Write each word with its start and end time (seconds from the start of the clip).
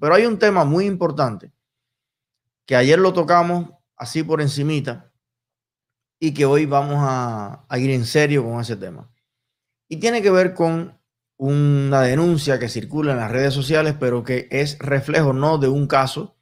Pero 0.00 0.14
hay 0.14 0.26
un 0.26 0.38
tema 0.38 0.64
muy 0.64 0.86
importante 0.86 1.52
que 2.66 2.76
ayer 2.76 2.98
lo 2.98 3.12
tocamos 3.12 3.70
así 3.96 4.22
por 4.22 4.40
encimita 4.40 5.12
y 6.18 6.34
que 6.34 6.44
hoy 6.44 6.66
vamos 6.66 6.96
a, 6.98 7.64
a 7.68 7.78
ir 7.78 7.90
en 7.90 8.04
serio 8.04 8.44
con 8.44 8.60
ese 8.60 8.76
tema. 8.76 9.10
Y 9.88 9.96
tiene 9.96 10.22
que 10.22 10.30
ver 10.30 10.54
con 10.54 10.98
una 11.36 12.02
denuncia 12.02 12.58
que 12.58 12.68
circula 12.68 13.12
en 13.12 13.18
las 13.18 13.30
redes 13.30 13.52
sociales, 13.52 13.96
pero 13.98 14.22
que 14.22 14.46
es 14.50 14.78
reflejo 14.78 15.32
no 15.32 15.58
de 15.58 15.68
un 15.68 15.88
caso, 15.88 16.36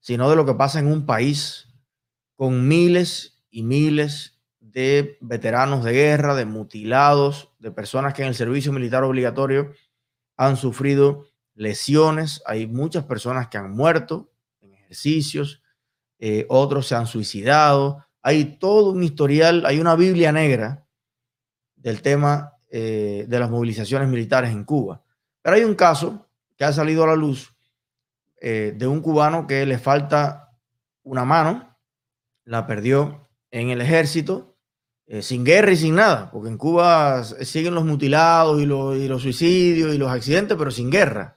sino 0.00 0.30
de 0.30 0.36
lo 0.36 0.46
que 0.46 0.54
pasa 0.54 0.78
en 0.78 0.86
un 0.86 1.04
país 1.04 1.66
con 2.36 2.68
miles 2.68 3.42
y 3.50 3.64
miles 3.64 4.38
de 4.60 5.18
veteranos 5.20 5.82
de 5.82 5.92
guerra, 5.92 6.34
de 6.34 6.44
mutilados, 6.44 7.50
de 7.58 7.72
personas 7.72 8.14
que 8.14 8.22
en 8.22 8.28
el 8.28 8.34
servicio 8.34 8.72
militar 8.72 9.02
obligatorio 9.02 9.72
han 10.36 10.56
sufrido 10.56 11.26
lesiones. 11.56 12.42
Hay 12.46 12.68
muchas 12.68 13.04
personas 13.04 13.48
que 13.48 13.58
han 13.58 13.72
muerto 13.72 14.30
en 14.60 14.74
ejercicios, 14.74 15.62
eh, 16.20 16.46
otros 16.48 16.86
se 16.86 16.94
han 16.94 17.06
suicidado. 17.06 18.04
Hay 18.22 18.58
todo 18.58 18.92
un 18.92 19.02
historial, 19.02 19.66
hay 19.66 19.80
una 19.80 19.96
Biblia 19.96 20.30
negra 20.30 20.86
del 21.74 22.02
tema 22.02 22.52
eh, 22.68 23.24
de 23.28 23.38
las 23.38 23.50
movilizaciones 23.50 24.08
militares 24.08 24.50
en 24.50 24.64
Cuba. 24.64 25.02
Pero 25.40 25.56
hay 25.56 25.64
un 25.64 25.74
caso 25.74 26.26
que 26.56 26.64
ha 26.64 26.72
salido 26.72 27.04
a 27.04 27.08
la 27.08 27.16
luz 27.16 27.54
eh, 28.40 28.74
de 28.76 28.86
un 28.86 29.00
cubano 29.00 29.46
que 29.46 29.64
le 29.64 29.78
falta 29.78 30.52
una 31.04 31.24
mano, 31.24 31.78
la 32.44 32.66
perdió 32.66 33.28
en 33.50 33.70
el 33.70 33.80
ejército, 33.80 34.56
eh, 35.06 35.22
sin 35.22 35.44
guerra 35.44 35.70
y 35.70 35.76
sin 35.76 35.94
nada, 35.94 36.28
porque 36.32 36.48
en 36.48 36.58
Cuba 36.58 37.22
siguen 37.22 37.76
los 37.76 37.84
mutilados 37.84 38.60
y 38.60 38.66
los, 38.66 38.96
y 38.96 39.06
los 39.06 39.22
suicidios 39.22 39.94
y 39.94 39.98
los 39.98 40.10
accidentes, 40.10 40.56
pero 40.58 40.72
sin 40.72 40.90
guerra. 40.90 41.36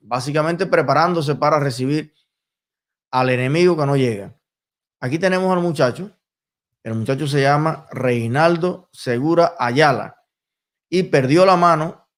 Básicamente 0.00 0.66
preparándose 0.66 1.34
para 1.34 1.58
recibir 1.60 2.14
al 3.10 3.30
enemigo 3.30 3.76
que 3.76 3.86
no 3.86 3.96
llega. 3.96 4.34
Aquí 5.00 5.18
tenemos 5.18 5.52
al 5.52 5.62
muchacho 5.62 6.16
el 6.86 6.94
muchacho 6.94 7.26
se 7.26 7.42
llama 7.42 7.88
Reinaldo 7.90 8.88
Segura 8.92 9.54
Ayala 9.58 10.22
y 10.88 11.02
perdió 11.02 11.44
la 11.44 11.56
mano 11.56 12.08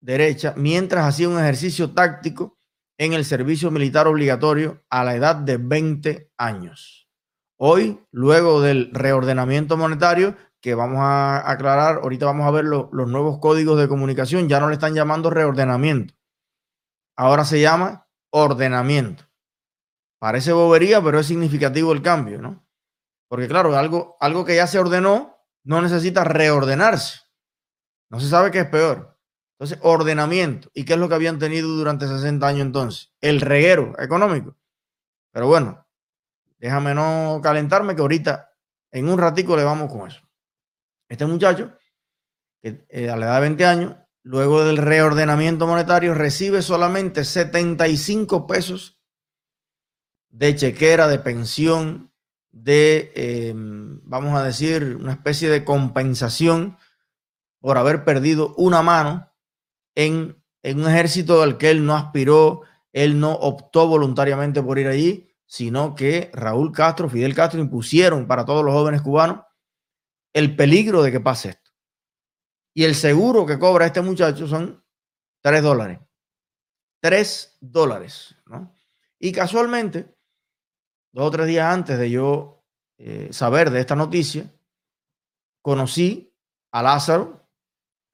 derecha 0.00 0.54
mientras 0.56 1.04
hacía 1.06 1.28
un 1.28 1.38
ejercicio 1.38 1.90
táctico 1.90 2.58
en 2.96 3.12
el 3.12 3.26
servicio 3.26 3.70
militar 3.70 4.08
obligatorio 4.08 4.82
a 4.88 5.04
la 5.04 5.16
edad 5.16 5.36
de 5.36 5.58
20 5.58 6.32
años. 6.38 7.10
Hoy, 7.58 8.00
luego 8.10 8.62
del 8.62 8.88
reordenamiento 8.94 9.76
monetario, 9.76 10.34
que 10.62 10.74
vamos 10.74 11.00
a 11.02 11.50
aclarar, 11.50 11.96
ahorita 11.96 12.24
vamos 12.24 12.46
a 12.46 12.52
ver 12.52 12.64
los 12.64 12.90
nuevos 12.90 13.38
códigos 13.38 13.78
de 13.78 13.88
comunicación, 13.88 14.48
ya 14.48 14.60
no 14.60 14.68
le 14.68 14.74
están 14.76 14.94
llamando 14.94 15.28
reordenamiento. 15.28 16.14
Ahora 17.20 17.44
se 17.44 17.60
llama 17.60 18.08
ordenamiento. 18.30 19.24
Parece 20.18 20.52
bobería, 20.52 21.02
pero 21.02 21.20
es 21.20 21.26
significativo 21.26 21.92
el 21.92 22.00
cambio, 22.00 22.40
¿no? 22.40 22.66
Porque 23.28 23.46
claro, 23.46 23.76
algo, 23.76 24.16
algo 24.20 24.46
que 24.46 24.56
ya 24.56 24.66
se 24.66 24.78
ordenó 24.78 25.36
no 25.62 25.82
necesita 25.82 26.24
reordenarse. 26.24 27.20
No 28.08 28.20
se 28.20 28.28
sabe 28.30 28.50
qué 28.50 28.60
es 28.60 28.68
peor. 28.70 29.18
Entonces, 29.52 29.78
ordenamiento. 29.82 30.70
¿Y 30.72 30.86
qué 30.86 30.94
es 30.94 30.98
lo 30.98 31.10
que 31.10 31.14
habían 31.14 31.38
tenido 31.38 31.68
durante 31.68 32.08
60 32.08 32.46
años 32.46 32.62
entonces? 32.62 33.12
El 33.20 33.42
reguero 33.42 33.92
económico. 33.98 34.56
Pero 35.30 35.46
bueno, 35.46 35.86
déjame 36.56 36.94
no 36.94 37.40
calentarme 37.42 37.94
que 37.94 38.00
ahorita 38.00 38.50
en 38.92 39.10
un 39.10 39.18
ratico 39.18 39.58
le 39.58 39.64
vamos 39.64 39.92
con 39.92 40.08
eso. 40.08 40.22
Este 41.06 41.26
muchacho, 41.26 41.76
que 42.62 42.86
eh, 42.88 43.10
a 43.10 43.16
la 43.18 43.26
edad 43.26 43.34
de 43.34 43.40
20 43.42 43.66
años, 43.66 43.96
luego 44.22 44.64
del 44.64 44.76
reordenamiento 44.76 45.66
monetario, 45.66 46.14
recibe 46.14 46.62
solamente 46.62 47.24
75 47.24 48.46
pesos 48.46 49.00
de 50.30 50.54
chequera, 50.54 51.08
de 51.08 51.18
pensión, 51.18 52.12
de, 52.52 53.12
em, 53.14 54.00
vamos 54.04 54.38
a 54.38 54.44
decir, 54.44 54.96
una 55.00 55.12
especie 55.12 55.48
de 55.48 55.64
compensación 55.64 56.76
por 57.60 57.78
haber 57.78 58.04
perdido 58.04 58.54
una 58.56 58.82
mano 58.82 59.30
en, 59.94 60.42
en 60.62 60.80
un 60.80 60.88
ejército 60.88 61.42
al 61.42 61.58
que 61.58 61.70
él 61.70 61.84
no 61.84 61.94
aspiró, 61.94 62.62
él 62.92 63.20
no 63.20 63.32
optó 63.32 63.86
voluntariamente 63.86 64.62
por 64.62 64.78
ir 64.78 64.88
allí, 64.88 65.30
sino 65.46 65.94
que 65.94 66.30
Raúl 66.32 66.72
Castro, 66.72 67.08
Fidel 67.08 67.34
Castro 67.34 67.60
impusieron 67.60 68.26
para 68.26 68.44
todos 68.44 68.64
los 68.64 68.72
jóvenes 68.72 69.02
cubanos 69.02 69.40
el 70.32 70.54
peligro 70.54 71.02
de 71.02 71.10
que 71.10 71.20
pase 71.20 71.50
esto. 71.50 71.59
Y 72.74 72.84
el 72.84 72.94
seguro 72.94 73.44
que 73.46 73.58
cobra 73.58 73.86
este 73.86 74.00
muchacho 74.00 74.46
son 74.46 74.82
tres 75.42 75.62
dólares. 75.62 75.98
Tres 77.00 77.56
dólares, 77.60 78.36
¿no? 78.46 78.74
Y 79.18 79.32
casualmente, 79.32 80.14
dos 81.12 81.26
o 81.26 81.30
tres 81.30 81.46
días 81.46 81.72
antes 81.72 81.98
de 81.98 82.10
yo 82.10 82.64
eh, 82.98 83.28
saber 83.32 83.70
de 83.70 83.80
esta 83.80 83.96
noticia, 83.96 84.50
conocí 85.62 86.34
a 86.70 86.82
Lázaro, 86.82 87.48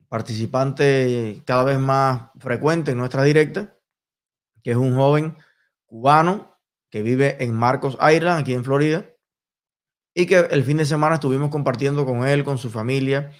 participante 0.08 1.42
cada 1.44 1.64
vez 1.64 1.78
más 1.78 2.30
frecuente 2.38 2.92
en 2.92 2.98
nuestra 2.98 3.22
directa, 3.24 3.76
que 4.62 4.72
es 4.72 4.76
un 4.76 4.94
joven 4.96 5.36
cubano 5.84 6.56
que 6.90 7.02
vive 7.02 7.42
en 7.42 7.54
Marcos 7.54 7.98
Island, 8.00 8.40
aquí 8.40 8.54
en 8.54 8.64
Florida, 8.64 9.04
y 10.14 10.26
que 10.26 10.38
el 10.38 10.64
fin 10.64 10.78
de 10.78 10.86
semana 10.86 11.16
estuvimos 11.16 11.50
compartiendo 11.50 12.06
con 12.06 12.26
él, 12.26 12.44
con 12.44 12.58
su 12.58 12.70
familia, 12.70 13.32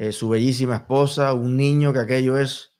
eh, 0.00 0.12
su 0.12 0.30
bellísima 0.30 0.76
esposa, 0.76 1.34
un 1.34 1.58
niño 1.58 1.92
que 1.92 1.98
aquello 1.98 2.38
es 2.38 2.72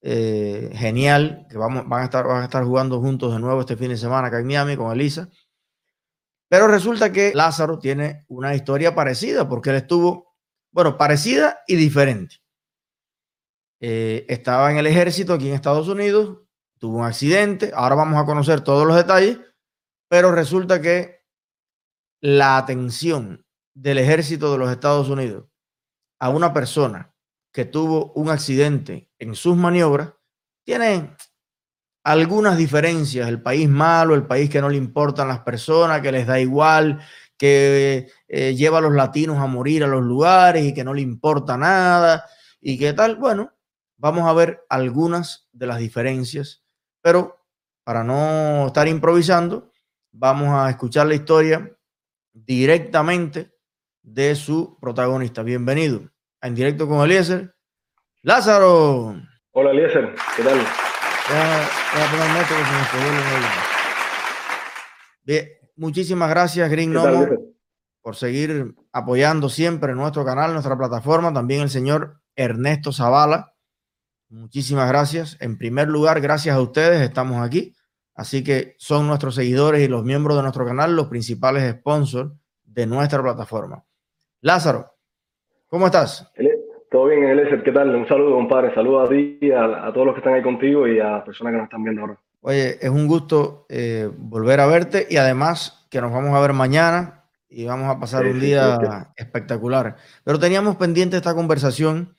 eh, 0.00 0.70
genial, 0.72 1.44
que 1.50 1.58
vamos, 1.58 1.88
van, 1.88 2.02
a 2.02 2.04
estar, 2.04 2.24
van 2.24 2.42
a 2.42 2.44
estar 2.44 2.62
jugando 2.62 3.00
juntos 3.00 3.32
de 3.32 3.40
nuevo 3.40 3.62
este 3.62 3.76
fin 3.76 3.88
de 3.88 3.96
semana 3.96 4.28
acá 4.28 4.38
en 4.38 4.46
Miami 4.46 4.76
con 4.76 4.92
Elisa. 4.92 5.28
Pero 6.48 6.68
resulta 6.68 7.10
que 7.10 7.32
Lázaro 7.34 7.80
tiene 7.80 8.24
una 8.28 8.54
historia 8.54 8.94
parecida, 8.94 9.48
porque 9.48 9.70
él 9.70 9.76
estuvo, 9.76 10.36
bueno, 10.70 10.96
parecida 10.96 11.58
y 11.66 11.74
diferente. 11.74 12.36
Eh, 13.80 14.24
estaba 14.28 14.70
en 14.70 14.76
el 14.76 14.86
ejército 14.86 15.34
aquí 15.34 15.48
en 15.48 15.54
Estados 15.54 15.88
Unidos, 15.88 16.42
tuvo 16.78 16.98
un 16.98 17.04
accidente, 17.04 17.72
ahora 17.74 17.96
vamos 17.96 18.22
a 18.22 18.24
conocer 18.24 18.60
todos 18.60 18.86
los 18.86 18.94
detalles, 18.94 19.40
pero 20.08 20.30
resulta 20.30 20.80
que 20.80 21.24
la 22.20 22.56
atención 22.56 23.44
del 23.74 23.98
ejército 23.98 24.52
de 24.52 24.58
los 24.58 24.70
Estados 24.70 25.08
Unidos 25.08 25.46
a 26.22 26.28
una 26.28 26.52
persona 26.52 27.12
que 27.52 27.64
tuvo 27.64 28.12
un 28.12 28.30
accidente 28.30 29.10
en 29.18 29.34
sus 29.34 29.56
maniobras, 29.56 30.14
tiene 30.64 31.16
algunas 32.04 32.56
diferencias. 32.56 33.28
El 33.28 33.42
país 33.42 33.68
malo, 33.68 34.14
el 34.14 34.24
país 34.28 34.48
que 34.48 34.60
no 34.60 34.68
le 34.68 34.76
importan 34.76 35.26
las 35.26 35.40
personas, 35.40 36.00
que 36.00 36.12
les 36.12 36.28
da 36.28 36.38
igual, 36.38 37.00
que 37.36 38.06
eh, 38.28 38.54
lleva 38.54 38.78
a 38.78 38.80
los 38.80 38.92
latinos 38.92 39.38
a 39.38 39.48
morir 39.48 39.82
a 39.82 39.88
los 39.88 40.04
lugares 40.04 40.64
y 40.64 40.72
que 40.72 40.84
no 40.84 40.94
le 40.94 41.00
importa 41.00 41.56
nada 41.56 42.24
y 42.60 42.78
qué 42.78 42.92
tal. 42.92 43.16
Bueno, 43.16 43.52
vamos 43.96 44.28
a 44.28 44.32
ver 44.32 44.64
algunas 44.68 45.48
de 45.50 45.66
las 45.66 45.78
diferencias, 45.78 46.62
pero 47.00 47.44
para 47.82 48.04
no 48.04 48.68
estar 48.68 48.86
improvisando, 48.86 49.72
vamos 50.12 50.50
a 50.50 50.70
escuchar 50.70 51.08
la 51.08 51.16
historia 51.16 51.76
directamente 52.32 53.52
de 54.02 54.36
su 54.36 54.78
protagonista. 54.80 55.42
Bienvenido 55.42 56.11
en 56.42 56.54
directo 56.54 56.88
con 56.88 57.04
Eliezer. 57.04 57.54
Lázaro. 58.22 59.16
Hola 59.52 59.70
Eliezer, 59.70 60.14
¿qué 60.36 60.42
tal? 60.42 60.58
Bien, 65.24 65.48
muchísimas 65.76 66.28
gracias 66.30 66.70
Green 66.70 66.92
Nomo 66.92 67.28
por 68.00 68.16
seguir 68.16 68.74
apoyando 68.92 69.48
siempre 69.48 69.94
nuestro 69.94 70.24
canal, 70.24 70.52
nuestra 70.52 70.76
plataforma, 70.76 71.32
también 71.32 71.62
el 71.62 71.70
señor 71.70 72.20
Ernesto 72.34 72.92
Zavala. 72.92 73.54
Muchísimas 74.28 74.88
gracias. 74.88 75.36
En 75.40 75.56
primer 75.56 75.88
lugar, 75.88 76.20
gracias 76.20 76.56
a 76.56 76.60
ustedes, 76.60 77.00
estamos 77.00 77.40
aquí. 77.46 77.76
Así 78.14 78.42
que 78.42 78.74
son 78.78 79.06
nuestros 79.06 79.36
seguidores 79.36 79.82
y 79.82 79.88
los 79.88 80.04
miembros 80.04 80.36
de 80.36 80.42
nuestro 80.42 80.66
canal 80.66 80.96
los 80.96 81.06
principales 81.06 81.72
sponsors 81.78 82.32
de 82.64 82.86
nuestra 82.86 83.22
plataforma. 83.22 83.84
Lázaro, 84.40 84.91
¿Cómo 85.72 85.86
estás? 85.86 86.30
Todo 86.90 87.06
bien, 87.06 87.24
Eliezer, 87.24 87.62
¿qué 87.62 87.72
tal? 87.72 87.96
Un 87.96 88.06
saludo, 88.06 88.34
compadre. 88.34 88.74
Saludos 88.74 89.08
a 89.08 89.10
ti, 89.10 89.50
a, 89.52 89.86
a, 89.86 89.92
todos 89.94 90.04
los 90.04 90.14
que 90.14 90.18
están 90.18 90.34
ahí 90.34 90.42
contigo 90.42 90.86
y 90.86 91.00
a 91.00 91.12
las 91.12 91.22
personas 91.24 91.52
que 91.52 91.56
nos 91.56 91.64
están 91.64 91.82
viendo 91.82 92.02
ahora. 92.02 92.20
Oye, 92.42 92.76
es 92.78 92.90
un 92.90 93.06
gusto 93.06 93.64
eh, 93.70 94.10
volver 94.14 94.60
a 94.60 94.66
verte 94.66 95.06
y 95.08 95.16
además 95.16 95.86
que 95.90 96.02
nos 96.02 96.12
vamos 96.12 96.34
a 96.34 96.40
ver 96.42 96.52
mañana 96.52 97.24
y 97.48 97.64
vamos 97.64 97.88
a 97.88 97.98
pasar 97.98 98.26
un 98.26 98.38
día 98.38 99.14
espectacular. 99.16 99.96
Pero 100.22 100.38
teníamos 100.38 100.76
pendiente 100.76 101.16
esta 101.16 101.34
conversación 101.34 102.18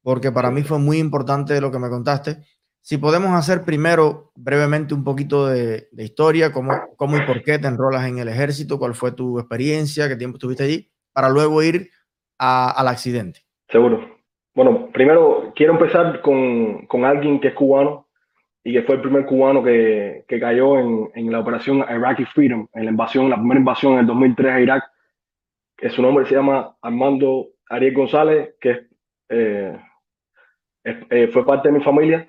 porque 0.00 0.32
para 0.32 0.50
mí 0.50 0.62
fue 0.62 0.78
muy 0.78 0.96
importante 0.96 1.60
lo 1.60 1.70
que 1.70 1.78
me 1.78 1.90
contaste. 1.90 2.38
Si 2.80 2.96
podemos 2.96 3.32
hacer 3.32 3.64
primero 3.64 4.32
brevemente 4.34 4.94
un 4.94 5.04
poquito 5.04 5.46
de, 5.46 5.88
de 5.92 6.04
historia, 6.04 6.52
cómo, 6.52 6.72
cómo 6.96 7.18
y 7.18 7.26
por 7.26 7.42
qué 7.42 7.58
te 7.58 7.68
enrolas 7.68 8.08
en 8.08 8.18
el 8.18 8.28
ejército, 8.28 8.78
cuál 8.78 8.94
fue 8.94 9.12
tu 9.12 9.38
experiencia, 9.38 10.08
qué 10.08 10.16
tiempo 10.16 10.38
estuviste 10.38 10.64
allí, 10.64 10.90
para 11.12 11.28
luego 11.28 11.62
ir 11.62 11.90
al 12.38 12.88
accidente. 12.88 13.40
Seguro. 13.68 14.14
Bueno, 14.54 14.88
primero 14.92 15.52
quiero 15.56 15.72
empezar 15.72 16.20
con, 16.20 16.86
con, 16.86 17.04
alguien 17.04 17.40
que 17.40 17.48
es 17.48 17.54
cubano 17.54 18.06
y 18.62 18.72
que 18.72 18.82
fue 18.82 18.96
el 18.96 19.00
primer 19.00 19.26
cubano 19.26 19.62
que, 19.62 20.24
que 20.28 20.38
cayó 20.38 20.78
en, 20.78 21.10
en, 21.14 21.32
la 21.32 21.40
operación 21.40 21.78
Iraqi 21.78 22.24
Freedom, 22.26 22.68
en 22.72 22.84
la 22.84 22.90
invasión, 22.90 23.28
la 23.28 23.36
primera 23.36 23.58
invasión 23.58 23.94
en 23.94 23.98
el 24.00 24.06
2003 24.06 24.52
a 24.52 24.60
Irak, 24.60 24.84
su 25.90 26.02
nombre 26.02 26.24
se 26.26 26.34
llama 26.34 26.76
Armando 26.80 27.48
Ariel 27.68 27.94
González, 27.94 28.54
que 28.60 28.86
eh, 29.28 29.78
eh, 30.84 31.28
fue 31.32 31.44
parte 31.44 31.68
de 31.68 31.78
mi 31.78 31.84
familia 31.84 32.28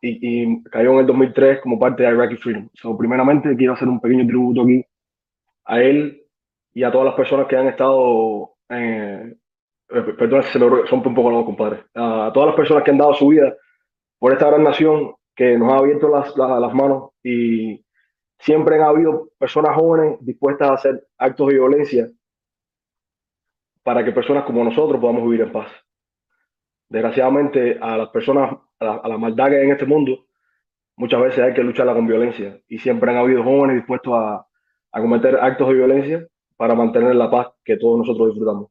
y, 0.00 0.42
y, 0.42 0.62
cayó 0.64 0.94
en 0.94 0.98
el 1.00 1.06
2003 1.06 1.60
como 1.60 1.78
parte 1.78 2.02
de 2.02 2.10
Iraqi 2.10 2.36
Freedom. 2.36 2.68
So, 2.74 2.96
primeramente 2.96 3.54
quiero 3.56 3.74
hacer 3.74 3.88
un 3.88 4.00
pequeño 4.00 4.26
tributo 4.26 4.62
aquí 4.62 4.84
a 5.66 5.80
él 5.80 6.22
y 6.72 6.82
a 6.82 6.90
todas 6.90 7.06
las 7.06 7.14
personas 7.14 7.46
que 7.46 7.56
han 7.56 7.68
estado, 7.68 8.54
eh, 8.68 9.34
perdón, 9.90 10.42
se 10.44 10.58
me 10.58 10.86
son 10.86 11.02
un 11.06 11.14
poco 11.14 11.30
los 11.30 11.44
compadres, 11.44 11.84
a 11.94 12.30
todas 12.32 12.48
las 12.48 12.56
personas 12.56 12.84
que 12.84 12.90
han 12.90 12.98
dado 12.98 13.14
su 13.14 13.28
vida 13.28 13.54
por 14.18 14.32
esta 14.32 14.46
gran 14.48 14.62
nación 14.62 15.14
que 15.34 15.56
nos 15.56 15.72
ha 15.72 15.78
abierto 15.78 16.08
las, 16.08 16.36
las, 16.36 16.60
las 16.60 16.74
manos 16.74 17.10
y 17.22 17.84
siempre 18.38 18.76
han 18.76 18.82
habido 18.82 19.30
personas 19.38 19.74
jóvenes 19.74 20.18
dispuestas 20.20 20.70
a 20.70 20.74
hacer 20.74 21.06
actos 21.18 21.48
de 21.48 21.54
violencia 21.54 22.08
para 23.82 24.04
que 24.04 24.12
personas 24.12 24.44
como 24.44 24.62
nosotros 24.62 25.00
podamos 25.00 25.24
vivir 25.24 25.40
en 25.40 25.52
paz. 25.52 25.70
Desgraciadamente, 26.88 27.78
a 27.80 27.96
las 27.96 28.08
personas, 28.10 28.56
a 28.78 28.84
la, 28.84 28.94
a 28.96 29.08
la, 29.08 29.16
maldad 29.16 29.48
que 29.48 29.56
hay 29.56 29.64
en 29.64 29.72
este 29.72 29.86
mundo, 29.86 30.26
muchas 30.96 31.20
veces 31.22 31.40
hay 31.40 31.54
que 31.54 31.62
lucharla 31.62 31.94
con 31.94 32.06
violencia. 32.06 32.60
Y 32.68 32.78
siempre 32.78 33.10
han 33.10 33.16
habido 33.16 33.42
jóvenes 33.42 33.76
dispuestos 33.76 34.12
a, 34.14 34.46
a 34.92 35.00
cometer 35.00 35.36
actos 35.36 35.68
de 35.68 35.74
violencia 35.74 36.26
para 36.56 36.74
mantener 36.74 37.14
la 37.14 37.30
paz 37.30 37.48
que 37.64 37.76
todos 37.76 37.98
nosotros 37.98 38.28
disfrutamos. 38.28 38.70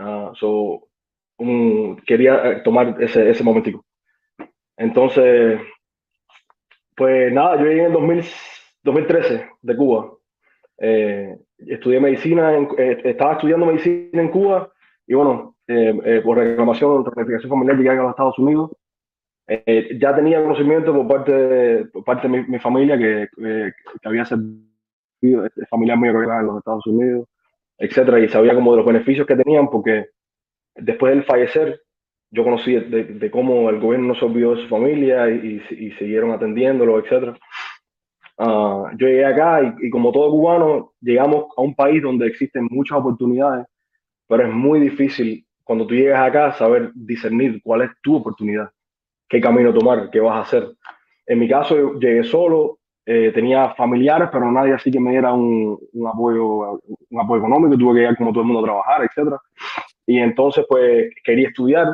Uh, 0.00 1.96
quería 2.06 2.62
tomar 2.62 2.96
ese, 3.00 3.30
ese 3.30 3.44
momentico. 3.44 3.84
Entonces, 4.76 5.60
pues 6.96 7.32
nada, 7.32 7.56
yo 7.56 7.64
llegué 7.64 7.84
en 7.84 7.92
2000, 7.92 8.24
2013 8.82 9.48
de 9.62 9.76
Cuba. 9.76 10.12
Eh, 10.78 11.36
estudié 11.58 12.00
medicina, 12.00 12.54
en, 12.56 12.68
eh, 12.78 13.00
estaba 13.04 13.32
estudiando 13.32 13.66
medicina 13.66 14.22
en 14.22 14.30
Cuba 14.30 14.72
y 15.06 15.14
bueno, 15.14 15.56
eh, 15.66 15.98
eh 16.04 16.20
por 16.24 16.38
reclamación, 16.38 17.04
planificación 17.04 17.50
familiar 17.50 17.76
llegué 17.76 17.90
a 17.90 17.94
los 17.94 18.10
Estados 18.10 18.38
Unidos. 18.38 18.70
Eh, 19.48 19.98
ya 20.00 20.14
tenía 20.14 20.42
conocimiento 20.42 20.92
por 20.92 21.08
parte 21.08 21.32
de, 21.32 21.84
por 21.86 22.04
parte 22.04 22.28
de 22.28 22.36
mi, 22.36 22.46
mi 22.46 22.58
familia 22.58 22.98
que, 22.98 23.28
que, 23.34 23.72
había 24.08 24.24
servido, 24.24 25.46
este, 25.46 25.66
familiar 25.66 25.98
mío 25.98 26.12
que 26.12 26.18
en 26.18 26.46
los 26.46 26.58
Estados 26.58 26.86
Unidos, 26.86 27.28
etcétera, 27.78 28.18
y 28.20 28.28
sabía 28.28 28.54
como 28.54 28.72
de 28.72 28.78
los 28.78 28.86
beneficios 28.86 29.26
que 29.26 29.36
tenían 29.36 29.68
porque 29.70 30.06
después 30.74 31.14
del 31.14 31.24
fallecer 31.24 31.80
yo 32.30 32.44
conocí 32.44 32.74
de, 32.74 33.30
cómo 33.30 33.70
el 33.70 33.80
gobierno 33.80 34.08
no 34.08 34.14
se 34.14 34.24
olvidó 34.24 34.54
de 34.54 34.62
su 34.62 34.68
familia 34.68 35.30
y, 35.30 35.62
y, 35.70 35.92
siguieron 35.92 36.30
atendiéndolo, 36.30 36.98
etcétera. 36.98 37.38
Uh, 38.36 38.90
yo 38.96 39.08
llegué 39.08 39.24
acá 39.24 39.76
y, 39.80 39.90
como 39.90 40.12
todo 40.12 40.30
cubano, 40.30 40.92
llegamos 41.00 41.46
a 41.56 41.62
un 41.62 41.74
país 41.74 42.02
donde 42.02 42.26
existen 42.26 42.68
muchas 42.70 42.98
oportunidades, 42.98 43.66
pero 44.28 44.46
es 44.46 44.52
muy 44.52 44.78
difícil 44.78 45.44
cuando 45.64 45.86
tú 45.86 45.94
llegas 45.94 46.28
acá 46.28 46.52
saber 46.52 46.92
discernir 46.94 47.60
cuál 47.62 47.82
es 47.82 47.90
tu 48.02 48.16
oportunidad, 48.16 48.70
qué 49.28 49.40
camino 49.40 49.72
tomar, 49.72 50.10
qué 50.10 50.20
vas 50.20 50.36
a 50.36 50.40
hacer. 50.40 50.68
En 51.26 51.38
mi 51.38 51.48
caso, 51.48 51.94
llegué 51.98 52.24
solo, 52.24 52.78
eh, 53.10 53.32
tenía 53.32 53.74
familiares, 53.74 54.28
pero 54.30 54.52
nadie 54.52 54.74
así 54.74 54.90
que 54.90 55.00
me 55.00 55.12
diera 55.12 55.32
un, 55.32 55.78
un, 55.94 56.06
apoyo, 56.06 56.78
un 57.08 57.20
apoyo 57.20 57.38
económico, 57.38 57.78
tuve 57.78 58.00
que 58.00 58.06
ir 58.06 58.16
como 58.18 58.32
todo 58.32 58.42
el 58.42 58.48
mundo 58.48 58.60
a 58.60 58.64
trabajar, 58.64 59.02
etcétera. 59.02 59.38
Y 60.04 60.18
entonces, 60.18 60.66
pues, 60.68 61.10
quería 61.24 61.48
estudiar, 61.48 61.86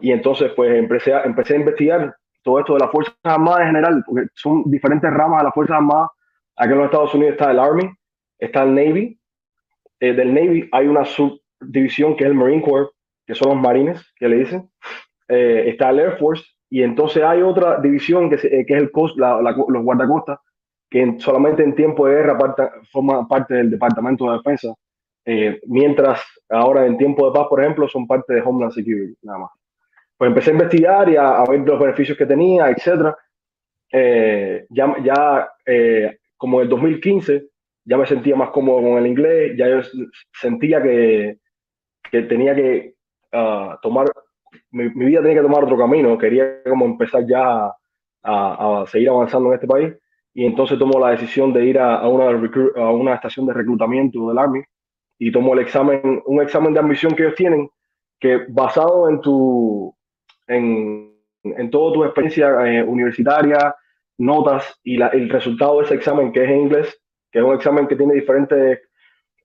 y 0.00 0.10
entonces, 0.10 0.50
pues, 0.56 0.74
empecé 0.74 1.12
a, 1.12 1.24
empecé 1.24 1.52
a 1.52 1.58
investigar 1.58 2.16
todo 2.42 2.60
esto 2.60 2.72
de 2.72 2.78
las 2.78 2.90
Fuerzas 2.90 3.14
Armadas 3.24 3.60
en 3.60 3.66
general, 3.66 4.02
porque 4.06 4.28
son 4.36 4.62
diferentes 4.70 5.12
ramas 5.12 5.40
de 5.40 5.44
las 5.44 5.54
Fuerzas 5.54 5.76
Armadas. 5.76 6.08
Aquí 6.56 6.72
en 6.72 6.78
los 6.78 6.86
Estados 6.86 7.14
Unidos 7.14 7.32
está 7.32 7.50
el 7.50 7.58
Army, 7.58 7.90
está 8.38 8.62
el 8.62 8.74
Navy. 8.74 9.20
Eh, 10.00 10.14
del 10.14 10.32
Navy 10.32 10.66
hay 10.72 10.86
una 10.86 11.04
subdivisión 11.04 12.16
que 12.16 12.24
es 12.24 12.30
el 12.30 12.36
Marine 12.36 12.62
Corps, 12.62 12.90
que 13.26 13.34
son 13.34 13.50
los 13.50 13.60
marines, 13.60 14.02
que 14.16 14.28
le 14.30 14.36
dicen. 14.36 14.70
Eh, 15.28 15.64
está 15.66 15.90
el 15.90 15.98
Air 15.98 16.16
Force, 16.16 16.42
y 16.70 16.82
entonces 16.82 17.22
hay 17.22 17.42
otra 17.42 17.80
división 17.80 18.28
que, 18.30 18.38
se, 18.38 18.48
eh, 18.48 18.66
que 18.66 18.74
es 18.74 18.82
el 18.82 18.90
Coast, 18.90 19.16
la, 19.18 19.40
la, 19.40 19.52
los 19.52 19.82
guardacostas, 19.82 20.38
que 20.90 21.02
en, 21.02 21.20
solamente 21.20 21.62
en 21.62 21.74
tiempo 21.74 22.06
de 22.06 22.14
guerra 22.14 22.38
parte, 22.38 22.62
forma 22.90 23.26
parte 23.26 23.54
del 23.54 23.70
Departamento 23.70 24.30
de 24.30 24.38
Defensa, 24.38 24.74
eh, 25.24 25.60
mientras 25.66 26.22
ahora 26.48 26.86
en 26.86 26.96
tiempo 26.96 27.26
de 27.26 27.38
paz, 27.38 27.48
por 27.48 27.60
ejemplo, 27.60 27.88
son 27.88 28.06
parte 28.06 28.34
de 28.34 28.42
Homeland 28.42 28.72
Security, 28.72 29.14
nada 29.22 29.38
más 29.40 29.50
pues 30.18 30.28
empecé 30.28 30.50
a 30.50 30.54
investigar 30.54 31.08
y 31.08 31.16
a, 31.16 31.40
a 31.40 31.44
ver 31.48 31.60
los 31.60 31.78
beneficios 31.78 32.18
que 32.18 32.26
tenía, 32.26 32.68
etcétera. 32.68 33.16
Eh, 33.90 34.66
ya, 34.68 34.96
ya 35.02 35.48
eh, 35.64 36.18
como 36.36 36.58
en 36.58 36.64
el 36.64 36.68
2015, 36.70 37.46
ya 37.84 37.96
me 37.96 38.06
sentía 38.06 38.34
más 38.34 38.50
cómodo 38.50 38.82
con 38.82 38.98
el 38.98 39.06
inglés, 39.06 39.52
ya 39.56 39.68
yo 39.68 39.80
sentía 40.32 40.82
que, 40.82 41.38
que 42.10 42.22
tenía 42.22 42.54
que 42.54 42.94
uh, 43.32 43.76
tomar, 43.80 44.08
mi, 44.70 44.88
vida 44.88 45.20
tenía 45.20 45.36
que 45.36 45.42
tomar 45.42 45.64
otro 45.64 45.76
camino, 45.76 46.18
quería 46.18 46.62
como 46.64 46.84
empezar 46.84 47.24
ya 47.26 47.66
a, 47.66 47.72
a, 48.22 48.86
seguir 48.86 49.08
avanzando 49.08 49.48
en 49.48 49.54
este 49.54 49.66
país 49.66 49.94
y 50.34 50.44
entonces 50.44 50.78
tomo 50.78 50.98
la 51.00 51.10
decisión 51.10 51.52
de 51.52 51.64
ir 51.64 51.78
a, 51.78 52.06
una, 52.08 53.14
estación 53.14 53.46
de 53.46 53.54
reclutamiento 53.54 54.28
del 54.28 54.38
Army 54.38 54.62
y 55.18 55.32
tomo 55.32 55.54
el 55.54 55.60
examen, 55.60 56.22
un 56.26 56.42
examen 56.42 56.72
de 56.72 56.80
admisión 56.80 57.14
que 57.14 57.24
ellos 57.24 57.34
tienen 57.34 57.68
que 58.20 58.46
basado 58.48 59.08
en 59.08 59.20
tu, 59.20 59.94
en, 60.46 61.12
en 61.42 61.70
tu 61.70 62.04
experiencia 62.04 62.48
eh, 62.66 62.82
universitaria, 62.82 63.74
notas 64.18 64.78
y 64.82 65.00
el 65.00 65.28
resultado 65.28 65.78
de 65.78 65.86
ese 65.86 65.94
examen 65.94 66.32
que 66.32 66.44
es 66.44 66.50
en 66.50 66.60
inglés, 66.60 67.00
que 67.30 67.38
es 67.38 67.44
un 67.44 67.54
examen 67.54 67.86
que 67.86 67.96
tiene 67.96 68.14
diferentes 68.14 68.80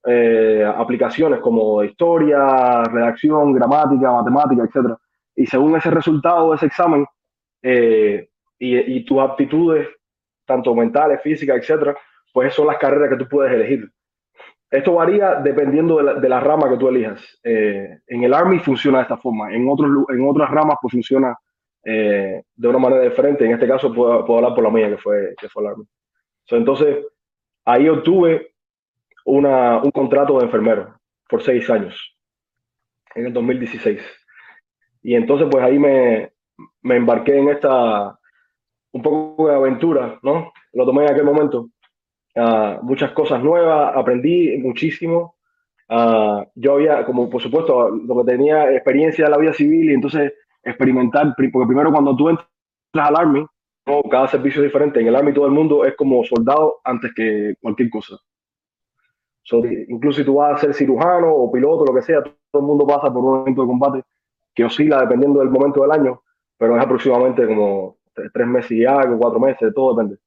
eh, 0.06 0.62
aplicaciones 0.62 1.40
como 1.40 1.82
historia, 1.82 2.82
redacción, 2.84 3.54
gramática, 3.54 4.12
matemática, 4.12 4.64
etc. 4.64 4.94
Y 5.34 5.46
según 5.46 5.76
ese 5.76 5.90
resultado 5.90 6.52
ese 6.52 6.66
examen 6.66 7.06
eh, 7.62 8.28
y, 8.58 8.76
y, 8.76 9.04
tus 9.06 9.20
aptitudes, 9.20 9.88
tanto 10.44 10.74
mentales, 10.74 11.22
físicas, 11.22 11.56
etc., 11.56 11.96
pues 12.34 12.52
son 12.52 12.66
las 12.66 12.76
carreras 12.76 13.10
que 13.10 13.24
tú 13.24 13.28
puedes 13.30 13.54
elegir. 13.54 13.90
Esto 14.70 14.92
varía 14.92 15.36
dependiendo 15.36 15.96
de 15.96 16.02
la, 16.02 16.14
de 16.14 16.28
rama 16.28 16.68
que 16.68 16.76
tú 16.76 16.88
elijas. 16.88 17.22
Eh, 17.42 18.00
en 18.06 18.24
el 18.24 18.34
Army 18.34 18.58
funciona 18.58 18.98
de 18.98 19.02
esta 19.04 19.16
forma, 19.16 19.54
en, 19.54 19.66
otros, 19.68 19.88
en 20.10 20.28
otras 20.28 20.50
ramas 20.50 20.76
pues 20.82 20.92
funciona 20.92 21.34
de 21.82 22.42
una 22.68 22.78
manera 22.78 23.02
diferente. 23.02 23.44
En 23.44 23.52
este 23.52 23.68
caso 23.68 23.92
puedo, 23.92 24.36
hablar 24.36 24.54
por 24.54 24.64
la 24.64 24.70
mía, 24.70 24.88
que 24.88 24.98
fue, 24.98 25.34
que 25.38 25.48
fue 25.48 25.62
el 25.62 25.68
Army. 25.70 25.84
Entonces, 26.50 27.06
ahí 27.64 27.88
obtuve 27.88 28.53
una, 29.24 29.78
un 29.78 29.90
contrato 29.90 30.38
de 30.38 30.46
enfermero 30.46 30.98
por 31.28 31.42
seis 31.42 31.68
años, 31.70 32.16
en 33.14 33.26
el 33.26 33.32
2016. 33.32 34.00
Y 35.02 35.14
entonces, 35.14 35.48
pues 35.50 35.64
ahí 35.64 35.78
me, 35.78 36.32
me 36.82 36.96
embarqué 36.96 37.38
en 37.38 37.48
esta, 37.48 38.18
un 38.92 39.02
poco 39.02 39.48
de 39.48 39.54
aventura, 39.54 40.18
¿no? 40.22 40.52
Lo 40.72 40.84
tomé 40.84 41.04
en 41.04 41.12
aquel 41.12 41.24
momento 41.24 41.68
uh, 42.36 42.82
muchas 42.82 43.12
cosas 43.12 43.42
nuevas, 43.42 43.96
aprendí 43.96 44.56
muchísimo. 44.58 45.36
Uh, 45.88 46.44
yo 46.54 46.74
había, 46.74 47.04
como 47.04 47.28
por 47.28 47.42
supuesto, 47.42 47.90
lo 47.90 48.16
que 48.18 48.32
tenía 48.32 48.72
experiencia 48.72 49.26
de 49.26 49.30
la 49.30 49.38
vida 49.38 49.52
civil 49.52 49.90
y 49.90 49.94
entonces 49.94 50.32
experimentar, 50.62 51.34
porque 51.36 51.66
primero 51.66 51.92
cuando 51.92 52.16
tú 52.16 52.30
entras 52.30 52.48
al 52.94 53.16
Army, 53.16 53.46
¿no? 53.86 54.02
cada 54.10 54.28
servicio 54.28 54.62
es 54.62 54.68
diferente, 54.68 55.00
en 55.00 55.08
el 55.08 55.16
Army 55.16 55.34
todo 55.34 55.46
el 55.46 55.52
mundo 55.52 55.84
es 55.84 55.94
como 55.96 56.24
soldado 56.24 56.80
antes 56.84 57.12
que 57.14 57.54
cualquier 57.60 57.90
cosa. 57.90 58.16
So, 59.44 59.62
incluso 59.64 60.20
si 60.20 60.24
tú 60.24 60.36
vas 60.36 60.54
a 60.54 60.58
ser 60.58 60.74
cirujano 60.74 61.32
o 61.32 61.52
piloto, 61.52 61.84
lo 61.84 61.94
que 61.94 62.02
sea, 62.02 62.22
todo 62.22 62.62
el 62.62 62.66
mundo 62.66 62.86
pasa 62.86 63.12
por 63.12 63.22
un 63.22 63.38
momento 63.38 63.60
de 63.60 63.66
combate 63.66 64.02
que 64.54 64.64
oscila 64.64 65.00
dependiendo 65.00 65.40
del 65.40 65.50
momento 65.50 65.82
del 65.82 65.92
año, 65.92 66.22
pero 66.56 66.76
es 66.76 66.82
aproximadamente 66.82 67.46
como 67.46 67.98
tres 68.32 68.46
meses 68.46 68.70
y 68.70 68.86
algo, 68.86 69.18
cuatro 69.18 69.38
meses, 69.38 69.72
todo 69.74 69.94
depende. 69.94 70.18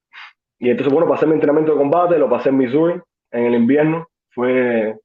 Y 0.59 0.69
entonces, 0.69 0.93
bueno, 0.93 1.07
pasé 1.07 1.25
mi 1.25 1.33
entrenamiento 1.33 1.71
de 1.71 1.79
combate, 1.79 2.19
lo 2.19 2.29
pasé 2.29 2.49
en 2.49 2.57
Missouri, 2.57 3.01
en 3.31 3.45
el 3.45 3.55
invierno, 3.55 4.07
fue 4.29 4.99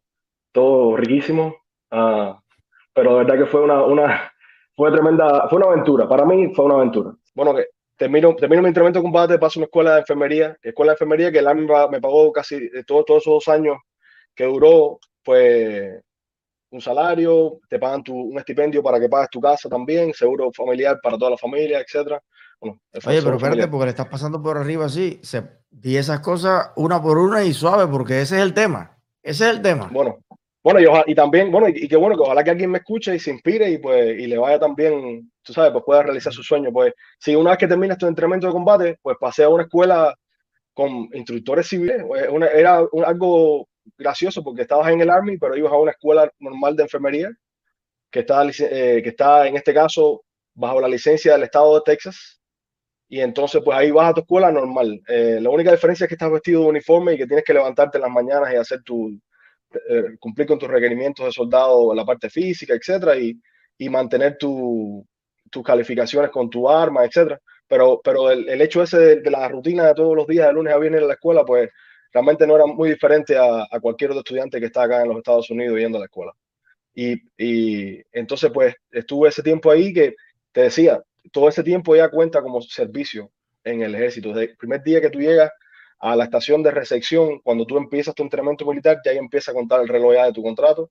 todo 0.53 0.97
riquísimo, 0.97 1.55
uh, 1.93 2.35
pero 2.93 3.13
de 3.13 3.25
verdad 3.25 3.39
que 3.39 3.47
fue 3.47 3.63
una, 3.63 3.83
una, 3.85 4.33
fue 4.77 4.93
tremenda, 4.93 5.49
fue 5.49 5.59
una 5.59 5.69
aventura, 5.69 6.07
para 6.07 6.27
mí 6.27 6.53
fue 6.55 6.67
una 6.67 6.75
aventura. 6.75 7.15
Bueno, 7.35 7.55
que 7.55 7.67
termino, 7.97 8.35
termino 8.35 8.61
mi 8.61 8.69
entrenamiento 8.69 8.99
de 8.99 9.05
combate, 9.05 9.39
paso 9.39 9.59
a 9.59 9.61
una 9.61 9.67
escuela 9.67 9.95
de 9.95 10.01
enfermería, 10.01 10.57
escuela 10.63 10.93
de 10.93 10.95
enfermería 10.95 11.33
que 11.33 11.39
el 11.39 11.47
Army 11.47 11.67
me 11.91 12.01
pagó 12.01 12.31
casi 12.31 12.69
todos, 12.87 13.07
todos 13.07 13.23
esos 13.23 13.35
dos 13.35 13.49
años 13.49 13.77
que 14.35 14.45
duró, 14.45 14.99
pues 15.25 16.03
un 16.71 16.81
salario, 16.81 17.61
te 17.69 17.79
pagan 17.79 18.03
tu, 18.03 18.15
un 18.15 18.39
estipendio 18.39 18.83
para 18.83 18.99
que 18.99 19.09
pagues 19.09 19.31
tu 19.31 19.41
casa 19.41 19.69
también, 19.69 20.13
seguro 20.15 20.51
familiar 20.53 20.99
para 21.03 21.19
toda 21.19 21.33
la 21.33 21.37
familia, 21.37 21.81
etcétera. 21.81 22.23
Bueno, 22.61 22.79
Oye, 23.05 23.21
pero 23.23 23.37
espérate, 23.37 23.69
porque 23.69 23.87
le 23.87 23.91
estás 23.91 24.09
pasando 24.09 24.41
por 24.41 24.57
arriba 24.57 24.87
así. 24.87 25.21
Se, 25.23 25.43
di 25.71 25.97
esas 25.97 26.21
cosas 26.21 26.71
una 26.77 27.03
por 27.03 27.19
una 27.19 27.43
y 27.43 27.53
suave, 27.53 27.87
porque 27.89 28.21
ese 28.21 28.37
es 28.37 28.43
el 28.43 28.55
tema. 28.55 28.97
Ese 29.23 29.49
es 29.49 29.57
el 29.57 29.63
tema. 29.63 29.89
Bueno, 29.93 30.19
Bueno, 30.63 30.81
y, 30.81 31.11
y 31.11 31.15
también, 31.15 31.51
bueno, 31.51 31.69
y, 31.69 31.89
qué 31.89 31.97
bueno 31.97 32.17
que 32.17 32.23
ojalá 32.23 32.45
que 32.45 32.51
alguien 32.51 32.71
me 32.71 32.79
escuche 32.79 33.15
y 33.15 33.19
se 33.19 33.33
inspire 33.33 33.69
y 33.69 33.79
pues 33.79 34.19
y 34.19 34.27
le 34.27 34.39
vaya 34.39 34.61
también, 34.61 35.31
tú 35.43 35.53
sabes, 35.53 35.73
pues 35.73 35.85
pueda 35.85 36.05
realizar 36.05 36.33
su 36.33 36.43
sueño. 36.43 36.71
Pues 36.73 36.95
si 37.19 37.35
una 37.35 37.51
vez 37.51 37.59
que 37.59 37.69
terminas 37.69 37.99
tu 37.99 38.07
entrenamiento 38.07 38.47
de 38.47 38.53
combate, 38.53 38.99
pues 39.03 39.17
pasé 39.21 39.45
a 39.45 39.49
una 39.49 39.65
escuela 39.65 40.15
con 40.73 41.09
instructores 41.13 41.67
civiles. 41.67 42.05
Pues, 42.07 42.29
era 42.55 42.83
algo 43.05 43.67
gracioso 43.99 44.43
porque 44.43 44.63
estabas 44.63 44.93
en 44.93 45.01
el 45.01 45.11
Army, 45.11 45.39
pero 45.39 45.57
ibas 45.57 45.73
a 45.73 45.77
una 45.77 45.93
escuela 45.93 46.31
normal 46.39 46.77
de 46.77 46.83
enfermería 46.85 47.31
que 48.11 48.21
está, 48.21 48.45
eh, 48.47 49.01
que 49.03 49.09
está 49.09 49.47
en 49.47 49.57
este 49.57 49.75
caso 49.75 50.25
bajo 50.55 50.81
la 50.81 50.89
licencia 50.89 51.33
del 51.33 51.45
estado 51.45 51.75
de 51.77 51.83
Texas. 51.85 52.41
Y 53.09 53.21
entonces, 53.21 53.63
pues 53.65 53.77
ahí 53.77 53.91
vas 53.91 54.11
a 54.11 54.15
tu 54.15 54.21
escuela 54.21 54.51
normal. 54.51 55.01
Eh, 55.07 55.39
la 55.41 55.51
única 55.51 55.71
diferencia 55.71 56.05
es 56.05 56.09
que 56.09 56.15
estás 56.15 56.31
vestido 56.31 56.63
de 56.63 56.69
uniforme 56.69 57.15
y 57.15 57.19
que 57.19 57.27
tienes 57.27 57.45
que 57.45 57.55
levantarte 57.55 57.99
en 57.99 58.03
las 58.03 58.11
mañanas 58.11 58.53
y 58.53 58.57
hacer 58.57 58.83
tu, 58.83 59.19
eh, 59.89 60.17
cumplir 60.19 60.47
con 60.47 60.59
tus 60.59 60.69
requerimientos 60.69 61.27
de 61.27 61.33
soldado 61.33 61.95
la 61.95 62.05
parte 62.05 62.31
física, 62.31 62.75
etcétera, 62.75 63.17
y, 63.17 63.39
y 63.79 63.89
mantener 63.89 64.37
tu, 64.39 65.07
tus 65.51 65.63
calificaciones 65.63 66.31
con 66.31 66.51
tu 66.51 66.69
arma, 66.69 67.05
etcétera. 67.05 67.39
Pero, 67.69 68.01
pero 68.03 68.31
el, 68.31 68.61
hecho 68.61 68.83
ese 68.83 68.99
de, 69.21 69.31
la 69.31 69.49
rutina 69.49 69.87
de 69.87 69.95
todos 69.95 70.17
los 70.17 70.27
días, 70.27 70.49
de 70.49 70.53
lunes 70.53 70.75
a 70.75 70.79
viernes 70.79 71.03
en 71.03 71.09
la 71.09 71.15
escuela, 71.15 71.45
pues 71.45 71.71
realmente 72.13 72.47
no 72.47 72.57
era 72.57 72.67
muy 72.67 72.91
diferente 72.91 73.37
a, 73.37 73.67
cualquier 73.81 74.11
otro 74.11 74.21
estudiante 74.21 74.61
que 74.61 74.67
está 74.67 74.83
acá 74.83 75.03
en 75.03 75.09
los 75.09 75.19
Estados 75.19 75.51
Unidos 75.51 75.79
yendo 75.79 75.99
a 75.99 76.01
la 76.01 76.07
escuela. 76.07 76.33
Y, 76.95 77.15
y, 77.39 78.03
entonces, 78.13 78.51
pues, 78.53 78.75
estuve 78.91 79.29
ese 79.31 79.43
tiempo 79.43 79.71
ahí 79.71 79.93
que 79.93 80.15
te 80.53 80.63
decía, 80.63 81.03
todo 81.33 81.49
ese 81.49 81.63
tiempo 81.63 81.97
ya 81.97 82.11
cuenta 82.11 82.43
como 82.43 82.61
servicio 82.61 83.31
en 83.65 83.83
el 83.83 83.95
ejército. 83.95 84.29
Desde 84.29 84.51
el 84.53 84.57
primer 84.57 84.83
día 84.83 85.01
que 85.01 85.11
tú 85.11 85.21
llegas 85.21 85.51
a 86.01 86.17
la 86.17 86.25
estación 86.25 86.63
de 86.63 86.71
recepción, 86.71 87.41
cuando 87.41 87.65
tú 87.65 87.79
empiezas 87.79 88.15
tu 88.15 88.23
entrenamiento 88.23 88.67
militar, 88.67 88.99
ya 89.05 89.13
ahí 89.13 89.19
empieza 89.19 89.53
a 89.53 89.55
contar 89.55 89.81
el 89.81 89.89
reloj 89.89 90.15
ya 90.15 90.27
de 90.27 90.33
tu 90.33 90.43
contrato. 90.43 90.91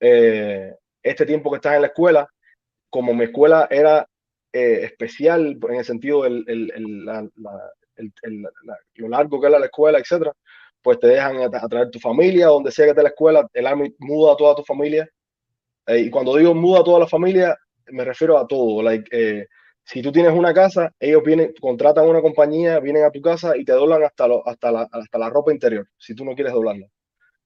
Eh, 0.00 0.72
este 1.02 1.26
tiempo 1.26 1.50
que 1.50 1.56
estás 1.56 1.74
en 1.74 1.82
la 1.82 1.88
escuela, 1.88 2.28
como 2.88 3.12
mi 3.12 3.24
escuela 3.24 3.66
era 3.70 4.08
eh, 4.52 4.80
especial 4.84 5.58
en 5.68 5.74
el 5.74 5.84
sentido 5.84 6.22
del 6.22 6.44
el, 7.98 8.12
el, 8.22 8.42
la, 8.42 8.76
lo 8.94 9.08
largo 9.08 9.40
que 9.40 9.46
era 9.46 9.58
la 9.58 9.66
escuela, 9.66 9.98
etcétera, 9.98 10.32
pues 10.82 10.98
te 10.98 11.08
dejan 11.08 11.36
a, 11.42 11.68
traer 11.68 11.90
tu 11.90 11.98
familia, 11.98 12.46
donde 12.46 12.70
sea 12.70 12.86
que 12.86 12.90
esté 12.90 13.02
la 13.02 13.10
escuela, 13.10 13.48
el 13.52 13.66
Army 13.66 13.94
muda 13.98 14.32
a 14.32 14.36
toda 14.36 14.54
tu 14.54 14.64
familia. 14.64 15.08
Eh, 15.86 16.00
y 16.00 16.10
cuando 16.10 16.36
digo 16.36 16.54
muda 16.54 16.80
a 16.80 16.84
toda 16.84 17.00
la 17.00 17.06
familia, 17.06 17.56
me 17.86 18.04
refiero 18.04 18.38
a 18.38 18.46
todo. 18.46 18.82
Like, 18.82 19.08
eh, 19.10 19.46
si 19.84 20.02
tú 20.02 20.12
tienes 20.12 20.32
una 20.32 20.52
casa, 20.52 20.92
ellos 21.00 21.22
vienen, 21.24 21.54
contratan 21.60 22.06
una 22.06 22.20
compañía, 22.20 22.78
vienen 22.80 23.04
a 23.04 23.10
tu 23.10 23.20
casa 23.20 23.56
y 23.56 23.64
te 23.64 23.72
doblan 23.72 24.02
hasta, 24.04 24.28
lo, 24.28 24.46
hasta, 24.46 24.70
la, 24.70 24.88
hasta 24.90 25.18
la 25.18 25.30
ropa 25.30 25.52
interior, 25.52 25.88
si 25.96 26.14
tú 26.14 26.24
no 26.24 26.34
quieres 26.34 26.52
doblarla. 26.52 26.86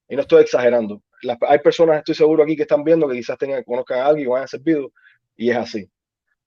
Y 0.08 0.16
no 0.16 0.22
estoy 0.22 0.42
exagerando. 0.42 1.02
hay 1.48 1.58
personas, 1.60 1.98
estoy 1.98 2.14
seguro 2.14 2.42
aquí, 2.42 2.56
que 2.56 2.62
están 2.62 2.84
viendo 2.84 3.08
que 3.08 3.14
quizás 3.16 3.38
tengan, 3.38 3.62
conozcan 3.62 4.00
a 4.00 4.06
alguien 4.06 4.28
o 4.28 4.36
hayan 4.36 4.48
servido, 4.48 4.92
y 5.36 5.50
es 5.50 5.56
así. 5.56 5.90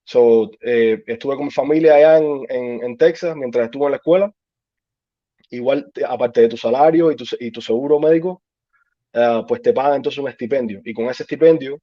So, 0.05 0.51
eh, 0.61 1.03
estuve 1.07 1.35
con 1.35 1.45
mi 1.45 1.51
familia 1.51 1.95
allá 1.95 2.19
en, 2.19 2.45
en, 2.49 2.83
en, 2.83 2.97
Texas 2.97 3.35
mientras 3.35 3.65
estuve 3.65 3.85
en 3.85 3.91
la 3.91 3.97
escuela. 3.97 4.31
Igual, 5.49 5.91
aparte 6.07 6.41
de 6.41 6.49
tu 6.49 6.57
salario 6.57 7.11
y 7.11 7.15
tu, 7.15 7.25
y 7.39 7.51
tu 7.51 7.61
seguro 7.61 7.99
médico, 7.99 8.43
uh, 9.13 9.45
pues 9.47 9.61
te 9.63 9.73
pagan 9.73 9.95
entonces 9.95 10.19
un 10.19 10.29
estipendio. 10.29 10.81
Y 10.85 10.93
con 10.93 11.05
ese 11.05 11.23
estipendio, 11.23 11.79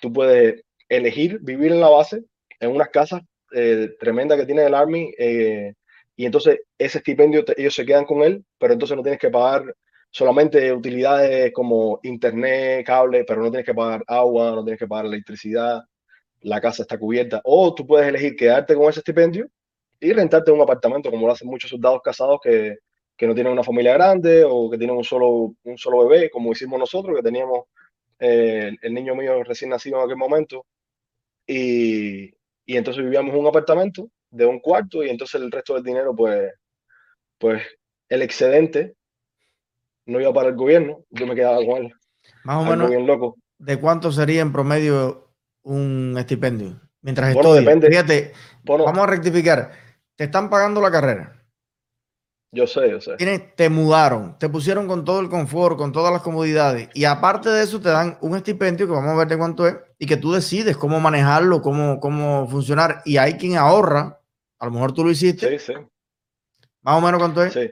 tú 0.00 0.12
puedes 0.12 0.62
elegir 0.88 1.38
vivir 1.42 1.72
en 1.72 1.80
la 1.80 1.88
base, 1.88 2.24
en 2.58 2.70
unas 2.72 2.88
casas 2.88 3.22
eh, 3.52 3.90
tremendas 4.00 4.38
que 4.38 4.46
tiene 4.46 4.64
el 4.64 4.74
Army. 4.74 5.12
Eh, 5.16 5.74
y 6.16 6.26
entonces 6.26 6.60
ese 6.76 6.98
estipendio 6.98 7.44
ellos 7.56 7.74
se 7.74 7.86
quedan 7.86 8.04
con 8.04 8.22
él, 8.22 8.44
pero 8.58 8.72
entonces 8.72 8.96
no 8.96 9.02
tienes 9.02 9.20
que 9.20 9.30
pagar 9.30 9.62
solamente 10.10 10.72
utilidades 10.72 11.52
como 11.52 12.00
internet, 12.02 12.84
cable, 12.84 13.24
pero 13.24 13.42
no 13.42 13.50
tienes 13.50 13.66
que 13.66 13.74
pagar 13.74 14.02
agua, 14.08 14.50
no 14.52 14.64
tienes 14.64 14.80
que 14.80 14.88
pagar 14.88 15.06
electricidad 15.06 15.82
la 16.40 16.60
casa 16.60 16.82
está 16.82 16.98
cubierta, 16.98 17.40
o 17.44 17.74
tú 17.74 17.86
puedes 17.86 18.08
elegir 18.08 18.36
quedarte 18.36 18.74
con 18.74 18.88
ese 18.88 19.00
estipendio 19.00 19.48
y 19.98 20.12
rentarte 20.12 20.50
un 20.50 20.60
apartamento, 20.60 21.10
como 21.10 21.26
lo 21.26 21.32
hacen 21.32 21.48
muchos 21.48 21.70
soldados 21.70 22.00
casados 22.02 22.40
que, 22.42 22.78
que 23.16 23.26
no 23.26 23.34
tienen 23.34 23.52
una 23.52 23.62
familia 23.62 23.94
grande 23.94 24.44
o 24.44 24.70
que 24.70 24.78
tienen 24.78 24.96
un 24.96 25.04
solo, 25.04 25.54
un 25.62 25.76
solo 25.76 26.08
bebé, 26.08 26.30
como 26.30 26.52
hicimos 26.52 26.78
nosotros, 26.78 27.16
que 27.16 27.22
teníamos 27.22 27.64
eh, 28.18 28.72
el 28.80 28.94
niño 28.94 29.14
mío 29.14 29.44
recién 29.44 29.70
nacido 29.70 29.98
en 29.98 30.04
aquel 30.04 30.16
momento, 30.16 30.64
y, 31.46 32.30
y 32.64 32.76
entonces 32.76 33.02
vivíamos 33.02 33.34
en 33.34 33.40
un 33.40 33.46
apartamento 33.46 34.08
de 34.30 34.46
un 34.46 34.60
cuarto 34.60 35.02
y 35.02 35.10
entonces 35.10 35.40
el 35.40 35.50
resto 35.50 35.74
del 35.74 35.82
dinero, 35.82 36.14
pues, 36.14 36.52
pues 37.38 37.62
el 38.08 38.22
excedente 38.22 38.94
no 40.06 40.20
iba 40.20 40.32
para 40.32 40.48
el 40.48 40.56
gobierno, 40.56 41.04
yo 41.10 41.26
me 41.26 41.34
quedaba 41.34 41.64
con 41.64 41.84
él. 41.84 41.92
Más 42.44 42.66
o 42.66 42.70
menos. 42.70 42.90
loco. 43.06 43.36
¿De 43.58 43.78
cuánto 43.78 44.10
sería 44.12 44.40
en 44.40 44.52
promedio 44.52 45.29
un 45.62 46.14
estipendio 46.18 46.80
mientras 47.02 47.34
bueno, 47.34 47.54
Depende. 47.54 47.88
Fíjate, 47.88 48.32
vamos 48.64 48.98
a 48.98 49.06
rectificar. 49.06 49.72
Te 50.16 50.24
están 50.24 50.50
pagando 50.50 50.80
la 50.80 50.90
carrera. 50.90 51.36
Yo 52.52 52.66
sé, 52.66 52.90
yo 52.90 53.00
sé. 53.00 53.16
te 53.54 53.68
mudaron, 53.68 54.36
te 54.36 54.48
pusieron 54.48 54.88
con 54.88 55.04
todo 55.04 55.20
el 55.20 55.28
confort, 55.28 55.78
con 55.78 55.92
todas 55.92 56.12
las 56.12 56.20
comodidades. 56.20 56.88
Y 56.94 57.04
aparte 57.04 57.48
de 57.48 57.62
eso, 57.62 57.80
te 57.80 57.90
dan 57.90 58.18
un 58.22 58.34
estipendio 58.36 58.88
que 58.88 58.92
vamos 58.92 59.10
a 59.10 59.16
ver 59.16 59.28
de 59.28 59.38
cuánto 59.38 59.68
es 59.68 59.76
y 59.98 60.06
que 60.06 60.16
tú 60.16 60.32
decides 60.32 60.76
cómo 60.76 60.98
manejarlo, 60.98 61.62
cómo, 61.62 62.00
cómo 62.00 62.48
funcionar. 62.48 63.02
Y 63.04 63.18
hay 63.18 63.34
quien 63.34 63.56
ahorra. 63.56 64.20
A 64.58 64.66
lo 64.66 64.72
mejor 64.72 64.92
tú 64.92 65.04
lo 65.04 65.12
hiciste. 65.12 65.58
Sí, 65.58 65.72
sí. 65.72 65.78
Más 66.82 66.98
o 66.98 67.00
menos 67.00 67.20
cuánto 67.20 67.44
es. 67.44 67.52
Sí. 67.52 67.70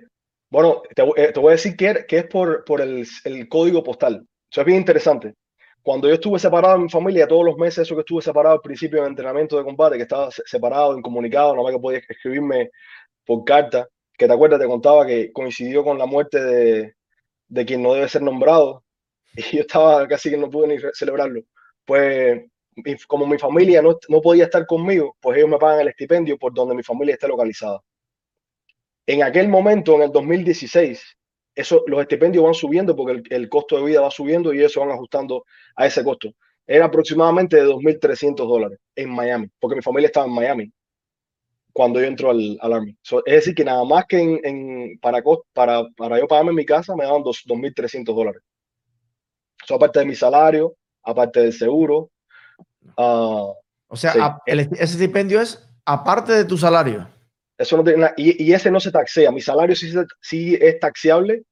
Bueno, 0.48 0.82
te, 0.94 1.02
eh, 1.16 1.32
te 1.32 1.40
voy 1.40 1.48
a 1.48 1.56
decir 1.56 1.76
que, 1.76 2.06
que 2.06 2.18
es 2.18 2.26
por, 2.26 2.64
por 2.64 2.80
el, 2.80 3.06
el, 3.24 3.48
código 3.48 3.82
postal. 3.82 4.26
Eso 4.50 4.60
es 4.60 4.66
bien 4.66 4.78
interesante 4.78 5.34
cuando 5.82 6.08
yo 6.08 6.14
estuve 6.14 6.38
separado 6.38 6.76
de 6.76 6.84
mi 6.84 6.88
familia, 6.90 7.26
todos 7.26 7.44
los 7.44 7.56
meses, 7.56 7.78
eso 7.78 7.94
que 7.94 8.00
estuve 8.00 8.22
separado 8.22 8.56
al 8.56 8.60
principio 8.60 9.02
de 9.02 9.08
entrenamiento 9.08 9.56
de 9.56 9.64
combate, 9.64 9.96
que 9.96 10.02
estaba 10.02 10.30
separado, 10.30 10.96
incomunicado, 10.96 11.54
no 11.54 11.62
más 11.62 11.72
que 11.72 11.78
podía 11.78 11.98
escribirme 12.06 12.70
por 13.24 13.44
carta, 13.44 13.88
que 14.16 14.26
te 14.26 14.32
acuerdas, 14.32 14.60
te 14.60 14.66
contaba 14.66 15.06
que 15.06 15.32
coincidió 15.32 15.84
con 15.84 15.98
la 15.98 16.06
muerte 16.06 16.42
de, 16.42 16.94
de 17.48 17.64
quien 17.64 17.82
no 17.82 17.94
debe 17.94 18.08
ser 18.08 18.22
nombrado, 18.22 18.84
y 19.34 19.56
yo 19.56 19.60
estaba 19.60 20.06
casi 20.08 20.30
que 20.30 20.36
no 20.36 20.50
pude 20.50 20.68
ni 20.68 20.76
celebrarlo. 20.92 21.42
Pues 21.84 22.42
como 23.06 23.26
mi 23.26 23.38
familia 23.38 23.82
no, 23.82 23.98
no 24.08 24.20
podía 24.20 24.44
estar 24.44 24.66
conmigo, 24.66 25.16
pues 25.20 25.38
ellos 25.38 25.48
me 25.48 25.58
pagan 25.58 25.80
el 25.80 25.88
estipendio 25.88 26.38
por 26.38 26.54
donde 26.54 26.74
mi 26.74 26.82
familia 26.82 27.14
esté 27.14 27.26
localizada. 27.26 27.80
En 29.06 29.22
aquel 29.22 29.48
momento, 29.48 29.94
en 29.94 30.02
el 30.02 30.12
2016, 30.12 31.17
eso, 31.58 31.82
los 31.88 32.00
estipendios 32.00 32.44
van 32.44 32.54
subiendo 32.54 32.94
porque 32.94 33.20
el, 33.30 33.48
costo 33.48 33.76
de 33.76 33.84
vida 33.84 34.00
va 34.00 34.12
subiendo 34.12 34.54
y 34.54 34.62
eso 34.62 34.78
van 34.78 34.92
ajustando 34.92 35.44
a 35.74 35.86
ese 35.86 36.04
costo. 36.04 36.30
Era 36.64 36.84
aproximadamente 36.84 37.56
de 37.56 37.66
2.300 37.66 38.36
dólares 38.36 38.78
en 38.94 39.10
Miami, 39.10 39.50
porque 39.58 39.74
mi 39.74 39.82
familia 39.82 40.06
estaba 40.06 40.26
en 40.26 40.34
Miami 40.34 40.72
cuando 41.72 42.00
yo 42.00 42.06
entro 42.06 42.30
al, 42.30 42.56
al 42.60 42.72
Army. 42.72 42.96
es 43.26 43.34
decir, 43.34 43.56
que 43.56 43.64
nada 43.64 43.84
más 43.84 44.04
que 44.06 44.20
en, 44.20 44.98
para, 45.00 45.20
para, 45.52 45.84
para 45.96 46.18
yo 46.20 46.28
pagarme 46.28 46.50
en 46.50 46.56
mi 46.56 46.64
casa 46.64 46.94
me 46.94 47.04
daban 47.04 47.22
2.300 47.22 48.04
dólares. 48.04 48.42
Eso 49.64 49.74
aparte 49.74 49.98
de 49.98 50.06
mi 50.06 50.14
salario, 50.14 50.76
aparte 51.02 51.40
del 51.40 51.52
seguro. 51.52 52.10
Uh, 52.96 53.52
o 53.88 53.96
sea, 53.96 54.38
ese 54.46 54.68
estipendio 54.84 55.40
es 55.40 55.68
aparte 55.84 56.32
de 56.32 56.44
tu 56.44 56.56
salario. 56.56 57.08
Eso 57.58 57.76
no 57.76 57.82
tiene 57.82 58.08
y, 58.16 58.52
ese 58.52 58.70
no 58.70 58.78
se 58.78 58.92
taxea. 58.92 59.32
Mi 59.32 59.40
salario 59.40 59.74
sí, 59.74 59.92
sí 60.20 60.56
es 60.60 60.78
taxeable, 60.78 61.42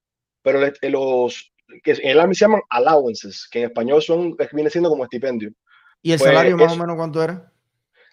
pero 0.41 0.61
los 0.83 1.53
que 1.83 1.93
en 1.93 2.11
el 2.11 2.21
ARMY 2.21 2.35
se 2.35 2.45
llaman 2.45 2.63
allowances, 2.71 3.49
que 3.51 3.59
en 3.59 3.65
español 3.67 4.01
son, 4.01 4.37
viene 4.53 4.71
siendo 4.71 4.89
como 4.89 5.03
estipendio. 5.03 5.51
¿Y 6.03 6.13
el 6.13 6.19
pues, 6.19 6.31
salario 6.31 6.57
más 6.57 6.73
o 6.73 6.77
menos 6.77 6.97
cuánto 6.97 7.23
era? 7.23 7.53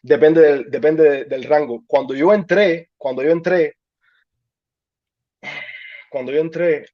Depende 0.01 0.41
del, 0.41 0.71
depende 0.71 1.25
del 1.25 1.43
rango. 1.43 1.83
Cuando 1.85 2.15
yo 2.15 2.33
entré, 2.33 2.89
cuando 2.97 3.21
yo 3.21 3.29
entré, 3.29 3.77
cuando 6.09 6.31
yo 6.31 6.39
entré, 6.39 6.87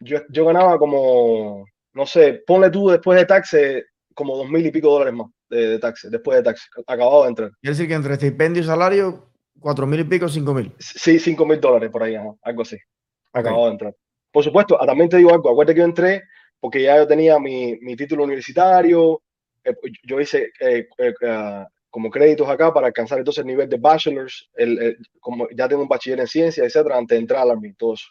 yo, 0.00 0.20
yo 0.30 0.46
ganaba 0.46 0.78
como, 0.78 1.66
no 1.92 2.06
sé, 2.06 2.42
ponle 2.46 2.70
tú 2.70 2.88
después 2.88 3.18
de 3.18 3.26
taxe, 3.26 3.84
como 4.14 4.36
dos 4.36 4.48
mil 4.48 4.64
y 4.64 4.70
pico 4.70 4.90
dólares 4.90 5.12
más 5.12 5.26
de, 5.50 5.68
de 5.68 5.78
taxe, 5.78 6.08
después 6.08 6.38
de 6.38 6.44
taxe, 6.44 6.66
acabado 6.86 7.24
de 7.24 7.28
entrar. 7.28 7.50
Quiere 7.60 7.76
decir 7.76 7.88
que 7.88 7.94
entre 7.94 8.14
estipendio 8.14 8.62
y 8.62 8.66
salario, 8.66 9.27
cuatro 9.60 9.86
mil 9.86 10.00
y 10.00 10.04
pico, 10.04 10.28
cinco 10.28 10.54
mil. 10.54 10.72
Sí, 10.78 11.18
cinco 11.18 11.46
mil 11.46 11.60
dólares 11.60 11.90
por 11.90 12.02
ahí, 12.02 12.16
algo 12.16 12.62
así. 12.62 12.76
Acabado 13.32 13.66
de 13.66 13.72
entrar. 13.72 13.96
Por 14.30 14.44
supuesto, 14.44 14.78
también 14.84 15.08
te 15.08 15.16
digo 15.16 15.32
algo, 15.32 15.50
acuérdate 15.50 15.74
que 15.74 15.80
yo 15.80 15.84
entré 15.84 16.22
porque 16.60 16.82
ya 16.82 16.96
yo 16.96 17.06
tenía 17.06 17.38
mi, 17.38 17.78
mi 17.80 17.96
título 17.96 18.24
universitario, 18.24 19.22
eh, 19.64 19.74
yo 20.04 20.20
hice 20.20 20.50
eh, 20.60 20.88
eh, 20.98 21.14
ah, 21.26 21.66
como 21.90 22.10
créditos 22.10 22.48
acá 22.48 22.72
para 22.72 22.88
alcanzar 22.88 23.18
entonces 23.18 23.40
el 23.40 23.46
nivel 23.46 23.68
de 23.68 23.78
bachelor's, 23.78 24.50
el, 24.54 24.98
como 25.20 25.48
ya 25.56 25.68
tengo 25.68 25.82
un 25.82 25.88
bachiller 25.88 26.20
en 26.20 26.26
ciencia, 26.26 26.64
etcétera, 26.64 26.98
antes 26.98 27.16
de 27.16 27.20
entrar 27.20 27.42
al 27.42 27.52
Army, 27.52 27.72
todo 27.74 27.94
eso. 27.94 28.08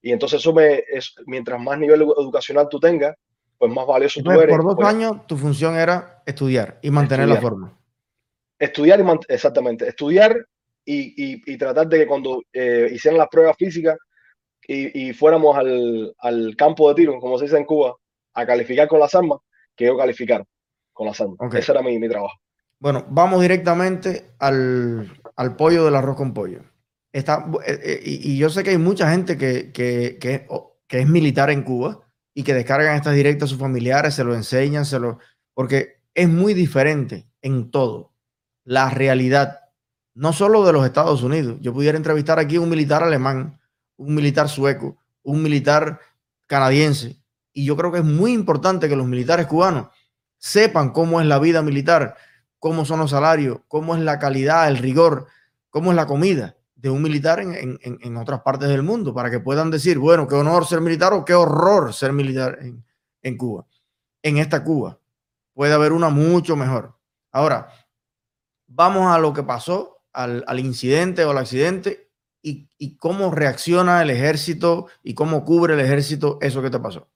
Y 0.00 0.12
entonces 0.12 0.40
eso 0.40 0.52
me, 0.52 0.84
es, 0.88 1.14
mientras 1.26 1.60
más 1.60 1.78
nivel 1.78 2.02
educacional 2.02 2.68
tú 2.70 2.78
tengas, 2.78 3.16
pues 3.58 3.72
más 3.72 3.86
valioso 3.86 4.22
tú 4.22 4.30
eres. 4.30 4.54
Por 4.54 4.64
dos 4.64 4.76
pues 4.76 4.88
años 4.88 5.26
tu 5.26 5.36
función 5.36 5.76
era 5.76 6.22
estudiar 6.24 6.78
y 6.82 6.90
mantener 6.90 7.28
la 7.28 7.40
forma. 7.40 7.76
Estudiar 8.58 9.00
y 9.00 9.32
exactamente, 9.32 9.88
estudiar 9.88 10.46
y, 10.90 11.14
y, 11.16 11.42
y, 11.46 11.58
tratar 11.58 11.86
de 11.88 11.98
que 11.98 12.06
cuando 12.06 12.42
hicieran 12.52 13.18
las 13.18 13.28
pruebas 13.28 13.56
físicas, 13.56 13.96
y, 14.68 15.12
fuéramos 15.14 15.56
al, 15.56 16.14
al, 16.18 16.54
campo 16.56 16.88
de 16.88 16.94
tiro, 16.94 17.18
como 17.20 17.38
se 17.38 17.44
dice 17.46 17.56
en 17.56 17.64
Cuba, 17.64 17.96
a 18.34 18.46
calificar 18.46 18.86
con 18.86 19.00
las 19.00 19.14
armas 19.14 19.38
que 19.74 19.86
yo 19.86 19.96
calificar 19.96 20.44
con 20.92 21.06
las 21.06 21.20
armas. 21.20 21.38
Ese 21.54 21.72
era 21.72 21.82
mi, 21.82 21.98
mi 21.98 22.08
trabajo. 22.08 22.34
Bueno, 22.78 23.06
vamos 23.08 23.40
directamente 23.40 24.34
al, 24.38 25.10
al 25.36 25.56
pollo 25.56 25.84
del 25.84 25.96
arroz 25.96 26.16
con 26.16 26.34
pollo. 26.34 26.62
Está, 27.12 27.46
eh, 27.66 27.80
eh, 27.82 28.00
y, 28.04 28.36
yo 28.36 28.50
sé 28.50 28.62
que 28.62 28.70
hay 28.70 28.78
mucha 28.78 29.10
gente 29.10 29.38
que, 29.38 29.72
que, 29.72 30.18
que, 30.20 30.46
que, 30.86 31.00
es 31.00 31.08
militar 31.08 31.50
en 31.50 31.62
Cuba 31.62 32.00
y 32.34 32.42
que 32.42 32.54
descargan 32.54 32.96
estas 32.96 33.14
directas 33.14 33.48
a 33.48 33.50
sus 33.50 33.58
familiares, 33.58 34.14
se 34.14 34.24
lo 34.24 34.34
enseñan, 34.34 34.84
se 34.84 35.00
lo, 35.00 35.18
porque 35.54 36.02
es 36.14 36.28
muy 36.28 36.52
diferente 36.52 37.26
en 37.40 37.70
todo. 37.70 38.12
La 38.64 38.90
realidad, 38.90 39.60
no 40.18 40.32
solo 40.32 40.66
de 40.66 40.72
los 40.72 40.84
Estados 40.84 41.22
Unidos. 41.22 41.58
Yo 41.60 41.72
pudiera 41.72 41.96
entrevistar 41.96 42.40
aquí 42.40 42.58
un 42.58 42.68
militar 42.68 43.04
alemán, 43.04 43.60
un 43.96 44.16
militar 44.16 44.48
sueco, 44.48 44.96
un 45.22 45.40
militar 45.40 46.00
canadiense. 46.48 47.22
Y 47.52 47.64
yo 47.64 47.76
creo 47.76 47.92
que 47.92 47.98
es 47.98 48.04
muy 48.04 48.32
importante 48.32 48.88
que 48.88 48.96
los 48.96 49.06
militares 49.06 49.46
cubanos 49.46 49.86
sepan 50.36 50.90
cómo 50.90 51.20
es 51.20 51.26
la 51.28 51.38
vida 51.38 51.62
militar, 51.62 52.16
cómo 52.58 52.84
son 52.84 52.98
los 52.98 53.10
salarios, 53.10 53.60
cómo 53.68 53.94
es 53.94 54.02
la 54.02 54.18
calidad, 54.18 54.66
el 54.66 54.78
rigor, 54.78 55.28
cómo 55.70 55.92
es 55.92 55.96
la 55.96 56.06
comida 56.06 56.56
de 56.74 56.90
un 56.90 57.00
militar 57.00 57.38
en, 57.38 58.16
otras 58.16 58.40
partes 58.40 58.68
del 58.68 58.82
mundo, 58.82 59.14
para 59.14 59.30
que 59.30 59.38
puedan 59.38 59.70
decir, 59.70 59.98
bueno, 59.98 60.26
qué 60.26 60.34
honor 60.34 60.66
ser 60.66 60.80
militar 60.80 61.12
o 61.12 61.24
qué 61.24 61.34
horror 61.34 61.94
ser 61.94 62.12
militar 62.12 62.58
en, 63.22 63.36
Cuba. 63.36 63.66
En 64.22 64.38
esta 64.38 64.64
Cuba 64.64 64.98
puede 65.54 65.74
haber 65.74 65.92
una 65.92 66.08
mucho 66.08 66.56
mejor. 66.56 66.96
Ahora, 67.30 67.68
vamos 68.66 69.12
a 69.12 69.18
lo 69.18 69.32
que 69.32 69.44
pasó, 69.44 69.97
al, 70.18 70.58
incidente 70.58 71.24
o 71.24 71.30
al 71.30 71.38
accidente 71.38 72.08
y, 72.42 72.68
y, 72.76 72.96
cómo 72.96 73.30
reacciona 73.30 74.02
el 74.02 74.10
ejército 74.10 74.88
y 75.02 75.14
cómo 75.14 75.44
cubre 75.44 75.74
el 75.74 75.80
ejército 75.80 76.38
eso 76.40 76.60
que 76.60 76.70
te 76.70 76.80
pasó. 76.80 77.08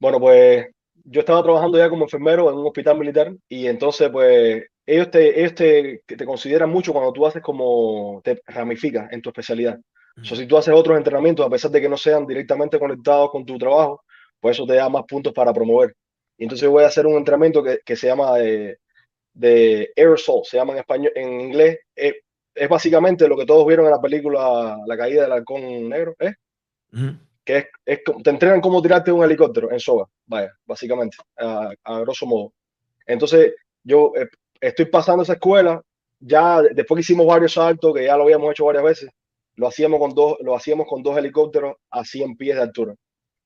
Bueno, 0.00 0.18
pues 0.18 0.66
yo 1.04 1.20
estaba 1.20 1.42
trabajando 1.42 1.78
ya 1.78 1.88
como 1.88 2.04
enfermero 2.04 2.50
en 2.50 2.56
un 2.56 2.66
hospital 2.66 2.98
militar 2.98 3.32
y 3.48 3.66
entonces 3.66 4.10
pues 4.10 4.64
ellos 4.86 5.10
te, 5.10 5.38
ellos 5.38 5.54
te, 5.54 6.02
te 6.06 6.24
consideran 6.24 6.70
mucho 6.70 6.92
cuando 6.92 7.12
tú 7.12 7.26
haces 7.26 7.42
como 7.42 8.20
te 8.24 8.40
ramificas 8.46 9.12
en 9.12 9.22
tu 9.22 9.30
especialidad. 9.30 9.78
O 10.20 10.24
sea, 10.24 10.36
si 10.36 10.46
tú 10.46 10.56
haces 10.56 10.74
otros 10.74 10.96
entrenamientos, 10.96 11.46
a 11.46 11.50
pesar 11.50 11.70
de 11.70 11.80
que 11.80 11.88
no 11.88 11.96
sean 11.96 12.26
directamente 12.26 12.78
conectados 12.78 13.30
con 13.30 13.46
tu 13.46 13.56
trabajo, 13.56 14.02
pues 14.40 14.56
eso 14.56 14.66
te 14.66 14.74
da 14.74 14.88
más 14.88 15.04
puntos 15.04 15.32
para 15.32 15.52
promover. 15.52 15.94
Y 16.36 16.42
entonces 16.42 16.64
yo 16.64 16.72
voy 16.72 16.82
a 16.82 16.88
hacer 16.88 17.06
un 17.06 17.14
entrenamiento 17.14 17.62
que, 17.62 17.78
que 17.84 17.94
se 17.94 18.08
llama 18.08 18.36
de, 18.36 18.78
de, 19.38 19.92
aerosol, 19.96 20.42
se 20.44 20.56
llama 20.56 20.72
en 20.72 20.80
español, 20.80 21.12
en 21.14 21.40
inglés. 21.40 21.78
Es, 21.94 22.14
es, 22.54 22.68
básicamente 22.68 23.28
lo 23.28 23.36
que 23.36 23.46
todos 23.46 23.66
vieron 23.66 23.86
en 23.86 23.92
la 23.92 24.00
película 24.00 24.78
La 24.86 24.96
caída 24.96 25.22
del 25.22 25.32
halcón 25.32 25.88
negro, 25.88 26.14
¿eh? 26.18 26.34
que 27.44 27.68
es, 27.84 28.00
te 28.22 28.30
entrenan 28.30 28.60
cómo 28.60 28.82
tirarte 28.82 29.12
un 29.12 29.24
helicóptero 29.24 29.70
en 29.70 29.80
soga, 29.80 30.06
vaya, 30.26 30.52
básicamente, 30.66 31.16
a, 31.36 32.00
grosso 32.00 32.26
modo. 32.26 32.52
Entonces, 33.06 33.54
yo 33.82 34.12
eh, 34.16 34.28
estoy 34.60 34.86
pasando 34.86 35.22
esa 35.22 35.34
escuela, 35.34 35.80
ya 36.20 36.60
después 36.60 36.96
que 36.96 37.00
hicimos 37.00 37.26
varios 37.26 37.54
saltos, 37.54 37.94
que 37.94 38.04
ya 38.04 38.16
lo 38.16 38.24
habíamos 38.24 38.50
hecho 38.50 38.66
varias 38.66 38.84
veces, 38.84 39.10
lo 39.54 39.66
hacíamos 39.66 39.98
con 39.98 40.14
dos, 40.14 40.36
lo 40.40 40.54
hacíamos 40.54 40.86
con 40.86 41.02
dos 41.02 41.16
helicópteros 41.16 41.76
a 41.90 42.04
100 42.04 42.36
pies 42.36 42.56
de 42.56 42.62
altura. 42.62 42.94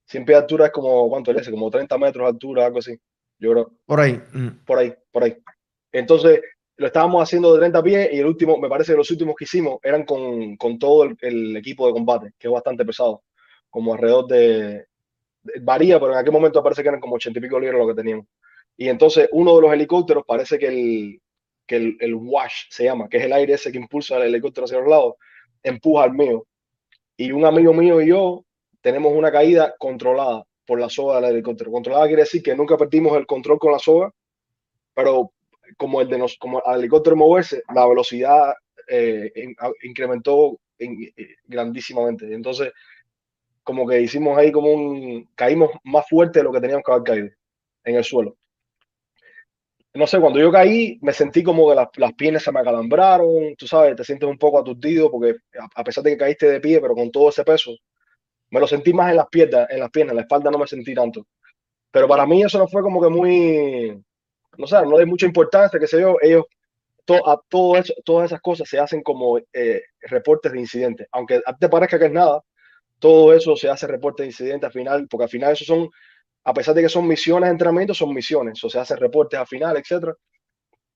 100 0.07 0.25
pies 0.25 0.37
de 0.37 0.43
altura 0.43 0.67
es 0.67 0.73
como, 0.73 1.09
¿cuánto 1.09 1.31
es? 1.31 1.49
Como 1.49 1.71
30 1.71 1.97
metros 1.99 2.25
de 2.25 2.29
altura, 2.29 2.67
algo 2.67 2.81
así. 2.81 2.99
Yo 3.39 3.53
creo. 3.53 3.73
Por 3.87 4.01
ahí. 4.01 4.21
Mm. 4.33 4.65
Por 4.65 4.79
ahí, 4.79 4.95
por 5.11 5.25
ahí. 5.25 5.37
Entonces, 5.93 6.41
lo 6.77 6.87
estábamos 6.87 7.23
haciendo 7.23 7.53
de 7.53 7.61
30 7.61 7.83
pies 7.83 8.09
y 8.13 8.19
el 8.19 8.27
último, 8.27 8.59
me 8.59 8.69
parece 8.69 8.93
que 8.93 8.99
los 8.99 9.11
últimos 9.11 9.35
que 9.37 9.45
hicimos 9.45 9.79
eran 9.83 10.05
con, 10.05 10.57
con 10.57 10.79
todo 10.79 11.05
el, 11.05 11.57
equipo 11.57 11.87
de 11.87 11.93
combate, 11.93 12.33
que 12.39 12.49
es 12.49 12.53
bastante 12.53 12.85
pesado 12.85 13.23
como 13.71 13.95
alrededor 13.95 14.27
de, 14.27 14.87
varía, 15.61 15.99
pero 16.01 16.13
en 16.13 16.19
aquel 16.19 16.33
momento 16.33 16.63
parece 16.63 16.83
que 16.83 16.89
eran 16.89 17.01
como 17.01 17.17
80 17.17 17.39
y 17.39 17.43
pico 17.43 17.61
libras 17.61 17.79
lo 17.79 17.87
que 17.87 17.95
teníamos. 17.95 18.27
Y 18.77 18.89
entonces 18.89 19.29
uno 19.33 19.55
de 19.55 19.63
los 19.63 19.73
helicópteros 19.73 20.25
parece 20.27 20.59
que 20.59 20.67
el, 20.67 21.21
que 21.67 21.97
el, 21.99 22.15
wash 22.15 22.65
se 22.71 22.85
llama, 22.85 23.09
que 23.09 23.19
es 23.19 23.25
el 23.25 23.33
aire 23.33 23.55
ese 23.55 23.71
que 23.71 23.79
impulsa 23.79 24.17
el 24.17 24.25
helicóptero 24.25 24.65
hacia 24.65 24.79
los 24.79 24.89
lados, 24.89 25.15
empuja 25.63 26.05
al 26.05 26.13
mío. 26.13 26.47
Y 27.17 27.33
un 27.33 27.45
amigo 27.45 27.73
mío 27.73 28.01
y 28.01 28.09
yo 28.09 28.45
tenemos 28.81 29.13
una 29.13 29.31
caída 29.31 29.75
controlada 29.79 30.45
por 30.67 30.81
la 30.81 30.89
soga 30.89 31.21
del 31.21 31.33
helicóptero. 31.33 31.71
Controlada 31.71 32.07
quiere 32.07 32.23
decir 32.23 32.43
que 32.43 32.57
nunca 32.57 32.77
perdimos 32.77 33.17
el 33.17 33.27
control 33.27 33.59
con 33.59 33.73
la 33.73 33.79
soga, 33.79 34.11
pero 34.95 35.33
como 35.77 36.01
el 36.01 36.09
de 36.09 36.19
nos, 36.19 36.37
como 36.37 36.63
al 36.65 36.81
helicóptero 36.81 37.17
moverse, 37.17 37.63
la 37.75 37.87
velocidad 37.87 38.55
eh, 38.89 39.33
incrementó 39.83 40.59
eh, 40.79 41.13
grandísimamente. 41.45 42.33
Entonces, 42.33 42.73
como 43.63 43.87
que 43.87 44.01
hicimos 44.01 44.37
ahí 44.37 44.51
como 44.53 44.73
un, 44.73 45.29
caímos 45.35 45.71
más 45.85 46.09
fuerte 46.09 46.41
de 46.41 46.45
lo 46.45 46.53
que 46.53 46.61
teníamos 46.61 46.85
que 46.85 46.93
haber 46.93 47.05
caído 47.05 47.29
en 47.85 47.97
el 47.97 48.05
suelo. 48.05 48.37
No 49.95 50.07
sé, 50.07 50.19
cuando 50.21 50.41
yo 50.41 50.51
caí, 50.51 50.99
me 51.03 51.13
sentí 51.13 51.43
como 51.43 51.69
que 51.69 51.75
las, 51.75 51.89
las 51.97 52.15
piernas 52.15 52.43
se 52.43 52.51
me 52.51 52.61
acalambraron, 52.61 53.55
tú 53.57 53.67
sabes, 53.67 53.95
te 53.95 54.05
sientes 54.05 54.29
un 54.29 54.39
poco 54.39 54.59
aturdido 54.59 55.11
porque 55.11 55.37
a, 55.75 55.85
pesar 55.85 56.03
de 56.03 56.13
que 56.13 56.17
caíste 56.17 56.47
de 56.51 56.61
pie, 56.61 56.81
pero 56.81 56.95
con 56.95 57.11
todo 57.11 57.29
ese 57.29 57.45
peso, 57.45 57.73
me 58.51 58.61
lo 58.61 58.67
sentí 58.67 58.93
más 58.95 59.11
en 59.11 59.17
las 59.19 59.27
piernas, 59.29 59.69
en 59.71 59.81
las 59.81 59.91
piernas, 59.91 60.15
la 60.17 60.23
espalda 60.23 60.51
no 60.51 60.59
me 60.59 60.67
sentí 60.67 60.95
tanto. 60.95 61.27
Pero 61.91 62.09
para 62.09 62.27
mí 62.27 62.43
eso 62.43 62.59
no 62.59 62.69
fue 62.69 62.83
como 62.83 63.03
que 63.03 63.09
muy, 63.11 64.03
no 64.59 64.67
sé, 64.67 64.77
no 64.87 64.99
de 64.99 65.07
mucha 65.07 65.27
importancia, 65.27 65.79
que 65.79 65.87
sé 65.87 66.01
yo, 66.01 66.17
ellos, 66.21 66.45
a 67.27 67.39
todo 67.49 67.75
todas 68.05 68.27
esas 68.27 68.41
cosas 68.41 68.69
se 68.69 68.79
hacen 68.79 69.03
como 69.03 69.39
eh, 69.53 69.83
reportes 70.03 70.53
de 70.53 70.61
incidentes, 70.61 71.09
aunque 71.13 71.41
te 71.59 71.69
parezca 71.69 71.99
que 71.99 72.07
es 72.07 72.13
nada, 72.13 72.43
todo 72.99 73.35
eso 73.35 73.57
se 73.57 73.69
hace 73.69 73.87
reporte 73.87 74.23
de 74.23 74.29
incidente 74.29 74.67
al 74.67 74.73
final, 74.73 75.09
porque 75.09 75.25
al 75.25 75.31
final 75.31 75.53
eso 75.53 75.65
son, 75.65 75.89
a 76.45 76.55
pesar 76.55 76.75
de 76.75 76.83
que 76.83 76.89
son 76.89 77.07
misiones 77.09 77.49
de 77.49 77.53
entrenamiento, 77.53 77.95
son 77.95 78.15
misiones, 78.15 78.63
o 78.65 78.71
se 78.71 78.79
hace 78.79 78.97
reportes 78.97 79.41
al 79.41 79.47
final, 79.47 79.77
etcétera. 79.77 80.15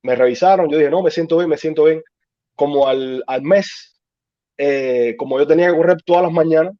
Me 0.02 0.14
revisaron, 0.16 0.70
yo 0.70 0.78
dije, 0.78 0.90
no, 0.90 1.02
me 1.02 1.10
siento 1.10 1.38
bien, 1.38 1.50
me 1.50 1.58
siento 1.58 1.84
bien. 1.84 2.02
Como 2.54 2.86
al, 2.88 3.22
al 3.26 3.42
mes, 3.42 4.00
eh, 4.58 5.14
como 5.18 5.38
yo 5.38 5.46
tenía 5.46 5.68
que 5.70 5.76
correr 5.76 5.98
todas 6.04 6.22
las 6.22 6.32
mañanas, 6.32 6.74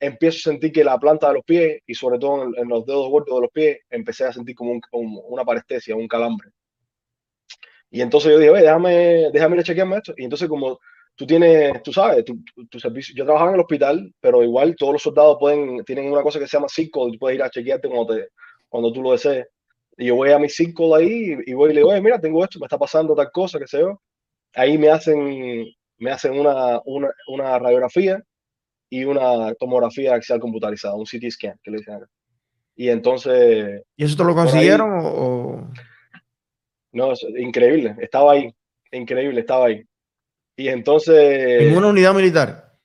empiezo 0.00 0.38
a 0.38 0.52
sentir 0.52 0.72
que 0.72 0.84
la 0.84 0.98
planta 0.98 1.28
de 1.28 1.34
los 1.34 1.44
pies 1.44 1.82
y 1.86 1.94
sobre 1.94 2.18
todo 2.18 2.44
en, 2.54 2.68
los 2.68 2.86
dedos 2.86 3.08
gordos 3.08 3.34
de 3.34 3.42
los 3.42 3.50
pies, 3.50 3.78
empecé 3.90 4.24
a 4.24 4.32
sentir 4.32 4.54
como, 4.54 4.80
una 4.92 5.44
parestesia, 5.44 5.96
un 5.96 6.08
calambre. 6.08 6.50
Y 7.90 8.00
entonces 8.02 8.32
yo 8.32 8.38
dije, 8.38 8.50
oye, 8.50 8.62
déjame, 8.62 9.30
déjame 9.32 9.56
ir 9.56 9.60
a 9.60 9.64
chequearme 9.64 9.96
esto. 9.96 10.14
Y 10.16 10.24
entonces 10.24 10.48
como 10.48 10.78
tú 11.16 11.26
tienes, 11.26 11.82
tú 11.82 11.92
sabes, 11.92 12.24
tu, 12.24 12.78
servicio. 12.78 13.14
Yo 13.16 13.24
trabajaba 13.24 13.50
en 13.50 13.54
el 13.56 13.62
hospital, 13.62 14.14
pero 14.20 14.44
igual 14.44 14.76
todos 14.76 14.92
los 14.94 15.02
soldados 15.02 15.36
pueden, 15.40 15.84
tienen 15.84 16.12
una 16.12 16.22
cosa 16.22 16.38
que 16.38 16.46
se 16.46 16.56
llama 16.56 16.68
circle, 16.68 17.12
tú 17.12 17.18
puedes 17.18 17.36
ir 17.36 17.42
a 17.42 17.50
chequearte 17.50 17.88
cuando, 17.88 18.14
te, 18.14 18.28
cuando 18.68 18.92
tú 18.92 19.02
lo 19.02 19.12
desees. 19.12 19.46
Y 19.96 20.06
yo 20.06 20.14
voy 20.14 20.30
a 20.30 20.38
mi 20.38 20.48
circle 20.48 20.94
ahí 20.94 21.36
y, 21.46 21.54
voy 21.54 21.70
y 21.70 21.74
le 21.74 21.80
digo, 21.80 21.90
oye, 21.90 22.00
mira, 22.00 22.20
tengo 22.20 22.44
esto, 22.44 22.60
me 22.60 22.66
está 22.66 22.78
pasando 22.78 23.16
tal 23.16 23.30
cosa, 23.32 23.58
que 23.58 23.66
sé 23.66 23.80
yo. 23.80 24.00
Ahí 24.54 24.78
me 24.78 24.90
hacen, 24.90 25.66
me 25.98 26.10
hacen 26.10 26.38
una, 26.38 26.80
una, 26.84 27.10
una 27.28 27.58
radiografía 27.58 28.22
y 28.90 29.04
una 29.04 29.54
tomografía 29.54 30.14
axial 30.14 30.40
computarizada, 30.40 30.94
un 30.94 31.04
CT 31.04 31.30
scan, 31.30 31.58
que 31.62 31.70
le 31.70 31.78
dicen 31.78 31.94
acá. 31.94 32.06
Y 32.74 32.88
entonces... 32.88 33.82
¿Y 33.96 34.04
eso 34.04 34.16
te 34.16 34.24
lo 34.24 34.34
consiguieron 34.34 35.00
o...? 35.02 35.70
No, 36.92 37.12
es 37.12 37.24
increíble, 37.36 37.96
estaba 38.00 38.32
ahí, 38.32 38.54
increíble, 38.92 39.40
estaba 39.40 39.66
ahí. 39.66 39.84
Y 40.56 40.68
entonces... 40.68 41.62
En 41.62 41.76
una 41.76 41.88
unidad 41.88 42.14
militar. 42.14 42.76